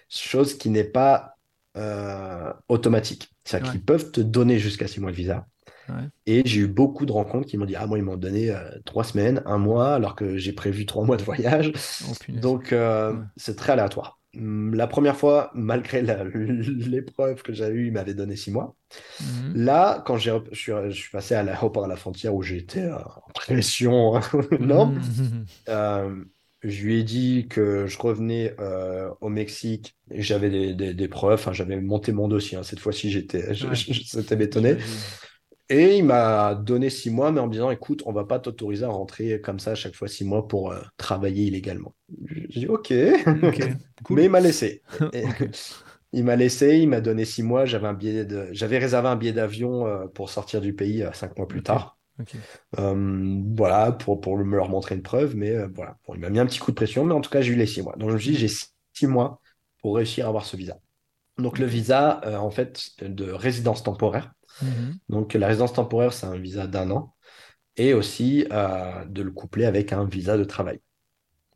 Chose 0.08 0.56
qui 0.56 0.70
n'est 0.70 0.84
pas 0.84 1.36
automatique. 2.68 3.30
C'est-à-dire 3.44 3.70
qu'ils 3.70 3.84
peuvent 3.84 4.10
te 4.10 4.20
donner 4.20 4.58
jusqu'à 4.58 4.88
six 4.88 5.00
mois 5.00 5.12
de 5.12 5.16
visa. 5.16 5.46
Et 6.26 6.42
j'ai 6.44 6.60
eu 6.62 6.66
beaucoup 6.66 7.06
de 7.06 7.12
rencontres 7.12 7.46
qui 7.46 7.56
m'ont 7.56 7.64
dit 7.64 7.76
Ah, 7.76 7.86
moi, 7.86 7.98
ils 7.98 8.04
m'ont 8.04 8.16
donné 8.16 8.50
euh, 8.50 8.60
trois 8.84 9.04
semaines, 9.04 9.42
un 9.46 9.58
mois, 9.58 9.94
alors 9.94 10.16
que 10.16 10.36
j'ai 10.36 10.52
prévu 10.52 10.86
trois 10.86 11.04
mois 11.04 11.16
de 11.16 11.22
voyage. 11.22 11.72
Oh, 12.08 12.12
Donc, 12.28 12.72
euh, 12.72 13.14
c'est 13.36 13.56
très 13.56 13.72
aléatoire. 13.72 14.18
Hum, 14.36 14.74
la 14.74 14.86
première 14.86 15.16
fois, 15.16 15.50
malgré 15.54 16.02
l'épreuve 16.02 17.42
que 17.42 17.52
j'avais 17.52 17.74
eue, 17.74 17.86
il 17.86 17.92
m'avait 17.92 18.14
donné 18.14 18.36
six 18.36 18.50
mois. 18.50 18.76
Mhm. 19.20 19.64
Là, 19.64 20.02
quand 20.06 20.16
je 20.16 20.30
suis, 20.52 20.72
je 20.88 20.94
suis 20.94 21.10
passé 21.10 21.34
à 21.34 21.42
l'aéroport 21.42 21.84
à 21.84 21.88
la 21.88 21.96
frontière 21.96 22.34
où 22.34 22.42
j'étais 22.42 22.82
euh, 22.82 22.96
en 22.98 23.30
pression 23.34 24.20
non? 24.60 24.86
Mhm. 24.86 25.44
je 26.62 26.84
lui 26.84 26.98
ai 26.98 27.04
dit 27.04 27.46
que 27.48 27.86
je 27.86 27.98
revenais 27.98 28.56
au 29.20 29.28
Mexique 29.28 29.94
et 30.10 30.22
j'avais 30.22 30.74
des, 30.74 30.94
des, 30.94 31.08
preuves. 31.08 31.48
j'avais 31.52 31.80
monté 31.80 32.10
mon 32.12 32.26
dossier. 32.26 32.58
Hein. 32.58 32.64
Cette 32.64 32.80
fois-ci, 32.80 33.10
j'étais, 33.10 33.50
ouais. 33.50 34.36
bétonné. 34.36 34.76
Et 35.68 35.98
il 35.98 36.04
m'a 36.04 36.54
donné 36.54 36.90
six 36.90 37.10
mois, 37.10 37.32
mais 37.32 37.40
en 37.40 37.48
me 37.48 37.52
disant, 37.52 37.70
écoute, 37.70 38.02
on 38.06 38.12
va 38.12 38.24
pas 38.24 38.38
t'autoriser 38.38 38.84
à 38.84 38.88
rentrer 38.88 39.40
comme 39.40 39.58
ça 39.58 39.72
à 39.72 39.74
chaque 39.74 39.96
fois 39.96 40.06
six 40.06 40.24
mois 40.24 40.46
pour 40.46 40.70
euh, 40.70 40.80
travailler 40.96 41.44
illégalement. 41.44 41.94
J'ai 42.48 42.60
dit, 42.60 42.66
ok, 42.68 42.90
mais 44.10 44.24
il 44.24 44.30
m'a 44.30 44.40
laissé. 44.40 44.82
il 46.12 46.24
m'a 46.24 46.36
laissé, 46.36 46.78
il 46.78 46.88
m'a 46.88 47.00
donné 47.00 47.24
six 47.24 47.42
mois. 47.42 47.64
J'avais 47.64 47.88
un 47.88 47.94
billet 47.94 48.24
de, 48.24 48.48
j'avais 48.52 48.78
réservé 48.78 49.08
un 49.08 49.16
billet 49.16 49.32
d'avion 49.32 49.86
euh, 49.86 50.06
pour 50.06 50.30
sortir 50.30 50.60
du 50.60 50.72
pays 50.72 51.02
euh, 51.02 51.12
cinq 51.12 51.36
mois 51.36 51.48
plus 51.48 51.64
tard. 51.64 51.98
voilà, 52.76 53.90
pour, 53.90 54.20
pour 54.20 54.38
me 54.38 54.56
leur 54.56 54.68
montrer 54.68 54.94
une 54.94 55.02
preuve, 55.02 55.34
mais 55.34 55.52
voilà, 55.74 55.96
il 56.14 56.20
m'a 56.20 56.30
mis 56.30 56.38
un 56.38 56.46
petit 56.46 56.60
coup 56.60 56.70
de 56.70 56.76
pression, 56.76 57.04
mais 57.04 57.12
en 57.12 57.20
tout 57.20 57.30
cas, 57.30 57.40
j'ai 57.40 57.52
eu 57.52 57.56
les 57.56 57.66
six 57.66 57.82
mois. 57.82 57.96
Donc, 57.96 58.10
je 58.10 58.14
me 58.14 58.20
suis 58.20 58.30
dit, 58.32 58.38
j'ai 58.38 58.48
six 58.48 59.06
mois 59.08 59.40
pour 59.82 59.96
réussir 59.96 60.26
à 60.26 60.28
avoir 60.28 60.44
ce 60.44 60.56
visa. 60.56 60.78
Donc, 61.38 61.58
le 61.58 61.66
visa, 61.66 62.20
en 62.40 62.50
fait, 62.50 62.90
de 63.02 63.30
résidence 63.30 63.82
temporaire. 63.82 64.32
Mhm. 64.62 64.98
Donc 65.08 65.34
la 65.34 65.46
résidence 65.48 65.72
temporaire, 65.72 66.12
c'est 66.12 66.26
un 66.26 66.38
visa 66.38 66.66
d'un 66.66 66.90
an. 66.90 67.14
Et 67.76 67.92
aussi 67.92 68.46
euh, 68.52 69.04
de 69.04 69.22
le 69.22 69.30
coupler 69.30 69.66
avec 69.66 69.92
un 69.92 70.04
visa 70.04 70.38
de 70.38 70.44
travail. 70.44 70.80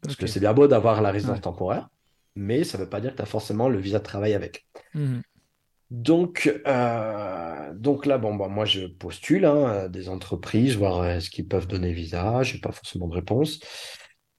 Parce 0.03 0.17
que 0.17 0.27
c'est 0.27 0.41
bien 0.41 0.53
beau 0.53 0.67
d'avoir 0.67 1.01
la 1.03 1.11
résidence 1.11 1.41
temporaire, 1.41 1.89
mais 2.37 2.65
ça 2.65 2.79
ne 2.79 2.85
veut 2.85 2.89
pas 2.89 3.01
dire 3.01 3.13
que 3.13 3.17
tu 3.17 3.23
as 3.23 3.27
forcément 3.27 3.69
le 3.69 3.79
visa 3.79 3.99
de 3.99 4.05
travail 4.05 4.35
avec. 4.35 4.67
Mhm. 4.95 5.23
Donc, 5.91 6.53
euh, 6.67 7.75
donc 7.75 8.07
là, 8.07 8.19
bon, 8.19 8.35
bah, 8.35 8.49
moi, 8.49 8.65
je 8.65 8.87
postule 8.87 9.45
hein, 9.45 9.89
des 9.89 10.09
entreprises, 10.09 10.77
voir 10.77 11.05
est-ce 11.07 11.31
qu'ils 11.31 11.49
peuvent 11.49 11.67
donner 11.67 11.93
visa. 11.93 12.43
Je 12.43 12.55
n'ai 12.55 12.61
pas 12.61 12.73
forcément 12.73 13.09
de 13.09 13.15
réponse. 13.15 13.61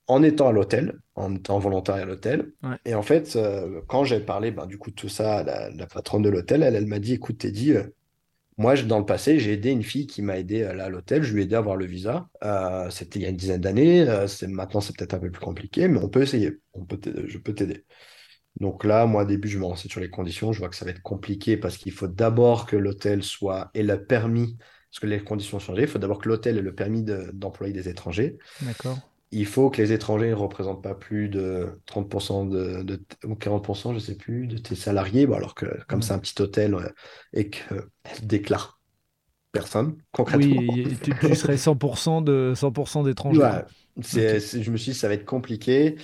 En 0.08 0.24
étant 0.24 0.48
à 0.48 0.52
l'hôtel, 0.52 0.98
en 1.16 1.36
étant 1.36 1.60
volontaire 1.60 1.96
à 1.96 2.06
l'hôtel. 2.06 2.54
Et 2.86 2.96
en 2.96 3.02
fait, 3.02 3.36
euh, 3.36 3.82
quand 3.88 4.04
j'ai 4.04 4.20
parlé 4.20 4.52
ben, 4.52 4.66
du 4.66 4.78
coup 4.78 4.90
de 4.90 4.96
tout 4.96 5.10
ça 5.10 5.40
à 5.40 5.44
la, 5.44 5.88
patronne 5.88 6.22
de 6.22 6.30
l'hôtel, 6.30 6.64
elle, 6.64 6.76
elle 6.76 6.88
m'a 6.88 7.00
dit, 7.00 7.14
écoute, 7.14 7.40
Teddy, 7.40 7.74
moi, 8.62 8.76
dans 8.84 9.00
le 9.00 9.06
passé, 9.06 9.40
j'ai 9.40 9.54
aidé 9.54 9.72
une 9.72 9.82
fille 9.82 10.06
qui 10.06 10.22
m'a 10.22 10.38
aidé 10.38 10.64
à 10.64 10.88
l'hôtel. 10.90 11.24
Je 11.24 11.34
lui 11.34 11.42
ai 11.42 11.46
aidé 11.46 11.56
à 11.56 11.58
avoir 11.58 11.76
le 11.76 11.86
visa. 11.86 12.30
Euh, 12.44 12.92
c'était 12.92 13.18
il 13.18 13.24
y 13.24 13.26
a 13.26 13.30
une 13.30 13.36
dizaine 13.36 13.60
d'années. 13.60 14.08
Euh, 14.08 14.28
maintenant, 14.48 14.82
c'est 14.82 14.96
peut-être 14.96 15.16
un 15.16 15.20
peu 15.20 15.32
plus 15.32 15.44
compliqué, 15.44 15.88
mais 15.88 15.98
on 15.98 16.10
peut 16.10 16.22
essayer. 16.22 16.60
Je 16.76 17.38
peux 17.40 17.56
t'aider. 17.56 17.86
Donc 18.60 18.84
là, 18.84 19.08
moi, 19.08 19.24
au 19.24 19.26
début, 19.26 19.48
je 19.48 19.58
me 19.58 19.66
renseigne 19.66 19.90
sur 19.90 20.00
les 20.00 20.12
conditions. 20.12 20.54
Je 20.54 20.60
vois 20.60 20.70
que 20.70 20.76
ça 20.76 20.86
va 20.86 20.92
être 20.92 21.02
compliqué 21.02 21.58
parce 21.58 21.78
qu'il 21.78 21.92
faut 21.92 22.08
d'abord 22.08 22.68
que 22.68 22.76
l'hôtel 22.76 23.24
soit 23.24 23.72
ait 23.74 23.82
le 23.82 24.06
permis, 24.06 24.58
parce 24.92 25.00
que 25.00 25.08
les 25.08 25.24
conditions 25.24 25.58
ont 25.58 25.60
changé. 25.60 25.82
Il 25.82 25.88
faut 25.88 25.98
d'abord 25.98 26.20
que 26.20 26.30
l'hôtel 26.30 26.58
ait 26.58 26.62
le 26.62 26.76
permis 26.76 27.04
d'employer 27.04 27.74
des 27.74 27.90
étrangers. 27.90 28.38
D'accord 28.62 29.00
il 29.32 29.46
faut 29.46 29.70
que 29.70 29.82
les 29.82 29.94
étrangers 29.94 30.30
ne 30.30 30.36
représentent 30.36 30.84
pas 30.84 30.94
plus 30.94 31.30
de 31.30 31.80
30% 31.88 32.50
de, 32.50 33.02
ou 33.26 33.34
40%, 33.36 33.90
je 33.90 33.94
ne 33.96 34.00
sais 34.00 34.16
plus, 34.16 34.48
de 34.48 34.58
tes 34.58 34.76
salariés, 34.76 35.28
alors 35.34 35.56
que 35.56 35.66
comme 35.88 36.02
c'est 36.02 36.14
un 36.14 36.20
petit 36.20 36.40
hôtel 36.42 36.78
et 37.34 37.50
qu'elle 37.50 37.88
déclare 38.24 38.82
personne, 39.52 39.98
concrètement. 40.12 40.62
Oui, 40.74 40.98
tu, 41.02 41.36
serais 41.36 41.56
100% 41.56 42.24
de 42.24 42.54
100% 42.56 43.06
d'étrangers. 43.06 43.62
je 43.98 44.72
me 44.72 44.78
suis 44.78 44.92
dit, 44.92 44.98
ça 44.98 45.08
va 45.08 45.14
être 45.14 45.26
compliqué. 45.26 45.96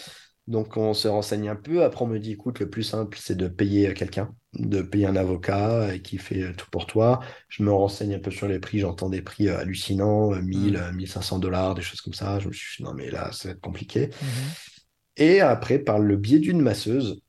Donc 0.48 0.78
on 0.78 0.94
se 0.94 1.10
renseigne 1.10 1.50
un 1.50 1.56
peu. 1.56 1.84
Après, 1.84 2.06
on 2.06 2.08
me 2.08 2.20
dit, 2.20 2.32
écoute, 2.32 2.60
le 2.60 2.70
plus 2.70 2.84
simple, 2.84 3.18
c'est 3.20 3.36
de 3.36 3.50
payer 3.50 3.94
quelqu'un, 3.94 4.34
de 4.54 4.82
payer 4.82 5.06
un 5.06 5.18
avocat 5.18 5.94
et 5.94 6.02
qui 6.02 6.18
fait 6.18 6.54
tout 6.54 6.70
pour 6.72 6.88
toi. 6.88 7.20
Je 7.50 7.64
me 7.64 7.72
renseigne 7.72 8.16
un 8.16 8.20
peu 8.20 8.32
sur 8.32 8.48
les 8.48 8.60
prix. 8.60 8.80
J'entends 8.80 9.10
des 9.10 9.22
prix 9.22 9.50
euh, 9.50 9.60
hallucinants, 9.60 10.32
1000, 10.32 10.78
euh, 10.78 10.92
1500 10.94 11.40
dollars, 11.40 11.76
des 11.76 11.82
choses 11.82 12.00
comme 12.00 12.14
ça. 12.14 12.40
Je 12.40 12.48
me 12.48 12.54
suis 12.54 12.78
dit, 12.78 12.84
non, 12.84 12.94
mais 12.94 13.12
là, 13.12 13.32
ça 13.34 13.50
va 13.50 13.56
être 13.56 13.62
compliqué. 13.62 14.08
Mm-hmm. 14.08 14.78
Et 15.18 15.42
après, 15.42 15.80
par 15.80 16.00
le 16.00 16.16
biais 16.16 16.40
d'une 16.40 16.62
masseuse 16.62 17.22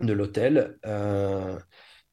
de 0.00 0.12
l'hôtel, 0.14 0.78
euh, 0.86 1.58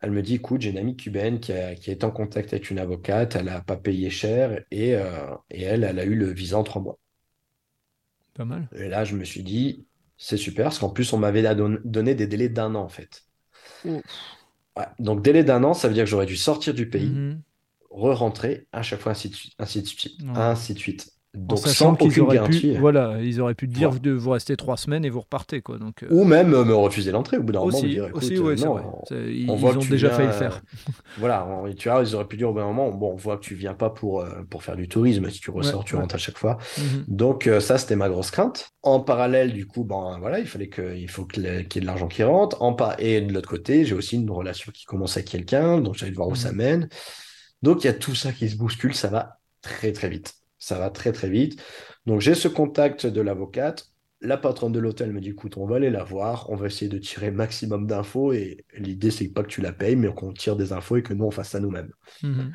elle 0.01 0.11
me 0.11 0.21
dit, 0.21 0.35
écoute, 0.35 0.61
j'ai 0.61 0.71
une 0.71 0.77
amie 0.77 0.97
cubaine 0.97 1.39
qui, 1.39 1.53
a, 1.53 1.75
qui 1.75 1.91
est 1.91 2.03
en 2.03 2.11
contact 2.11 2.51
avec 2.51 2.69
une 2.69 2.79
avocate, 2.79 3.37
elle 3.37 3.45
n'a 3.45 3.61
pas 3.61 3.77
payé 3.77 4.09
cher 4.09 4.65
et, 4.69 4.89
et 5.49 5.61
elle, 5.61 5.83
elle 5.83 5.99
a 5.99 6.03
eu 6.03 6.15
le 6.15 6.31
visa 6.31 6.57
en 6.57 6.63
trois 6.63 6.81
mois. 6.81 6.99
Pas 8.33 8.45
mal. 8.45 8.67
Et 8.75 8.89
là, 8.89 9.05
je 9.05 9.15
me 9.15 9.23
suis 9.23 9.43
dit, 9.43 9.85
c'est 10.17 10.37
super, 10.37 10.65
parce 10.65 10.79
qu'en 10.79 10.89
plus, 10.89 11.11
on 11.13 11.17
m'avait 11.17 11.43
donné 11.83 12.15
des 12.15 12.27
délais 12.27 12.49
d'un 12.49 12.75
an, 12.75 12.83
en 12.83 12.89
fait. 12.89 13.23
Donc, 14.99 15.21
délai 15.21 15.43
d'un 15.43 15.63
an, 15.63 15.73
ça 15.73 15.87
veut 15.87 15.93
dire 15.93 16.03
que 16.03 16.09
j'aurais 16.09 16.25
dû 16.25 16.35
sortir 16.35 16.73
du 16.73 16.89
pays, 16.89 17.09
mhm. 17.09 17.41
re-rentrer, 17.89 18.67
à 18.71 18.81
chaque 18.81 18.99
fois, 18.99 19.11
ainsi 19.13 19.29
de 19.29 19.35
suite, 19.35 19.53
ainsi 19.59 19.81
de 19.81 19.87
suite, 19.87 20.21
ainsi 20.35 20.73
de 20.73 20.79
suite. 20.79 21.14
Donc, 21.35 21.59
sans 21.59 21.95
qu'ils 21.95 22.19
auraient 22.21 22.43
pu, 22.49 22.75
voilà, 22.77 23.17
ils 23.21 23.41
auraient 23.41 23.55
pu 23.55 23.67
te 23.67 23.73
dire 23.73 23.91
de 23.99 24.11
vous 24.11 24.31
rester 24.31 24.55
trois 24.55 24.77
semaines 24.77 25.05
et 25.05 25.09
vous 25.09 25.21
repartez, 25.21 25.61
quoi. 25.61 25.77
Donc, 25.77 26.03
euh, 26.03 26.07
Ou 26.09 26.23
même 26.23 26.49
me 26.49 26.73
refuser 26.73 27.11
l'entrée 27.11 27.37
au 27.37 27.43
bout 27.43 27.51
d'un 27.51 27.59
moment. 27.59 27.77
Aussi, 27.77 27.87
dire, 27.87 28.09
aussi 28.13 28.37
ouais, 28.39 28.55
non, 28.55 28.79
Ils, 29.11 29.49
on 29.49 29.63
ont 29.63 29.75
déjà 29.77 30.09
failli 30.09 30.27
le 30.27 30.33
faire. 30.33 30.61
voilà, 31.17 31.47
tu 31.77 31.89
vois, 31.89 32.01
ils 32.01 32.15
auraient 32.15 32.27
pu 32.27 32.37
dire 32.37 32.49
au 32.49 32.53
bout 32.53 32.59
d'un 32.59 32.67
moment, 32.67 32.91
bon, 32.91 33.13
on 33.13 33.15
voit 33.15 33.37
que 33.37 33.43
tu 33.43 33.55
viens 33.55 33.73
pas 33.73 33.89
pour, 33.89 34.21
euh, 34.21 34.43
pour 34.49 34.63
faire 34.63 34.75
du 34.75 34.87
tourisme. 34.87 35.29
Si 35.29 35.39
tu 35.39 35.51
ressors, 35.51 35.83
tu 35.83 35.95
rentres 35.95 36.15
à 36.15 36.19
chaque 36.19 36.37
fois. 36.37 36.57
Mhm. 36.77 37.05
Donc, 37.07 37.47
euh, 37.47 37.59
ça, 37.59 37.77
c'était 37.77 37.95
ma 37.95 38.09
grosse 38.09 38.31
crainte. 38.31 38.69
En 38.81 38.99
parallèle, 38.99 39.53
du 39.53 39.67
coup, 39.67 39.83
ben 39.83 40.17
voilà, 40.19 40.39
il 40.39 40.47
fallait 40.47 40.69
que, 40.69 40.95
il 40.95 41.09
faut 41.09 41.25
qu'il 41.25 41.43
y 41.43 41.47
ait 41.47 41.63
de 41.63 41.85
l'argent 41.85 42.07
qui 42.07 42.23
rentre. 42.23 42.61
En 42.61 42.75
et 42.99 43.21
de 43.21 43.33
l'autre 43.33 43.49
côté, 43.49 43.85
j'ai 43.85 43.95
aussi 43.95 44.15
une 44.15 44.29
relation 44.29 44.71
qui 44.71 44.85
commence 44.85 45.17
avec 45.17 45.29
quelqu'un, 45.29 45.79
donc 45.79 45.95
j'allais 45.95 46.11
voir 46.11 46.27
où 46.27 46.35
ça 46.35 46.51
mène. 46.51 46.89
Donc, 47.61 47.83
il 47.83 47.87
y 47.87 47.89
a 47.89 47.93
tout 47.93 48.15
ça 48.15 48.31
qui 48.31 48.49
se 48.49 48.57
bouscule, 48.57 48.93
ça 48.93 49.07
va 49.07 49.39
très 49.61 49.91
très 49.91 50.09
vite. 50.09 50.35
Ça 50.65 50.79
va 50.79 50.89
très 50.89 51.11
très 51.11 51.29
vite. 51.29 51.61
Donc 52.07 52.21
j'ai 52.21 52.33
ce 52.33 52.47
contact 52.47 53.05
de 53.05 53.21
l'avocate. 53.21 53.85
La 54.19 54.35
patronne 54.35 54.71
de 54.71 54.79
l'hôtel 54.79 55.13
me 55.13 55.21
dit 55.21 55.29
écoute, 55.29 55.57
on 55.57 55.67
va 55.67 55.75
aller 55.75 55.91
la 55.91 56.03
voir, 56.03 56.49
on 56.49 56.55
va 56.55 56.65
essayer 56.65 56.89
de 56.89 56.97
tirer 56.97 57.29
maximum 57.29 57.85
d'infos 57.85 58.33
et 58.33 58.65
l'idée 58.75 59.11
c'est 59.11 59.27
pas 59.27 59.43
que 59.43 59.49
tu 59.49 59.61
la 59.61 59.71
payes, 59.71 59.95
mais 59.95 60.11
qu'on 60.11 60.33
tire 60.33 60.55
des 60.55 60.73
infos 60.73 60.97
et 60.97 61.03
que 61.03 61.13
nous 61.13 61.25
on 61.25 61.29
fasse 61.29 61.49
ça 61.49 61.59
nous-mêmes. 61.59 61.91
Mhm. 62.23 62.51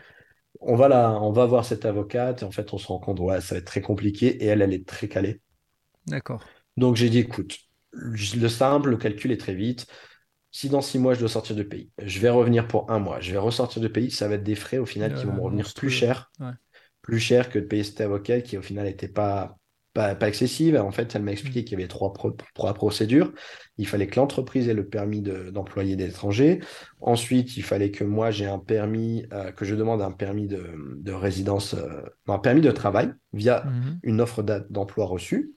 On 0.58 0.74
va 0.74 0.88
là, 0.88 1.20
on 1.22 1.30
va 1.30 1.46
voir 1.46 1.64
cette 1.64 1.84
avocate 1.84 2.42
et 2.42 2.44
en 2.44 2.50
fait 2.50 2.74
on 2.74 2.78
se 2.78 2.88
rend 2.88 2.98
compte 2.98 3.20
ouais 3.20 3.40
ça 3.40 3.54
va 3.54 3.60
être 3.60 3.66
très 3.66 3.80
compliqué 3.80 4.26
et 4.42 4.46
elle 4.46 4.60
elle 4.60 4.74
est 4.74 4.84
très 4.84 5.06
calée. 5.06 5.40
D'accord. 6.08 6.44
Donc 6.76 6.96
j'ai 6.96 7.10
dit 7.10 7.18
écoute, 7.18 7.58
le 7.92 8.48
simple, 8.48 8.90
le 8.90 8.96
calcul 8.96 9.30
est 9.30 9.40
très 9.40 9.54
vite. 9.54 9.86
Si 10.50 10.68
dans 10.68 10.80
six 10.80 10.98
mois 10.98 11.14
je 11.14 11.20
dois 11.20 11.28
sortir 11.28 11.54
de 11.54 11.62
pays, 11.62 11.92
je 12.02 12.18
vais 12.18 12.30
revenir 12.30 12.66
pour 12.66 12.90
un 12.90 12.98
mois, 12.98 13.20
je 13.20 13.30
vais 13.30 13.38
ressortir 13.38 13.80
de 13.80 13.86
pays, 13.86 14.10
ça 14.10 14.26
va 14.26 14.34
être 14.34 14.42
des 14.42 14.56
frais 14.56 14.78
au 14.78 14.86
final 14.86 15.14
qui 15.14 15.26
vont 15.26 15.34
me 15.34 15.40
revenir 15.40 15.72
plus 15.74 15.90
cher 15.90 16.32
plus 17.10 17.18
cher 17.18 17.50
que 17.50 17.58
de 17.58 17.64
payer 17.64 17.82
cet 17.82 18.00
avocat 18.00 18.40
qui 18.40 18.56
au 18.56 18.62
final 18.62 18.84
n'était 18.84 19.08
pas 19.08 19.56
pas, 19.92 20.16
excessive. 20.28 20.76
En 20.76 20.92
fait, 20.92 21.16
elle 21.16 21.22
m'a 21.22 21.32
expliqué 21.32 21.64
qu'il 21.64 21.78
y 21.78 21.82
avait 21.82 21.88
trois, 21.88 22.12
procédures. 22.74 23.32
Il 23.76 23.88
fallait 23.88 24.06
que 24.06 24.20
l'entreprise 24.20 24.68
ait 24.68 24.74
le 24.74 24.88
permis 24.88 25.20
d'employer 25.20 25.96
des 25.96 26.06
étrangers. 26.06 26.60
Ensuite, 27.00 27.56
il 27.56 27.64
fallait 27.64 27.90
que 27.90 28.04
moi, 28.04 28.30
j'ai 28.30 28.46
un 28.46 28.60
permis, 28.60 29.26
euh, 29.32 29.50
que 29.50 29.64
je 29.64 29.74
demande 29.74 30.00
un 30.00 30.12
permis 30.12 30.46
de, 30.46 31.12
résidence, 31.12 31.74
euh, 31.74 32.02
un 32.28 32.38
permis 32.38 32.60
de 32.60 32.70
travail 32.70 33.12
via 33.32 33.64
mhm. 33.64 33.98
une 34.04 34.20
offre 34.20 34.42
d'emploi 34.70 35.06
reçue. 35.06 35.54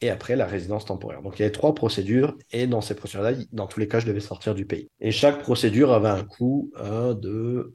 Et 0.00 0.10
après, 0.10 0.34
la 0.34 0.46
résidence 0.46 0.86
temporaire. 0.86 1.22
Donc, 1.22 1.38
il 1.38 1.42
y 1.42 1.44
avait 1.44 1.52
trois 1.52 1.72
procédures. 1.72 2.36
Et 2.50 2.66
dans 2.66 2.80
ces 2.80 2.96
procédures-là, 2.96 3.34
dans 3.52 3.68
tous 3.68 3.78
les 3.78 3.86
cas, 3.86 4.00
je 4.00 4.06
devais 4.06 4.18
sortir 4.18 4.56
du 4.56 4.66
pays. 4.66 4.88
Et 4.98 5.12
chaque 5.12 5.42
procédure 5.42 5.92
avait 5.92 6.08
un 6.08 6.24
coût 6.24 6.72
de 6.74 7.74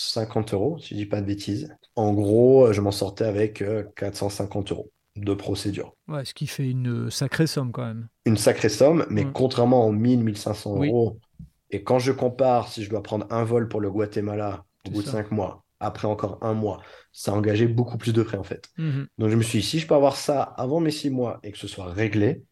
150 0.00 0.54
euros, 0.54 0.78
si 0.78 0.94
je 0.94 0.94
dis 0.94 1.06
pas 1.06 1.20
de 1.20 1.26
bêtises. 1.26 1.74
En 1.96 2.12
gros, 2.14 2.72
je 2.72 2.80
m'en 2.80 2.90
sortais 2.90 3.24
avec 3.24 3.62
450 3.96 4.72
euros 4.72 4.90
de 5.16 5.34
procédure. 5.34 5.94
Ouais, 6.08 6.24
ce 6.24 6.32
qui 6.34 6.46
fait 6.46 6.70
une 6.70 7.10
sacrée 7.10 7.46
somme 7.46 7.72
quand 7.72 7.84
même. 7.84 8.08
Une 8.24 8.36
sacrée 8.36 8.68
somme, 8.68 9.06
mais 9.10 9.26
contrairement 9.32 9.86
aux 9.86 9.92
1000, 9.92 10.20
1500 10.24 10.84
euros, 10.84 11.18
et 11.70 11.82
quand 11.82 11.98
je 11.98 12.12
compare, 12.12 12.68
si 12.68 12.82
je 12.82 12.90
dois 12.90 13.02
prendre 13.02 13.26
un 13.30 13.44
vol 13.44 13.68
pour 13.68 13.80
le 13.80 13.90
Guatemala 13.90 14.64
au 14.86 14.90
bout 14.90 15.02
de 15.02 15.08
5 15.08 15.30
mois, 15.30 15.64
après 15.78 16.08
encore 16.08 16.38
un 16.42 16.54
mois, 16.54 16.82
ça 17.12 17.32
a 17.32 17.34
engagé 17.34 17.66
beaucoup 17.66 17.96
plus 17.96 18.12
de 18.12 18.22
frais 18.22 18.38
en 18.38 18.44
fait. 18.44 18.68
Mhm. 18.76 19.06
Donc 19.18 19.30
je 19.30 19.36
me 19.36 19.42
suis 19.42 19.60
dit, 19.60 19.66
si 19.66 19.78
je 19.78 19.86
peux 19.86 19.94
avoir 19.94 20.16
ça 20.16 20.42
avant 20.42 20.80
mes 20.80 20.90
6 20.90 21.10
mois 21.10 21.40
et 21.42 21.52
que 21.52 21.58
ce 21.58 21.68
soit 21.68 21.86
réglé, 21.86 22.42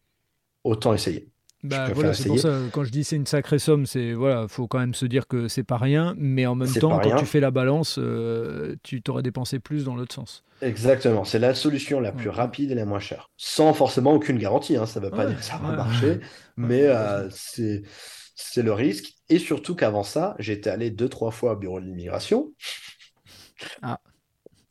autant 0.63 0.93
essayer. 0.93 1.29
Bah, 1.63 1.89
voilà, 1.93 2.13
c'est 2.13 2.29
pour 2.29 2.39
ça, 2.39 2.57
quand 2.71 2.85
je 2.85 2.91
dis 2.91 3.03
c'est 3.03 3.17
une 3.17 3.25
sacrée 3.25 3.59
somme, 3.59 3.85
c'est 3.85 4.13
voilà, 4.13 4.47
faut 4.47 4.67
quand 4.67 4.79
même 4.79 4.93
se 4.93 5.05
dire 5.05 5.27
que 5.27 5.49
c'est 5.49 5.63
pas 5.63 5.77
rien, 5.77 6.15
mais 6.17 6.45
en 6.45 6.55
même 6.55 6.71
temps, 6.71 6.99
quand 6.99 7.17
tu 7.17 7.25
fais 7.25 7.41
la 7.41 7.51
balance, 7.51 7.97
euh, 7.99 8.75
tu 8.83 9.01
t'aurais 9.01 9.23
dépensé 9.23 9.59
plus 9.59 9.83
dans 9.83 9.95
l'autre 9.95 10.15
sens. 10.15 10.43
Exactement, 10.61 11.25
c'est 11.25 11.39
la 11.39 11.53
solution 11.53 11.99
la 11.99 12.13
plus 12.13 12.29
rapide 12.29 12.71
et 12.71 12.75
la 12.75 12.85
moins 12.85 12.99
chère, 12.99 13.29
sans 13.35 13.73
forcément 13.73 14.13
aucune 14.13 14.37
garantie. 14.37 14.77
Hein, 14.77 14.85
ça 14.85 15.01
ne 15.01 15.05
veut 15.05 15.11
pas 15.11 15.25
dire 15.25 15.37
que 15.37 15.43
ça 15.43 15.57
va 15.57 15.75
marcher, 15.75 16.19
mais 16.55 16.83
euh, 16.83 17.29
c'est 17.29 17.83
c'est 18.35 18.63
le 18.63 18.71
risque. 18.71 19.13
Et 19.27 19.37
surtout 19.37 19.75
qu'avant 19.75 20.03
ça, 20.03 20.35
j'étais 20.39 20.69
allé 20.69 20.91
deux 20.91 21.09
trois 21.09 21.31
fois 21.31 21.53
au 21.53 21.55
bureau 21.57 21.81
de 21.81 21.85
l'immigration. 21.85 22.53
Ah. 23.81 23.99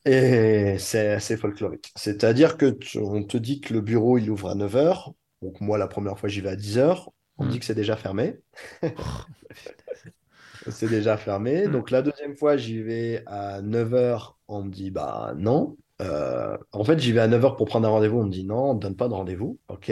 Et 0.05 0.77
c'est 0.79 1.09
assez 1.09 1.37
folklorique. 1.37 1.91
C'est-à-dire 1.95 2.57
que 2.57 2.77
on 2.97 3.23
te 3.23 3.37
dit 3.37 3.61
que 3.61 3.73
le 3.73 3.81
bureau 3.81 4.17
il 4.17 4.31
ouvre 4.31 4.49
à 4.49 4.55
9h, 4.55 5.13
donc 5.41 5.61
moi, 5.61 5.77
la 5.77 5.87
première 5.87 6.17
fois, 6.19 6.29
j'y 6.29 6.41
vais 6.41 6.49
à 6.49 6.55
10h. 6.55 7.07
On 7.37 7.45
me 7.45 7.49
dit 7.49 7.57
hmm. 7.57 7.59
que 7.59 7.65
c'est 7.65 7.75
déjà 7.75 7.95
fermé. 7.95 8.39
c'est 10.69 10.89
déjà 10.89 11.17
fermé. 11.17 11.67
Hmm. 11.67 11.71
Donc 11.71 11.91
la 11.91 12.01
deuxième 12.01 12.35
fois, 12.35 12.57
j'y 12.57 12.81
vais 12.81 13.23
à 13.25 13.61
9h. 13.61 14.33
On 14.47 14.63
me 14.63 14.69
dit, 14.69 14.91
bah 14.91 15.33
non. 15.37 15.77
Euh, 16.01 16.57
en 16.71 16.83
fait, 16.83 16.99
j'y 16.99 17.11
vais 17.11 17.21
à 17.21 17.27
9h 17.27 17.55
pour 17.55 17.67
prendre 17.67 17.87
un 17.87 17.91
rendez-vous. 17.91 18.19
On 18.19 18.25
me 18.25 18.31
dit, 18.31 18.43
non, 18.43 18.71
on 18.71 18.73
ne 18.73 18.79
donne 18.79 18.95
pas 18.95 19.07
de 19.07 19.13
rendez-vous. 19.13 19.59
OK. 19.69 19.91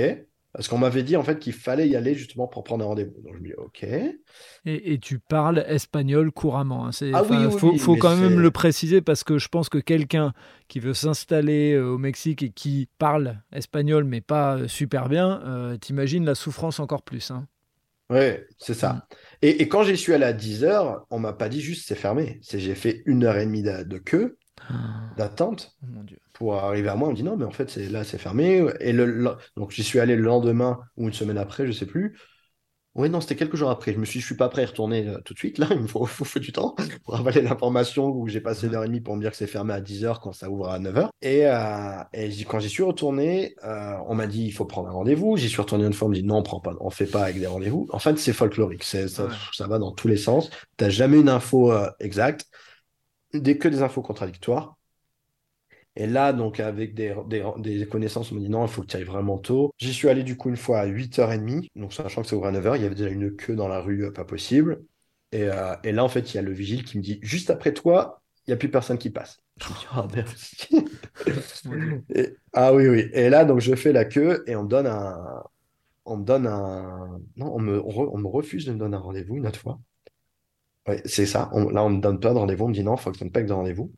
Parce 0.57 0.69
qu'on 0.69 0.79
m'avait 0.79 1.03
dit 1.03 1.15
en 1.15 1.23
fait 1.23 1.37
qu'il 1.37 1.53
fallait 1.53 1.87
y 1.87 1.95
aller 1.95 2.15
justement 2.15 2.47
pour 2.47 2.63
prendre 2.63 2.83
un 2.83 2.87
rendez-vous. 2.87 3.21
Donc 3.21 3.35
je 3.35 3.39
me 3.39 3.45
dis 3.45 3.53
ok. 3.53 3.85
Et, 4.65 4.97
tu 4.97 5.19
parles 5.19 5.63
espagnol 5.67 6.31
couramment. 6.31 6.87
Hein. 6.87 6.89
ah 7.13 7.23
faut, 7.23 7.95
quand 7.95 8.15
même 8.15 8.39
le 8.39 8.49
préciser 8.49 9.01
parce 9.01 9.23
que 9.23 9.37
je 9.37 9.49
pense 9.49 9.69
que 9.69 9.77
quelqu'un 9.77 10.33
qui 10.67 10.79
veut 10.79 10.95
s'installer 10.95 11.73
euh, 11.73 11.91
au 11.91 11.99
Mexique 11.99 12.41
et 12.41 12.49
qui 12.49 12.89
parle 12.97 13.39
espagnol 13.53 14.03
mais 14.03 14.19
pas 14.19 14.57
euh, 14.57 14.67
super 14.67 15.09
bien, 15.09 15.43
euh, 15.45 15.77
t'imagines 15.77 16.25
la 16.25 16.33
souffrance 16.33 16.79
encore 16.79 17.03
plus. 17.03 17.29
Hein. 17.29 17.47
Oui, 18.09 18.31
c'est 18.57 18.73
ça. 18.73 18.93
Mm. 18.93 19.01
Et, 19.43 19.67
quand 19.67 19.83
j'y 19.83 19.95
suis 19.95 20.13
allé 20.13 20.25
à 20.25 20.33
10 20.33 20.63
heures, 20.63 21.05
on 21.11 21.19
m'a 21.19 21.33
pas 21.33 21.49
dit 21.49 21.61
juste 21.61 21.87
c'est 21.87 21.93
fermé. 21.93 22.39
C'est 22.41 22.59
j'ai 22.59 22.73
fait 22.73 23.03
une 23.05 23.25
heure 23.25 23.37
et 23.37 23.45
demie 23.45 23.61
de, 23.61 23.97
queue. 23.99 24.39
D'attente. 25.15 25.75
Oh 25.83 26.01
pour 26.33 26.55
arriver 26.55 26.89
à 26.89 26.95
moi, 26.95 27.07
on 27.07 27.11
me 27.11 27.15
dit 27.15 27.23
non, 27.23 27.35
mais 27.35 27.45
en 27.45 27.51
fait, 27.51 27.69
c'est 27.69 27.89
là, 27.89 28.03
c'est 28.03 28.17
fermé. 28.17 28.63
Et 28.79 28.93
le, 28.93 29.35
donc, 29.55 29.71
j'y 29.71 29.83
suis 29.83 29.99
allé 29.99 30.15
le 30.15 30.21
lendemain 30.21 30.79
ou 30.95 31.07
une 31.07 31.13
semaine 31.13 31.37
après, 31.37 31.65
je 31.65 31.71
sais 31.71 31.87
plus. 31.87 32.15
Oui, 32.97 33.11
non, 33.11 33.21
c'était 33.21 33.35
quelques 33.35 33.55
jours 33.55 33.69
après. 33.69 33.93
Je 33.93 33.99
me 33.99 34.05
suis, 34.05 34.19
je 34.19 34.25
suis 34.25 34.35
pas 34.35 34.49
prêt 34.49 34.63
à 34.63 34.65
y 34.65 34.67
retourner 34.67 35.07
euh, 35.07 35.19
tout 35.23 35.35
de 35.35 35.37
suite. 35.37 35.59
Là, 35.59 35.67
il 35.71 35.81
me 35.81 35.87
faut, 35.87 36.03
faut, 36.07 36.39
du 36.39 36.51
temps 36.51 36.75
pour 37.05 37.15
avaler 37.15 37.43
l'information 37.43 38.07
où 38.07 38.27
j'ai 38.27 38.41
passé 38.41 38.65
une 38.65 38.73
heure 38.73 38.83
et 38.83 38.87
demie 38.87 39.01
pour 39.01 39.15
me 39.15 39.21
dire 39.21 39.29
que 39.29 39.37
c'est 39.37 39.45
fermé 39.45 39.73
à 39.73 39.81
10h 39.81 40.19
quand 40.19 40.31
ça 40.31 40.49
ouvre 40.49 40.69
à 40.69 40.79
9h. 40.79 41.09
Et, 41.21 41.45
euh, 41.45 42.03
et 42.13 42.29
quand 42.45 42.59
j'y 42.59 42.69
suis 42.69 42.81
retourné, 42.81 43.55
euh, 43.63 43.93
on 44.07 44.15
m'a 44.15 44.25
dit 44.25 44.45
il 44.45 44.51
faut 44.51 44.65
prendre 44.65 44.89
un 44.89 44.93
rendez-vous. 44.93 45.37
J'y 45.37 45.47
suis 45.47 45.61
retourné 45.61 45.85
une 45.85 45.93
fois, 45.93 46.07
on 46.07 46.09
me 46.09 46.15
dit 46.15 46.23
non, 46.23 46.37
on 46.37 46.43
prend 46.43 46.59
pas, 46.59 46.73
on 46.79 46.89
fait 46.89 47.05
pas 47.05 47.23
avec 47.23 47.39
des 47.39 47.45
rendez-vous. 47.45 47.87
En 47.91 47.99
fait, 47.99 48.17
c'est 48.17 48.33
folklorique. 48.33 48.83
C'est, 48.83 49.07
ça, 49.07 49.27
ça, 49.53 49.67
va 49.67 49.77
dans 49.77 49.91
tous 49.91 50.07
les 50.07 50.17
sens. 50.17 50.49
Tu 50.77 50.83
n'as 50.83 50.89
jamais 50.89 51.19
une 51.19 51.29
info 51.29 51.71
exacte, 51.99 52.47
des, 53.39 53.57
que 53.57 53.67
des 53.67 53.81
infos 53.81 54.01
contradictoires. 54.01 54.77
Et 55.95 56.05
là, 56.05 56.31
donc, 56.31 56.59
avec 56.59 56.93
des, 56.93 57.15
des, 57.57 57.87
connaissances, 57.87 58.31
on 58.31 58.35
m'a 58.35 58.41
dit 58.41 58.49
non, 58.49 58.65
il 58.65 58.69
faut 58.69 58.83
que 58.83 58.87
tu 58.87 58.97
ailles 58.97 59.03
vraiment 59.03 59.39
tôt. 59.39 59.73
J'y 59.79 59.93
suis 59.93 60.07
allé 60.07 60.21
du 60.21 60.37
coup 60.37 60.49
une 60.49 60.57
fois 60.57 60.79
à 60.79 60.87
8h30, 60.87 61.69
donc 61.75 61.91
sachant 61.91 62.21
que 62.21 62.27
ça 62.27 62.35
ouvre 62.35 62.45
à 62.45 62.51
9h, 62.51 62.75
il 62.75 62.83
y 62.83 62.85
avait 62.85 62.93
déjà 62.93 63.09
une 63.09 63.35
queue 63.35 63.55
dans 63.55 63.67
la 63.67 63.79
rue, 63.79 64.05
euh, 64.05 64.11
pas 64.11 64.23
possible. 64.23 64.83
Et, 65.31 65.43
euh, 65.43 65.75
et, 65.83 65.91
là, 65.91 66.03
en 66.03 66.09
fait, 66.09 66.33
il 66.33 66.35
y 66.35 66.37
a 66.37 66.43
le 66.43 66.53
vigile 66.53 66.83
qui 66.83 66.99
me 66.99 67.03
dit 67.03 67.19
juste 67.23 67.49
après 67.49 67.73
toi, 67.73 68.21
il 68.45 68.51
n'y 68.51 68.53
a 68.53 68.57
plus 68.57 68.69
personne 68.69 68.97
qui 68.97 69.09
passe. 69.09 69.41
Je 69.57 69.69
me 69.69 69.73
dis, 69.73 69.87
ah 69.91 70.07
merde. 70.13 70.29
ah 72.53 72.73
oui, 72.73 72.87
oui. 72.87 73.09
Et 73.13 73.29
là, 73.29 73.43
donc, 73.43 73.59
je 73.59 73.75
fais 73.75 73.91
la 73.91 74.05
queue 74.05 74.43
et 74.47 74.55
on 74.55 74.63
me 74.63 74.69
donne 74.69 74.87
un. 74.87 75.43
On 76.05 76.17
me 76.17 76.23
donne 76.23 76.47
un. 76.47 77.19
Non, 77.35 77.55
on 77.55 77.59
me, 77.59 77.81
on, 77.83 78.17
me 78.17 78.27
refuse 78.27 78.65
de 78.65 78.71
me 78.71 78.77
donner 78.77 78.95
un 78.95 78.99
rendez-vous 78.99 79.35
une 79.37 79.47
autre 79.47 79.59
fois. 79.59 79.79
C'est 81.05 81.25
ça. 81.25 81.49
là, 81.53 81.83
on 81.83 81.89
me 81.89 82.01
donne 82.01 82.19
pas 82.19 82.33
de 82.33 82.37
rendez-vous. 82.37 82.65
On 82.65 82.69
me 82.69 82.73
dit 82.73 82.83
non, 82.83 82.95
il 82.95 83.01
faut 83.01 83.11
que 83.11 83.17
tu 83.17 83.25
me 83.25 83.29
payes 83.29 83.45
de 83.45 83.53
rendez-vous. 83.53 83.91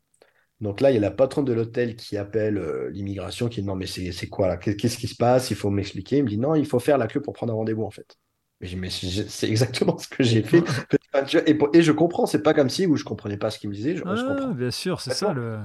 Donc 0.60 0.80
là, 0.80 0.90
il 0.90 0.94
y 0.94 0.98
a 0.98 1.00
la 1.00 1.10
patronne 1.10 1.44
de 1.44 1.52
l'hôtel 1.52 1.96
qui 1.96 2.16
appelle 2.16 2.58
euh, 2.58 2.90
l'immigration, 2.90 3.48
qui 3.48 3.62
dit 3.62 3.66
non, 3.66 3.76
mais 3.76 3.86
c'est 3.86 4.28
quoi 4.28 4.46
là? 4.46 4.56
Qu'est-ce 4.56 4.98
qui 4.98 5.08
se 5.08 5.16
passe? 5.16 5.50
Il 5.50 5.56
faut 5.56 5.70
m'expliquer. 5.70 6.18
Il 6.18 6.24
me 6.24 6.28
dit 6.28 6.38
non, 6.38 6.54
il 6.54 6.66
faut 6.66 6.78
faire 6.78 6.98
la 6.98 7.06
queue 7.06 7.22
pour 7.22 7.32
prendre 7.32 7.52
un 7.52 7.56
rendez-vous 7.56 7.84
en 7.84 7.90
fait. 7.90 8.16
Je 8.60 8.68
dis, 8.68 8.76
mais 8.76 8.90
c'est 8.90 9.48
exactement 9.48 9.96
ce 9.96 10.06
que 10.06 10.22
j'ai 10.22 10.42
fait. 10.42 10.58
et, 11.72 11.82
je 11.82 11.92
comprends, 11.92 12.26
c'est 12.26 12.42
pas 12.42 12.52
comme 12.52 12.68
si 12.68 12.86
où 12.86 12.96
je 12.96 13.04
comprenais 13.04 13.38
pas 13.38 13.50
ce 13.50 13.58
qu'il 13.58 13.70
me 13.70 13.74
disait. 13.74 13.96
Je, 13.96 14.02
ah, 14.04 14.52
bien 14.54 14.70
sûr, 14.70 15.00
c'est 15.00 15.14
ça 15.14 15.32
le. 15.32 15.60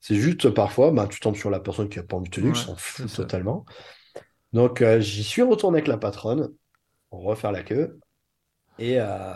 C'est 0.00 0.16
juste 0.16 0.50
parfois, 0.50 0.90
bah, 0.90 1.08
tu 1.10 1.18
tombes 1.18 1.34
sur 1.34 1.50
la 1.50 1.58
personne 1.58 1.88
qui 1.88 1.98
a 1.98 2.02
pas 2.02 2.16
envie 2.16 2.28
de 2.28 2.34
te 2.34 2.40
dire, 2.40 2.54
je 2.54 2.60
s'en 2.60 2.76
fous 2.76 3.06
totalement. 3.08 3.64
Donc 4.52 4.80
euh, 4.82 5.00
j'y 5.00 5.24
suis 5.24 5.42
retourné 5.42 5.78
avec 5.78 5.88
la 5.88 5.96
patronne, 5.96 6.50
on 7.10 7.20
refaire 7.20 7.52
la 7.52 7.62
queue. 7.62 7.98
Et, 8.78 9.00
euh, 9.00 9.34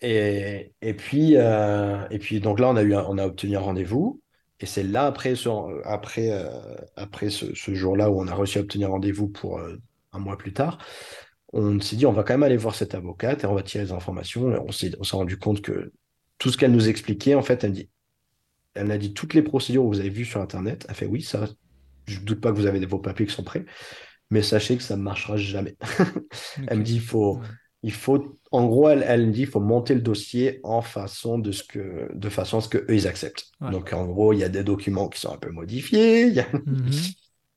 et, 0.00 0.72
et, 0.82 0.94
puis, 0.94 1.36
euh, 1.36 2.06
et 2.10 2.18
puis, 2.18 2.40
donc 2.40 2.60
là, 2.60 2.68
on 2.68 2.76
a, 2.76 2.82
eu 2.82 2.94
on 2.94 3.18
a 3.18 3.26
obtenu 3.26 3.56
un 3.56 3.60
rendez-vous. 3.60 4.20
Et 4.60 4.66
c'est 4.66 4.82
là, 4.82 5.06
après 5.06 5.34
ce, 5.34 5.48
après, 5.84 6.30
euh, 6.30 6.48
après 6.96 7.30
ce, 7.30 7.54
ce 7.54 7.74
jour-là 7.74 8.10
où 8.10 8.20
on 8.20 8.26
a 8.26 8.34
réussi 8.34 8.58
à 8.58 8.62
obtenir 8.62 8.90
rendez-vous 8.90 9.28
pour 9.28 9.58
euh, 9.58 9.76
un 10.12 10.18
mois 10.18 10.38
plus 10.38 10.52
tard, 10.52 10.78
on 11.52 11.80
s'est 11.80 11.96
dit, 11.96 12.06
on 12.06 12.12
va 12.12 12.22
quand 12.22 12.34
même 12.34 12.42
aller 12.42 12.56
voir 12.56 12.74
cette 12.74 12.94
avocate 12.94 13.44
et 13.44 13.46
on 13.46 13.54
va 13.54 13.62
tirer 13.62 13.84
les 13.84 13.92
informations. 13.92 14.54
Et 14.54 14.58
on 14.58 14.72
s'est 14.72 14.92
rendu 15.12 15.38
compte 15.38 15.62
que 15.62 15.92
tout 16.38 16.50
ce 16.50 16.58
qu'elle 16.58 16.72
nous 16.72 16.88
expliquait, 16.88 17.34
en 17.34 17.42
fait, 17.42 17.64
elle, 17.64 17.72
dit, 17.72 17.90
elle 18.74 18.90
a 18.90 18.98
dit 18.98 19.14
toutes 19.14 19.34
les 19.34 19.42
procédures 19.42 19.82
que 19.82 19.88
vous 19.88 20.00
avez 20.00 20.10
vues 20.10 20.24
sur 20.24 20.40
Internet. 20.40 20.86
Elle 20.88 20.94
fait, 20.94 21.06
oui, 21.06 21.22
ça, 21.22 21.48
je 22.06 22.20
ne 22.20 22.24
doute 22.24 22.40
pas 22.40 22.50
que 22.50 22.56
vous 22.56 22.66
avez 22.66 22.84
vos 22.84 22.98
papiers 22.98 23.26
qui 23.26 23.34
sont 23.34 23.44
prêts, 23.44 23.64
mais 24.30 24.42
sachez 24.42 24.76
que 24.76 24.82
ça 24.82 24.96
ne 24.96 25.02
marchera 25.02 25.36
jamais. 25.36 25.76
elle 26.66 26.78
me 26.78 26.84
dit, 26.84 26.96
il 26.96 27.00
faut 27.00 27.40
il 27.86 27.92
faut, 27.92 28.36
en 28.56 28.66
gros, 28.66 28.88
elle, 28.88 29.04
elle 29.06 29.30
dit, 29.30 29.42
il 29.42 29.46
faut 29.46 29.60
monter 29.60 29.94
le 29.94 30.00
dossier 30.00 30.60
en 30.62 30.80
façon 30.80 31.38
de 31.38 31.52
ce 31.52 31.62
que, 31.62 32.08
de 32.14 32.28
façon 32.30 32.58
à 32.58 32.60
ce 32.62 32.68
que 32.68 32.78
eux 32.78 32.94
ils 32.94 33.06
acceptent. 33.06 33.46
Donc, 33.60 33.92
en 33.92 34.06
gros, 34.06 34.32
il 34.32 34.38
y 34.38 34.44
a 34.44 34.48
des 34.48 34.64
documents 34.64 35.08
qui 35.08 35.20
sont 35.20 35.32
un 35.32 35.36
peu 35.36 35.50
modifiés. 35.50 36.32
Mhm. 36.64 36.90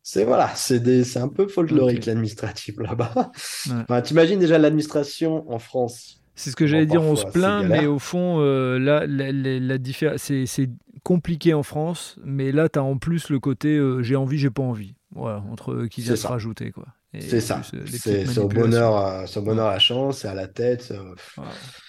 C'est 0.01 0.25
voilà, 0.25 0.49
c'est 0.55 1.17
un 1.17 1.27
peu 1.27 1.47
folklorique 1.47 2.05
l'administratif 2.05 2.79
là-bas. 2.79 3.31
Ouais. 3.89 4.01
T'imagines 4.01 4.39
déjà 4.39 4.57
l'administration 4.57 5.49
en 5.51 5.59
France? 5.59 6.21
C'est 6.35 6.51
ce 6.51 6.55
que 6.55 6.67
j'allais 6.67 6.85
dire, 6.85 7.01
on 7.03 7.15
se 7.15 7.25
plaint, 7.25 7.65
mais 7.67 7.85
au 7.85 7.99
fond, 7.99 8.39
euh, 8.39 8.79
là, 8.79 9.05
la, 9.07 9.31
la, 9.31 9.77
c'est 10.17 10.69
compliqué 11.03 11.53
en 11.53 11.63
France, 11.63 12.17
mais 12.23 12.51
là, 12.51 12.69
tu 12.69 12.79
as 12.79 12.83
en 12.83 12.97
plus 12.97 13.29
le 13.29 13.39
côté 13.39 13.77
euh, 13.77 14.01
j'ai 14.01 14.15
envie, 14.15 14.37
j'ai 14.37 14.49
pas 14.49 14.63
envie. 14.63 14.95
Voilà, 15.11 15.43
entre 15.51 15.85
qui 15.85 16.01
vient 16.01 16.15
se 16.15 16.27
rajouter. 16.27 16.71
Quoi. 16.71 16.85
C'est 17.17 17.41
ça. 17.41 17.61
Euh, 17.73 17.85
c'est 17.87 18.37
au 18.37 18.47
bonheur, 18.47 19.27
son 19.27 19.41
bonheur 19.41 19.67
à 19.67 19.73
la 19.73 19.79
chance, 19.79 20.19
c'est 20.19 20.27
à 20.27 20.35
la 20.35 20.47
tête. 20.47 20.93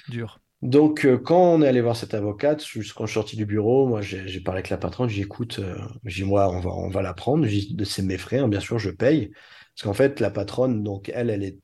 dur. 0.09 0.41
Donc, 0.63 1.07
euh, 1.07 1.17
quand 1.17 1.55
on 1.55 1.63
est 1.63 1.69
allé 1.69 1.81
voir 1.81 1.97
cette 1.97 2.13
avocate, 2.13 2.59
quand 2.61 3.07
je 3.07 3.11
suis 3.11 3.15
sorti 3.15 3.37
du 3.37 3.47
bureau, 3.47 3.87
moi, 3.87 4.03
j'ai 4.03 4.41
parlé 4.41 4.59
avec 4.59 4.69
la 4.69 4.77
patronne, 4.77 5.09
j'ai 5.09 5.23
écoute, 5.23 5.59
euh, 5.59 5.79
j'ai 6.05 6.25
moi, 6.25 6.51
on 6.51 6.61
va, 6.61 6.71
on 6.71 6.91
va 6.91 7.01
la 7.01 7.15
prendre, 7.15 7.47
c'est 7.85 8.03
mes 8.03 8.19
frais, 8.19 8.39
hein, 8.39 8.49
bien 8.49 8.61
sûr, 8.61 8.79
je 8.79 8.91
paye. 8.91 9.31
Parce 9.75 9.85
qu'en 9.85 9.95
fait, 9.95 10.21
la 10.21 10.31
patronne, 10.31 10.83
donc, 10.83 11.11
elle, 11.15 11.31
elle 11.31 11.45
est, 11.45 11.59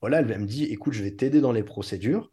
voilà, 0.00 0.20
elle, 0.20 0.38
me 0.40 0.46
dit, 0.46 0.64
écoute, 0.64 0.94
je 0.94 1.02
vais 1.02 1.12
t'aider 1.12 1.40
dans 1.40 1.52
les 1.52 1.62
procédures. 1.62 2.32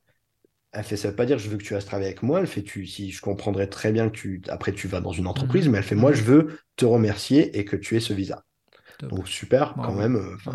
Elle 0.71 0.84
fait, 0.84 0.97
ça 0.97 1.09
veut 1.09 1.15
pas 1.15 1.25
dire 1.25 1.38
que 1.38 1.43
je 1.43 1.49
veux 1.49 1.57
que 1.57 1.63
tu 1.63 1.75
restes 1.75 1.88
travailler 1.88 2.09
avec 2.09 2.23
moi. 2.23 2.39
Elle 2.39 2.47
fait, 2.47 2.63
tu, 2.63 2.88
si 2.88 3.11
je 3.11 3.21
comprendrais 3.21 3.67
très 3.67 3.91
bien 3.91 4.09
que 4.09 4.17
tu, 4.17 4.41
après, 4.49 4.73
tu 4.73 4.88
vas 4.88 5.01
dans 5.01 5.11
une 5.11 5.28
entreprise, 5.28 5.67
mmh. 5.67 5.71
mais 5.71 5.78
elle 5.80 5.84
fait, 5.84 5.95
moi, 5.95 6.11
mmh. 6.11 6.15
je 6.15 6.23
veux 6.23 6.59
te 6.78 6.86
remercier 6.86 7.57
et 7.57 7.63
que 7.63 7.75
tu 7.75 7.95
aies 7.95 7.99
ce 7.99 8.13
visa. 8.13 8.43
Donc 9.03 9.28
super 9.28 9.75
quand 9.75 9.93
même. 9.93 10.15
Euh, 10.15 10.51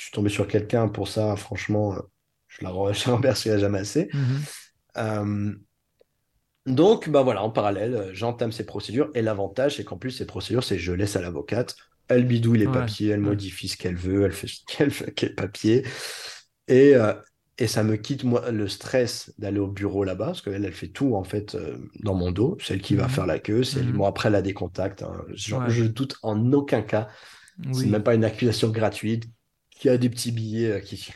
je 0.00 0.06
suis 0.06 0.12
tombé 0.12 0.30
sur 0.30 0.48
quelqu'un 0.48 0.88
pour 0.88 1.08
ça, 1.08 1.36
franchement, 1.36 1.92
euh, 1.92 2.00
je 2.48 2.64
la 2.64 2.70
remercierai 2.70 3.58
jamais 3.60 3.80
assez. 3.80 4.08
Mhm. 4.14 4.40
Euh, 4.96 5.52
Donc, 6.64 7.10
bah 7.10 7.20
voilà, 7.20 7.42
en 7.42 7.50
parallèle, 7.50 8.08
j'entame 8.14 8.50
ces 8.50 8.64
procédures. 8.64 9.10
Et 9.14 9.20
l'avantage, 9.20 9.76
c'est 9.76 9.84
qu'en 9.84 9.98
plus, 9.98 10.12
ces 10.12 10.24
procédures, 10.24 10.64
c'est 10.64 10.78
je 10.78 10.92
laisse 10.92 11.16
à 11.16 11.20
l'avocate. 11.20 11.76
Elle 12.08 12.24
bidouille 12.26 12.60
les 12.60 12.66
papiers, 12.66 13.10
elle 13.10 13.20
modifie 13.20 13.68
ce 13.68 13.76
qu'elle 13.76 13.94
veut, 13.94 14.24
elle 14.24 14.32
fait 14.32 14.46
ce 14.46 14.60
qu'elle 14.66 14.88
veut 14.88 15.02
avec 15.02 15.20
les 15.20 15.34
papiers. 15.34 15.84
Et, 16.66 16.94
et 17.58 17.66
ça 17.66 17.84
me 17.84 17.96
quitte, 17.96 18.24
moi, 18.24 18.50
le 18.50 18.68
stress 18.68 19.34
d'aller 19.36 19.58
au 19.58 19.66
bureau 19.66 20.02
là-bas, 20.02 20.26
parce 20.26 20.40
qu'elle, 20.40 20.64
elle 20.64 20.72
fait 20.72 20.88
tout, 20.88 21.14
en 21.14 21.24
fait, 21.24 21.56
euh, 21.56 21.76
dans 22.02 22.14
mon 22.14 22.32
dos. 22.32 22.56
Celle 22.62 22.80
qui 22.80 22.94
va 22.94 23.04
mhm. 23.04 23.10
faire 23.10 23.26
la 23.26 23.38
queue, 23.38 23.64
c'est 23.64 23.82
mmh. 23.82 24.02
après, 24.02 24.30
elle 24.30 24.34
a 24.36 24.42
des 24.42 24.54
contacts. 24.54 25.02
Hein. 25.02 25.12
Je 25.34 25.84
doute 25.84 26.16
en 26.22 26.52
aucun 26.54 26.80
cas. 26.80 27.08
C'est 27.72 27.84
même 27.84 28.02
pas 28.02 28.14
une 28.14 28.24
accusation 28.24 28.70
gratuite 28.70 29.26
qui 29.80 29.88
a 29.88 29.96
des 29.96 30.10
petits 30.10 30.30
billets 30.30 30.72
euh, 30.72 30.80
qui 30.80 31.08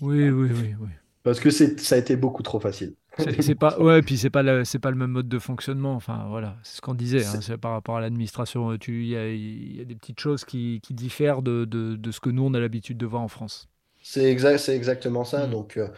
Oui, 0.00 0.30
oui, 0.30 0.50
oui, 0.52 0.74
oui. 0.80 0.88
Parce 1.24 1.40
que 1.40 1.50
ça 1.50 1.94
a 1.94 1.98
été 1.98 2.16
beaucoup 2.16 2.42
trop 2.42 2.60
facile. 2.60 2.94
C'est 3.40 3.54
pas 3.54 3.78
ouais, 3.78 4.00
puis 4.00 4.16
c'est 4.16 4.30
pas 4.30 4.64
c'est 4.64 4.78
pas 4.78 4.90
le 4.90 4.96
même 4.96 5.10
mode 5.10 5.28
de 5.28 5.38
fonctionnement. 5.38 5.94
Enfin 5.94 6.24
voilà, 6.28 6.56
c'est 6.62 6.76
ce 6.76 6.80
qu'on 6.80 6.94
disait. 6.94 7.24
Hein, 7.24 7.58
par 7.60 7.72
rapport 7.72 7.96
à 7.96 8.00
l'administration, 8.00 8.72
il 8.72 9.04
y, 9.04 9.10
y, 9.10 9.80
a 9.80 9.84
des 9.84 9.94
petites 9.94 10.18
choses 10.18 10.44
qui, 10.44 10.80
qui 10.82 10.94
diffèrent 10.94 11.42
de, 11.42 11.66
de, 11.66 11.96
de, 11.96 12.10
ce 12.10 12.20
que 12.20 12.30
nous 12.30 12.44
on 12.44 12.54
a 12.54 12.60
l'habitude 12.60 12.96
de 12.96 13.04
voir 13.04 13.22
en 13.22 13.28
France. 13.28 13.68
C'est 14.02 14.24
exact, 14.24 14.58
c'est 14.58 14.74
exactement 14.74 15.24
ça. 15.24 15.46
Mm. 15.46 15.50
Donc, 15.50 15.76
euh, 15.76 15.88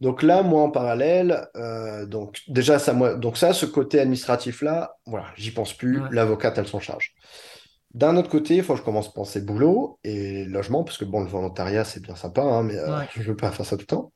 donc 0.00 0.22
là, 0.22 0.42
moi 0.42 0.62
en 0.62 0.70
parallèle, 0.70 1.46
euh, 1.56 2.04
donc 2.04 2.40
déjà 2.48 2.78
ça, 2.78 2.92
moi, 2.92 3.14
donc 3.14 3.38
ça, 3.38 3.52
ce 3.52 3.64
côté 3.64 4.00
administratif 4.00 4.60
là, 4.60 4.96
voilà, 5.06 5.26
j'y 5.36 5.52
pense 5.52 5.72
plus. 5.72 6.02
L'avocate, 6.10 6.58
elle 6.58 6.66
s'en 6.66 6.80
charge. 6.80 7.14
D'un 7.96 8.18
autre 8.18 8.28
côté, 8.28 8.56
il 8.56 8.62
faut 8.62 8.74
que 8.74 8.80
je 8.80 8.84
commence 8.84 9.08
à 9.08 9.12
penser 9.12 9.40
boulot 9.40 9.98
et 10.04 10.44
logement, 10.44 10.84
parce 10.84 10.98
que 10.98 11.06
bon, 11.06 11.22
le 11.22 11.28
volontariat, 11.28 11.82
c'est 11.82 12.02
bien 12.02 12.14
sympa, 12.14 12.42
hein, 12.42 12.62
mais 12.62 12.76
euh, 12.76 13.00
je 13.14 13.20
ne 13.20 13.24
veux 13.24 13.36
pas 13.36 13.50
faire 13.50 13.64
ça 13.64 13.76
tout 13.76 13.82
le 13.82 13.86
temps. 13.86 14.12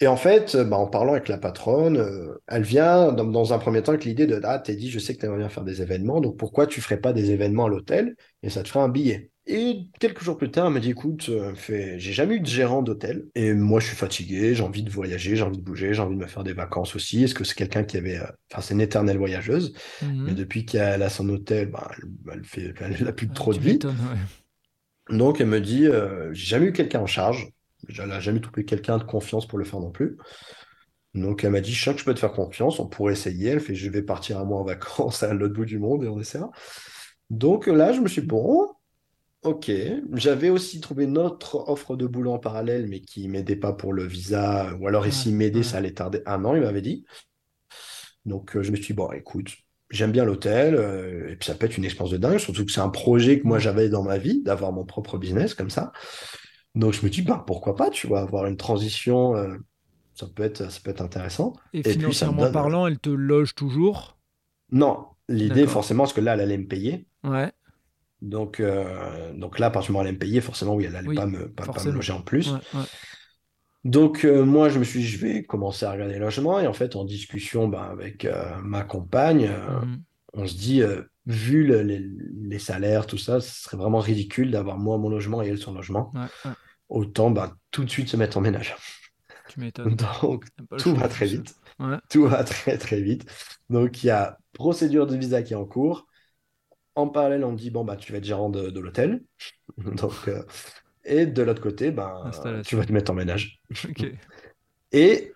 Et 0.00 0.06
en 0.06 0.16
fait, 0.16 0.56
bah, 0.56 0.78
en 0.78 0.86
parlant 0.86 1.12
avec 1.12 1.28
la 1.28 1.36
patronne, 1.36 2.02
elle 2.48 2.62
vient 2.62 3.12
dans, 3.12 3.52
un 3.52 3.58
premier 3.58 3.82
temps 3.82 3.92
avec 3.92 4.06
l'idée 4.06 4.26
de 4.26 4.40
Ah, 4.42 4.58
t'es 4.58 4.74
dit, 4.74 4.90
je 4.90 4.98
sais 4.98 5.14
que 5.14 5.20
tu 5.20 5.26
aimerais 5.26 5.40
bien 5.40 5.50
faire 5.50 5.64
des 5.64 5.82
événements, 5.82 6.22
donc 6.22 6.38
pourquoi 6.38 6.66
tu 6.66 6.80
ferais 6.80 6.98
pas 6.98 7.12
des 7.12 7.30
événements 7.30 7.66
à 7.66 7.68
l'hôtel 7.68 8.16
et 8.42 8.48
ça 8.48 8.62
te 8.62 8.68
ferait 8.68 8.80
un 8.80 8.88
billet? 8.88 9.30
Et 9.50 9.88
quelques 9.98 10.22
jours 10.22 10.38
plus 10.38 10.50
tard, 10.50 10.68
elle 10.68 10.72
m'a 10.72 10.78
dit 10.78 10.90
écoute, 10.90 11.28
euh, 11.28 11.52
j'ai 11.66 12.12
jamais 12.12 12.36
eu 12.36 12.40
de 12.40 12.46
gérant 12.46 12.82
d'hôtel. 12.82 13.26
Et 13.34 13.52
moi, 13.52 13.80
je 13.80 13.88
suis 13.88 13.96
fatigué, 13.96 14.54
j'ai 14.54 14.62
envie 14.62 14.84
de 14.84 14.90
voyager, 14.90 15.34
j'ai 15.34 15.42
envie 15.42 15.58
de 15.58 15.62
bouger, 15.62 15.92
j'ai 15.92 16.00
envie 16.00 16.14
de 16.14 16.20
me 16.20 16.28
faire 16.28 16.44
des 16.44 16.52
vacances 16.52 16.94
aussi. 16.94 17.24
Est-ce 17.24 17.34
que 17.34 17.42
c'est 17.42 17.56
quelqu'un 17.56 17.82
qui 17.82 17.96
avait. 17.96 18.18
Euh, 18.18 18.26
enfin, 18.52 18.62
c'est 18.62 18.74
une 18.74 18.80
éternelle 18.80 19.18
voyageuse. 19.18 19.74
Mhm. 20.02 20.24
Mais 20.24 20.32
depuis 20.34 20.64
qu'elle 20.64 21.02
a 21.02 21.08
son 21.08 21.28
hôtel, 21.28 21.68
bah, 21.70 21.90
elle, 22.32 22.44
fait, 22.44 22.72
elle 22.80 23.08
a 23.08 23.12
plus 23.12 23.28
ah, 23.30 23.34
trop 23.34 23.52
de 23.52 23.58
vie. 23.58 23.78
Donc, 25.08 25.40
elle 25.40 25.48
me 25.48 25.60
dit 25.60 25.86
euh, 25.86 26.32
j'ai 26.32 26.46
jamais 26.46 26.66
eu 26.66 26.72
quelqu'un 26.72 27.00
en 27.00 27.06
charge. 27.06 27.50
Elle 27.88 28.06
n'a 28.06 28.20
jamais 28.20 28.40
trouvé 28.40 28.64
quelqu'un 28.64 28.98
de 28.98 29.04
confiance 29.04 29.48
pour 29.48 29.58
le 29.58 29.64
faire 29.64 29.80
non 29.80 29.90
plus. 29.90 30.16
Donc, 31.14 31.42
elle 31.42 31.50
m'a 31.50 31.60
dit 31.60 31.72
je 31.72 31.82
sens 31.82 31.94
que 31.94 32.00
je 32.00 32.04
peux 32.04 32.14
te 32.14 32.20
faire 32.20 32.32
confiance, 32.32 32.78
on 32.78 32.86
pourrait 32.86 33.14
essayer. 33.14 33.50
Elle 33.50 33.60
fait 33.60 33.74
je 33.74 33.90
vais 33.90 34.02
partir 34.02 34.38
à 34.38 34.44
moi 34.44 34.60
en 34.60 34.64
vacances 34.64 35.22
à 35.24 35.34
l'autre 35.34 35.54
bout 35.54 35.64
du 35.64 35.80
monde 35.80 36.04
et 36.04 36.08
on 36.08 36.20
essaiera. 36.20 36.50
Donc 37.30 37.66
là, 37.66 37.92
je 37.92 38.00
me 38.00 38.08
suis 38.08 38.22
dit, 38.22 38.28
bon, 38.28 38.68
Ok, 39.42 39.70
j'avais 40.12 40.50
aussi 40.50 40.80
trouvé 40.80 41.04
une 41.04 41.16
autre 41.16 41.64
offre 41.68 41.96
de 41.96 42.06
boulot 42.06 42.32
en 42.32 42.38
parallèle, 42.38 42.86
mais 42.88 43.00
qui 43.00 43.26
m'aidait 43.26 43.56
pas 43.56 43.72
pour 43.72 43.94
le 43.94 44.04
visa, 44.04 44.74
ou 44.78 44.86
alors 44.86 45.06
ici 45.06 45.32
m'aider, 45.32 45.62
ça 45.62 45.78
allait 45.78 45.94
tarder 45.94 46.20
un 46.26 46.44
an, 46.44 46.54
il 46.54 46.60
m'avait 46.60 46.82
dit. 46.82 47.06
Donc 48.26 48.54
euh, 48.54 48.62
je 48.62 48.70
me 48.70 48.76
suis 48.76 48.88
dit, 48.88 48.92
bon, 48.92 49.10
écoute, 49.12 49.56
j'aime 49.88 50.12
bien 50.12 50.26
l'hôtel, 50.26 50.74
euh, 50.74 51.30
et 51.30 51.36
puis 51.36 51.46
ça 51.46 51.54
peut 51.54 51.64
être 51.64 51.78
une 51.78 51.86
expérience 51.86 52.10
de 52.10 52.18
dingue, 52.18 52.36
surtout 52.36 52.66
que 52.66 52.70
c'est 52.70 52.82
un 52.82 52.90
projet 52.90 53.40
que 53.40 53.46
moi 53.46 53.58
j'avais 53.58 53.88
dans 53.88 54.02
ma 54.02 54.18
vie, 54.18 54.42
d'avoir 54.42 54.72
mon 54.72 54.84
propre 54.84 55.16
business 55.16 55.54
comme 55.54 55.70
ça. 55.70 55.90
Donc 56.74 56.92
je 56.92 57.02
me 57.02 57.08
dis, 57.08 57.22
bah, 57.22 57.42
pourquoi 57.46 57.76
pas, 57.76 57.88
tu 57.88 58.06
vois, 58.06 58.20
avoir 58.20 58.44
une 58.44 58.58
transition, 58.58 59.34
euh, 59.36 59.56
ça, 60.12 60.26
peut 60.26 60.42
être, 60.42 60.70
ça 60.70 60.80
peut 60.84 60.90
être 60.90 61.00
intéressant. 61.00 61.54
Et, 61.72 61.82
financièrement 61.82 62.52
parlant, 62.52 62.86
elle 62.86 62.98
te 62.98 63.08
loge 63.08 63.54
toujours? 63.54 64.18
Non, 64.70 65.06
l'idée 65.30 65.66
forcément, 65.66 66.02
parce 66.02 66.12
que 66.12 66.20
là, 66.20 66.34
elle 66.34 66.40
allait 66.40 66.58
me 66.58 66.66
payer. 66.66 67.06
Ouais. 67.24 67.50
Donc, 68.22 68.60
euh, 68.60 69.32
donc 69.32 69.58
là, 69.58 69.66
à 69.66 69.70
partir 69.70 69.88
du 69.88 69.92
moment 69.92 70.00
où 70.00 70.02
elle 70.02 70.08
allait 70.08 70.14
me 70.14 70.20
payer, 70.20 70.40
forcément, 70.40 70.74
oui, 70.74 70.84
elle 70.84 70.92
n'allait 70.92 71.14
pas, 71.14 71.26
me, 71.26 71.48
pas, 71.48 71.66
me 71.84 71.90
loger 71.90 72.12
en 72.12 72.22
plus. 72.22 72.52
Donc, 73.84 74.24
euh, 74.24 74.44
moi, 74.44 74.68
je 74.68 74.78
me 74.78 74.84
suis 74.84 75.00
dit, 75.00 75.06
je 75.06 75.18
vais 75.18 75.42
commencer 75.42 75.86
à 75.86 75.92
regarder 75.92 76.14
les 76.14 76.20
logements. 76.20 76.60
Et 76.60 76.66
en 76.66 76.74
fait, 76.74 76.96
en 76.96 77.04
discussion 77.04 77.66
bah, 77.68 77.88
avec 77.90 78.26
euh, 78.26 78.56
ma 78.62 78.82
compagne, 78.82 79.48
mhm. 79.48 80.02
on 80.34 80.46
se 80.46 80.54
dit, 80.54 80.82
vu 81.26 81.66
les, 81.66 82.58
salaires, 82.58 83.06
tout 83.06 83.18
ça, 83.18 83.40
ce 83.40 83.62
serait 83.62 83.78
vraiment 83.78 84.00
ridicule 84.00 84.50
d'avoir 84.50 84.76
moi 84.76 84.98
mon 84.98 85.08
logement 85.08 85.42
et 85.42 85.48
elle 85.48 85.58
son 85.58 85.72
logement. 85.72 86.12
Autant 86.90 87.30
bah, 87.30 87.54
tout 87.70 87.84
de 87.84 87.90
suite 87.90 88.08
se 88.08 88.16
mettre 88.16 88.36
en 88.36 88.40
ménage. 88.40 88.76
Tu 89.48 89.60
m'étonnes. 89.60 89.96
Donc, 90.22 90.44
tout 90.78 90.94
va 90.94 91.08
très 91.08 91.26
vite. 91.26 91.56
Tout 92.10 92.26
va 92.26 92.44
très, 92.44 92.76
très 92.76 93.00
vite. 93.00 93.24
Donc, 93.70 94.04
il 94.04 94.08
y 94.08 94.10
a 94.10 94.38
procédure 94.52 95.06
de 95.06 95.16
visa 95.16 95.42
qui 95.42 95.54
est 95.54 95.56
en 95.56 95.64
cours. 95.64 96.06
En 96.94 97.08
parallèle, 97.08 97.44
on 97.44 97.52
me 97.52 97.56
dit, 97.56 97.70
bon, 97.70 97.84
bah, 97.84 97.96
tu 97.96 98.12
vas 98.12 98.18
être 98.18 98.24
gérant 98.24 98.50
de, 98.50 98.78
l'hôtel. 98.78 99.22
Donc, 99.78 100.28
euh, 100.28 100.42
et 101.04 101.26
de 101.26 101.42
l'autre 101.42 101.62
côté, 101.62 101.90
ben, 101.90 102.30
tu 102.64 102.76
vas 102.76 102.84
te 102.84 102.92
mettre 102.92 103.12
en 103.12 103.14
ménage. 103.14 103.60
Et 104.92 105.32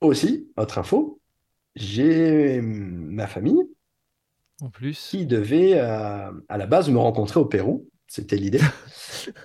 aussi, 0.00 0.50
autre 0.56 0.78
info, 0.78 1.20
j'ai 1.76 2.60
ma 2.60 3.26
famille 3.26 3.62
en 4.60 4.70
plus. 4.70 5.08
qui 5.10 5.24
devait 5.24 5.74
euh, 5.76 6.30
à 6.48 6.58
la 6.58 6.66
base 6.66 6.90
me 6.90 6.98
rencontrer 6.98 7.38
au 7.38 7.46
Pérou. 7.46 7.88
C'était 8.06 8.36
l'idée. 8.36 8.60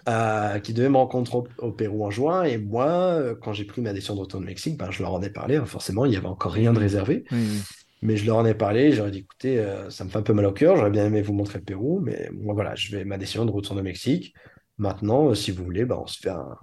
Euh, 0.08 0.60
qui 0.60 0.74
devait 0.74 0.90
me 0.90 0.98
rencontrer 0.98 1.40
au, 1.58 1.72
Pérou 1.72 2.06
en 2.06 2.12
juin. 2.12 2.44
Et 2.44 2.60
moi, 2.60 3.34
quand 3.42 3.52
j'ai 3.52 3.66
pris 3.66 3.82
ma 3.82 3.94
décision 3.94 4.14
de 4.14 4.20
retourner 4.20 4.46
au 4.46 4.50
Mexique, 4.50 4.78
ben, 4.78 4.92
je 4.92 5.02
leur 5.02 5.12
en 5.12 5.24
ai 5.24 5.32
parlé. 5.32 5.56
Hein. 5.56 5.66
Forcément, 5.66 6.06
il 6.06 6.10
n'y 6.10 6.18
avait 6.18 6.28
encore 6.28 6.52
rien 6.52 6.72
de 6.72 6.78
réservé. 6.78 7.24
oui. 7.32 7.62
Mais 8.02 8.18
je 8.18 8.26
leur 8.26 8.38
en 8.38 8.46
ai 8.46 8.56
parlé, 8.56 8.92
j'aurais 8.92 9.12
dit 9.12 9.20
écoutez, 9.20 9.60
euh, 9.60 9.90
ça 9.92 10.04
me 10.04 10.10
fait 10.10 10.18
un 10.18 10.24
peu 10.24 10.34
mal 10.34 10.46
au 10.46 10.52
cœur, 10.52 10.76
j'aurais 10.76 10.90
bien 10.90 11.06
aimé 11.06 11.22
vous 11.22 11.34
montrer 11.34 11.60
le 11.60 11.66
Pérou, 11.66 12.00
mais 12.00 12.30
moi 12.34 12.56
voilà, 12.56 12.74
je 12.74 12.96
vais 12.96 13.06
ma 13.06 13.18
décision 13.18 13.46
de 13.46 13.52
retourner 13.52 13.82
au 13.82 13.84
Mexique. 13.84 14.34
Maintenant, 14.78 15.30
euh, 15.30 15.36
si 15.36 15.52
vous 15.52 15.64
voulez, 15.64 15.86
bah, 15.86 16.00
on, 16.02 16.08
se 16.08 16.20
fait 16.20 16.30
un, 16.30 16.58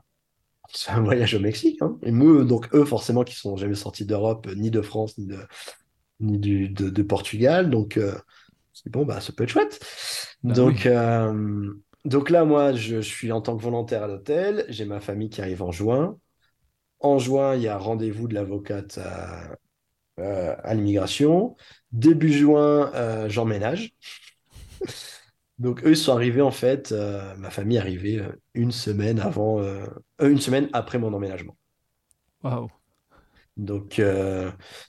un 0.89 1.01
voyage 1.05 1.35
au 1.35 1.41
Mexique. 1.41 1.81
Hein. 1.81 1.97
Et 2.03 2.13
eux, 2.13 2.45
donc 2.45 2.75
eux, 2.75 2.85
forcément, 2.85 3.23
qui 3.23 3.37
sont 3.37 3.57
jamais 3.57 3.77
sortis 3.77 4.05
d'Europe, 4.05 4.49
ni 4.57 4.71
de 4.73 4.81
France, 4.81 5.17
ni 5.17 5.27
de, 5.27 5.39
ni 6.19 6.39
du, 6.39 6.69
de, 6.69 7.03
Portugal. 7.03 7.71
Donc, 7.71 7.97
euh, 7.99 8.19
bon, 8.87 9.05
bah, 9.05 9.21
ça 9.21 9.33
peut 9.33 9.45
être 9.45 9.51
chouette. 9.51 9.79
Bah 10.43 10.55
donc, 10.55 10.89
donc 12.05 12.31
là, 12.31 12.45
moi, 12.45 12.73
je, 12.73 13.01
suis 13.01 13.31
en 13.31 13.41
tant 13.41 13.57
que 13.57 13.63
volontaire 13.63 14.03
à 14.03 14.07
l'hôtel. 14.09 14.65
J'ai 14.69 14.87
ma 14.87 14.99
famille 14.99 15.31
qui 15.31 15.41
arrive 15.41 15.63
en 15.63 15.71
juin. 15.71 16.19
En 17.01 17.19
juin, 17.19 17.55
il 17.55 17.63
y 17.63 17.69
a 17.69 17.79
rendez-vous 17.79 18.27
de 18.27 18.35
l'avocate 18.35 18.99
à, 18.99 19.57
euh, 20.19 20.55
à 20.63 20.75
l'immigration. 20.75 21.57
Début 21.93 22.33
juin, 22.33 22.91
euh, 22.95 23.29
j'emménage. 23.29 23.93
Donc 25.59 25.85
eux 25.85 25.91
ils 25.91 25.97
sont 25.97 26.13
arrivés 26.13 26.43
en 26.43 26.53
fait, 26.53 26.93
euh, 26.93 27.35
ma 27.37 27.51
famille 27.51 27.79
est 27.79 27.81
arrivée 27.81 28.23
une 28.55 28.71
semaine 28.71 29.19
avant, 29.19 29.61
une 30.21 30.39
semaine 30.39 30.69
après 30.73 30.99
mon 30.99 31.13
emménagement. 31.13 31.57
Waouh. 32.45 32.69
Donc, 33.57 34.01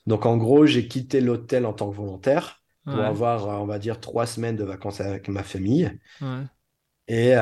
donc 0.05 0.27
en 0.27 0.38
gros, 0.38 0.67
j'ai 0.67 0.88
quitté 0.88 1.21
l'hôtel 1.21 1.65
en 1.65 1.73
tant 1.73 1.89
que 1.89 1.95
volontaire 1.95 2.61
pour 2.84 2.99
avoir, 2.99 3.47
on 3.59 3.65
va 3.65 3.80
dire, 3.80 3.99
trois 3.99 4.27
semaines 4.27 4.57
de 4.57 4.63
vacances 4.63 5.01
avec 5.01 5.27
ma 5.27 5.41
famille. 5.41 5.91
Et, 7.07 7.34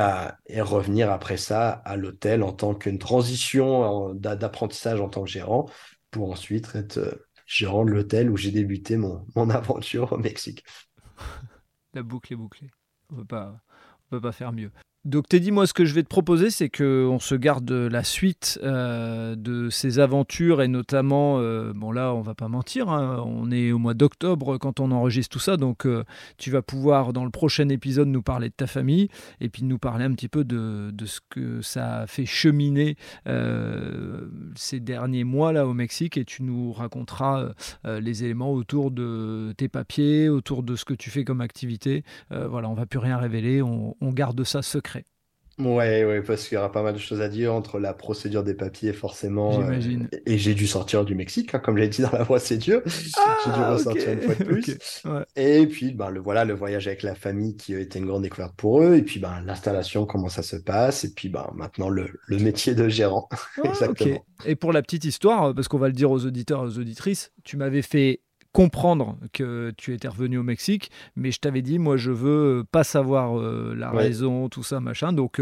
et, 0.46 0.60
revenir 0.62 1.12
après 1.12 1.36
ça 1.36 1.68
à 1.68 1.96
l'hôtel 1.96 2.42
en 2.42 2.52
tant 2.52 2.74
qu'une 2.74 2.98
transition 2.98 4.14
d'apprentissage 4.14 5.02
en 5.02 5.10
tant 5.10 5.24
que 5.24 5.28
gérant 5.28 5.66
pour 6.10 6.30
ensuite 6.32 6.74
être 6.74 7.27
je 7.48 7.66
rentre 7.66 7.90
l'hôtel 7.90 8.30
où 8.30 8.36
j'ai 8.36 8.52
débuté 8.52 8.96
mon, 8.96 9.26
mon 9.34 9.50
aventure 9.50 10.12
au 10.12 10.18
Mexique. 10.18 10.64
La 11.94 12.02
boucle 12.02 12.32
est 12.32 12.36
bouclée. 12.36 12.70
On 13.10 13.16
ne 13.16 13.24
peut 14.10 14.20
pas 14.20 14.32
faire 14.32 14.52
mieux. 14.52 14.70
Donc 15.04 15.28
Teddy, 15.28 15.52
moi 15.52 15.66
ce 15.68 15.72
que 15.72 15.84
je 15.84 15.94
vais 15.94 16.02
te 16.02 16.08
proposer, 16.08 16.50
c'est 16.50 16.68
qu'on 16.68 17.20
se 17.20 17.36
garde 17.36 17.70
la 17.70 18.02
suite 18.02 18.58
euh, 18.64 19.36
de 19.36 19.70
ces 19.70 20.00
aventures 20.00 20.60
et 20.60 20.66
notamment, 20.66 21.38
euh, 21.38 21.72
bon 21.72 21.92
là 21.92 22.12
on 22.12 22.20
va 22.20 22.34
pas 22.34 22.48
mentir, 22.48 22.88
hein, 22.88 23.22
on 23.24 23.50
est 23.52 23.70
au 23.70 23.78
mois 23.78 23.94
d'octobre 23.94 24.58
quand 24.58 24.80
on 24.80 24.90
enregistre 24.90 25.32
tout 25.32 25.38
ça, 25.38 25.56
donc 25.56 25.86
euh, 25.86 26.02
tu 26.36 26.50
vas 26.50 26.62
pouvoir 26.62 27.12
dans 27.12 27.24
le 27.24 27.30
prochain 27.30 27.68
épisode 27.68 28.08
nous 28.08 28.22
parler 28.22 28.48
de 28.48 28.54
ta 28.54 28.66
famille 28.66 29.08
et 29.40 29.48
puis 29.48 29.62
nous 29.62 29.78
parler 29.78 30.04
un 30.04 30.12
petit 30.12 30.28
peu 30.28 30.42
de, 30.42 30.90
de 30.92 31.06
ce 31.06 31.20
que 31.30 31.62
ça 31.62 32.00
a 32.00 32.06
fait 32.08 32.26
cheminer 32.26 32.96
ces 34.56 34.80
derniers 34.80 35.24
mois 35.24 35.52
là 35.52 35.66
au 35.66 35.74
Mexique 35.74 36.16
et 36.16 36.24
tu 36.24 36.42
nous 36.42 36.72
raconteras 36.72 37.52
les 37.84 38.24
éléments 38.24 38.52
autour 38.52 38.90
de 38.90 39.54
tes 39.56 39.68
papiers, 39.68 40.28
autour 40.28 40.62
de 40.62 40.74
ce 40.76 40.84
que 40.84 40.94
tu 40.94 41.10
fais 41.10 41.24
comme 41.24 41.40
activité. 41.40 42.02
voilà, 42.30 42.68
on 42.68 42.74
va 42.74 42.86
plus 42.86 42.98
rien 42.98 43.18
révéler, 43.18 43.62
on, 43.62 43.96
on 44.00 44.12
garde 44.12 44.42
ça 44.44 44.62
secret. 44.62 44.97
Ouais, 45.58 46.04
ouais, 46.04 46.22
parce 46.22 46.46
qu'il 46.46 46.54
y 46.54 46.58
aura 46.58 46.70
pas 46.70 46.82
mal 46.82 46.94
de 46.94 46.98
choses 46.98 47.20
à 47.20 47.28
dire 47.28 47.52
entre 47.52 47.80
la 47.80 47.92
procédure 47.92 48.44
des 48.44 48.54
papiers, 48.54 48.92
forcément. 48.92 49.60
Euh, 49.60 49.80
et 50.24 50.38
j'ai 50.38 50.54
dû 50.54 50.68
sortir 50.68 51.04
du 51.04 51.16
Mexique, 51.16 51.52
hein, 51.52 51.58
comme 51.58 51.76
j'ai 51.76 51.88
dit 51.88 52.02
dans 52.02 52.12
la 52.12 52.24
procédure. 52.24 52.80
Ah, 53.16 53.36
j'ai 53.44 53.50
dû 53.52 53.60
ressortir 53.60 54.12
une 54.12 54.20
fois 54.20 54.34
de 54.34 54.44
plus. 54.44 54.78
Et 55.34 55.66
puis, 55.66 55.92
ben, 55.92 56.10
le, 56.10 56.20
voilà, 56.20 56.44
le 56.44 56.54
voyage 56.54 56.86
avec 56.86 57.02
la 57.02 57.16
famille 57.16 57.56
qui 57.56 57.74
a 57.74 57.80
été 57.80 57.98
une 57.98 58.06
grande 58.06 58.22
découverte 58.22 58.54
pour 58.56 58.82
eux. 58.82 58.94
Et 58.94 59.02
puis, 59.02 59.18
ben, 59.18 59.42
l'installation, 59.44 60.06
comment 60.06 60.28
ça 60.28 60.42
se 60.42 60.56
passe. 60.56 61.02
Et 61.04 61.12
puis, 61.12 61.28
ben, 61.28 61.50
maintenant, 61.54 61.88
le, 61.88 62.08
le 62.26 62.38
métier 62.38 62.74
de 62.74 62.88
gérant. 62.88 63.28
Ah, 63.64 63.68
Exactement. 63.70 64.24
Et 64.44 64.54
pour 64.54 64.72
la 64.72 64.82
petite 64.82 65.04
histoire, 65.04 65.52
parce 65.52 65.66
qu'on 65.66 65.78
va 65.78 65.88
le 65.88 65.92
dire 65.92 66.12
aux 66.12 66.24
auditeurs 66.24 66.62
et 66.62 66.66
aux 66.66 66.78
auditrices, 66.78 67.32
tu 67.42 67.56
m'avais 67.56 67.82
fait 67.82 68.20
comprendre 68.52 69.18
que 69.32 69.72
tu 69.76 69.92
étais 69.94 70.08
revenu 70.08 70.38
au 70.38 70.42
Mexique, 70.42 70.90
mais 71.16 71.30
je 71.30 71.38
t'avais 71.38 71.62
dit, 71.62 71.78
moi, 71.78 71.96
je 71.96 72.10
veux 72.10 72.64
pas 72.70 72.84
savoir 72.84 73.34
la 73.74 73.90
raison, 73.90 74.48
tout 74.48 74.62
ça, 74.62 74.80
machin. 74.80 75.12
Donc, 75.12 75.40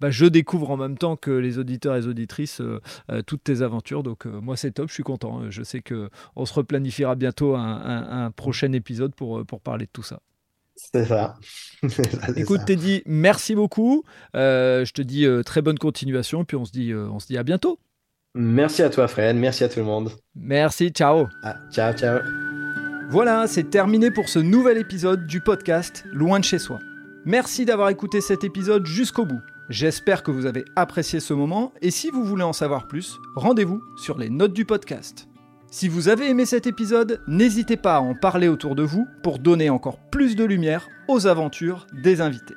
bah, 0.00 0.10
je 0.10 0.26
découvre 0.26 0.70
en 0.70 0.76
même 0.76 0.98
temps 0.98 1.16
que 1.16 1.30
les 1.30 1.58
auditeurs 1.58 1.94
et 1.94 2.00
les 2.00 2.08
auditrices 2.08 2.60
toutes 3.26 3.44
tes 3.44 3.62
aventures. 3.62 4.02
Donc, 4.02 4.26
moi, 4.26 4.56
c'est 4.56 4.72
top, 4.72 4.88
je 4.88 4.94
suis 4.94 5.02
content. 5.02 5.50
Je 5.50 5.62
sais 5.62 5.80
qu'on 5.80 6.44
se 6.44 6.54
replanifiera 6.54 7.14
bientôt 7.14 7.54
un, 7.56 8.30
prochain 8.32 8.72
épisode 8.72 9.14
pour, 9.14 9.44
pour 9.46 9.60
parler 9.60 9.86
de 9.86 9.90
tout 9.92 10.02
ça. 10.02 10.20
C'est 10.74 11.04
ça. 11.04 11.36
Écoute, 12.36 12.64
Teddy, 12.66 13.02
merci 13.06 13.54
beaucoup. 13.54 14.04
je 14.34 14.92
te 14.92 15.02
dis 15.02 15.26
très 15.44 15.62
bonne 15.62 15.78
continuation, 15.78 16.44
puis 16.44 16.56
on 16.56 16.64
se 16.64 16.72
dit, 16.72 16.94
on 16.94 17.20
se 17.20 17.26
dit 17.26 17.38
à 17.38 17.42
bientôt. 17.42 17.78
Merci 18.34 18.82
à 18.82 18.90
toi, 18.90 19.08
Fred. 19.08 19.36
Merci 19.36 19.64
à 19.64 19.68
tout 19.68 19.80
le 19.80 19.86
monde. 19.86 20.10
Merci. 20.34 20.90
Ciao. 20.90 21.26
Ah, 21.42 21.56
ciao, 21.70 21.92
ciao. 21.92 22.20
Voilà, 23.10 23.48
c'est 23.48 23.70
terminé 23.70 24.12
pour 24.12 24.28
ce 24.28 24.38
nouvel 24.38 24.78
épisode 24.78 25.26
du 25.26 25.40
podcast 25.40 26.04
Loin 26.12 26.38
de 26.38 26.44
chez 26.44 26.60
soi. 26.60 26.78
Merci 27.24 27.64
d'avoir 27.64 27.88
écouté 27.88 28.20
cet 28.20 28.44
épisode 28.44 28.86
jusqu'au 28.86 29.26
bout. 29.26 29.40
J'espère 29.68 30.22
que 30.22 30.30
vous 30.30 30.46
avez 30.46 30.64
apprécié 30.76 31.18
ce 31.18 31.34
moment 31.34 31.72
et 31.82 31.90
si 31.90 32.10
vous 32.10 32.24
voulez 32.24 32.44
en 32.44 32.52
savoir 32.52 32.86
plus, 32.86 33.18
rendez-vous 33.34 33.82
sur 33.96 34.16
les 34.16 34.30
notes 34.30 34.52
du 34.52 34.64
podcast. 34.64 35.26
Si 35.72 35.88
vous 35.88 36.08
avez 36.08 36.30
aimé 36.30 36.46
cet 36.46 36.68
épisode, 36.68 37.20
n'hésitez 37.26 37.76
pas 37.76 37.96
à 37.96 38.00
en 38.00 38.14
parler 38.14 38.46
autour 38.46 38.76
de 38.76 38.82
vous 38.84 39.06
pour 39.24 39.40
donner 39.40 39.70
encore 39.70 39.98
plus 40.10 40.36
de 40.36 40.44
lumière 40.44 40.88
aux 41.08 41.26
aventures 41.26 41.86
des 41.92 42.20
invités. 42.20 42.56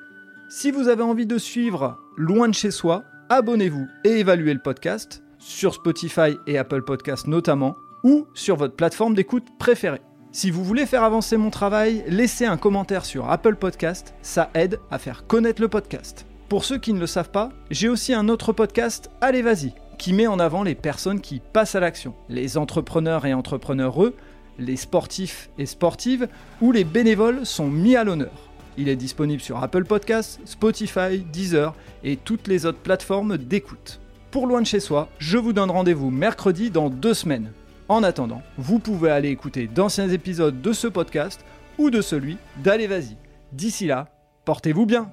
Si 0.50 0.70
vous 0.70 0.88
avez 0.88 1.04
envie 1.04 1.28
de 1.28 1.40
suivre 1.40 1.98
Loin 2.16 2.48
de 2.48 2.54
chez 2.54 2.70
soi, 2.70 3.04
abonnez-vous 3.30 3.88
et 4.04 4.20
évaluez 4.20 4.54
le 4.54 4.60
podcast 4.60 5.23
sur 5.44 5.74
Spotify 5.74 6.38
et 6.48 6.58
Apple 6.58 6.84
Podcasts 6.84 7.28
notamment, 7.28 7.78
ou 8.04 8.28
sur 8.34 8.56
votre 8.56 8.76
plateforme 8.76 9.14
d'écoute 9.14 9.46
préférée. 9.60 10.02
Si 10.32 10.50
vous 10.50 10.64
voulez 10.64 10.86
faire 10.86 11.04
avancer 11.04 11.38
mon 11.38 11.52
travail, 11.52 12.04
laissez 12.08 12.46
un 12.46 12.58
commentaire 12.58 13.06
sur 13.06 13.30
Apple 13.30 13.56
Podcast, 13.56 14.16
ça 14.22 14.50
aide 14.56 14.80
à 14.90 14.98
faire 14.98 15.28
connaître 15.28 15.62
le 15.62 15.68
podcast. 15.68 16.26
Pour 16.50 16.66
ceux 16.66 16.78
qui 16.78 16.94
ne 16.94 17.00
le 17.00 17.08
savent 17.08 17.32
pas, 17.32 17.50
j'ai 17.70 17.90
aussi 17.90 18.14
un 18.14 18.30
autre 18.30 18.52
podcast, 18.52 19.12
Allez 19.22 19.42
Vas-y, 19.42 19.74
qui 19.98 20.14
met 20.14 20.28
en 20.28 20.40
avant 20.40 20.64
les 20.64 20.76
personnes 20.76 21.22
qui 21.22 21.40
passent 21.40 21.76
à 21.76 21.80
l'action, 21.80 22.16
les 22.30 22.58
entrepreneurs 22.58 23.26
et 23.26 23.34
entrepreneureux, 23.34 24.16
les 24.58 24.76
sportifs 24.76 25.50
et 25.58 25.66
sportives, 25.66 26.28
où 26.62 26.72
les 26.72 26.84
bénévoles 26.84 27.46
sont 27.46 27.68
mis 27.68 27.96
à 27.96 28.04
l'honneur. 28.04 28.50
Il 28.78 28.90
est 28.90 28.96
disponible 28.96 29.42
sur 29.42 29.62
Apple 29.62 29.86
Podcasts, 29.86 30.40
Spotify, 30.46 31.20
Deezer 31.32 31.76
et 32.04 32.18
toutes 32.18 32.48
les 32.48 32.66
autres 32.66 32.80
plateformes 32.80 33.38
d'écoute 33.38 34.00
pour 34.34 34.48
Loin 34.48 34.62
de 34.62 34.66
chez 34.66 34.80
soi, 34.80 35.10
je 35.20 35.38
vous 35.38 35.54
donne 35.54 35.70
rendez-vous 35.70 36.10
mercredi 36.10 36.72
dans 36.72 36.90
deux 36.90 37.14
semaines. 37.14 37.52
En 37.88 38.02
attendant, 38.02 38.42
vous 38.58 38.80
pouvez 38.80 39.12
aller 39.12 39.30
écouter 39.30 39.68
d'anciens 39.68 40.10
épisodes 40.10 40.60
de 40.60 40.74
ce 40.74 40.88
podcast 40.88 41.46
ou 41.78 41.92
de 41.92 42.02
celui 42.02 42.38
d'Allez 42.64 42.88
Vas-y. 42.88 43.16
D'ici 43.52 43.86
là, 43.86 44.08
portez-vous 44.44 44.88
bien 44.88 45.12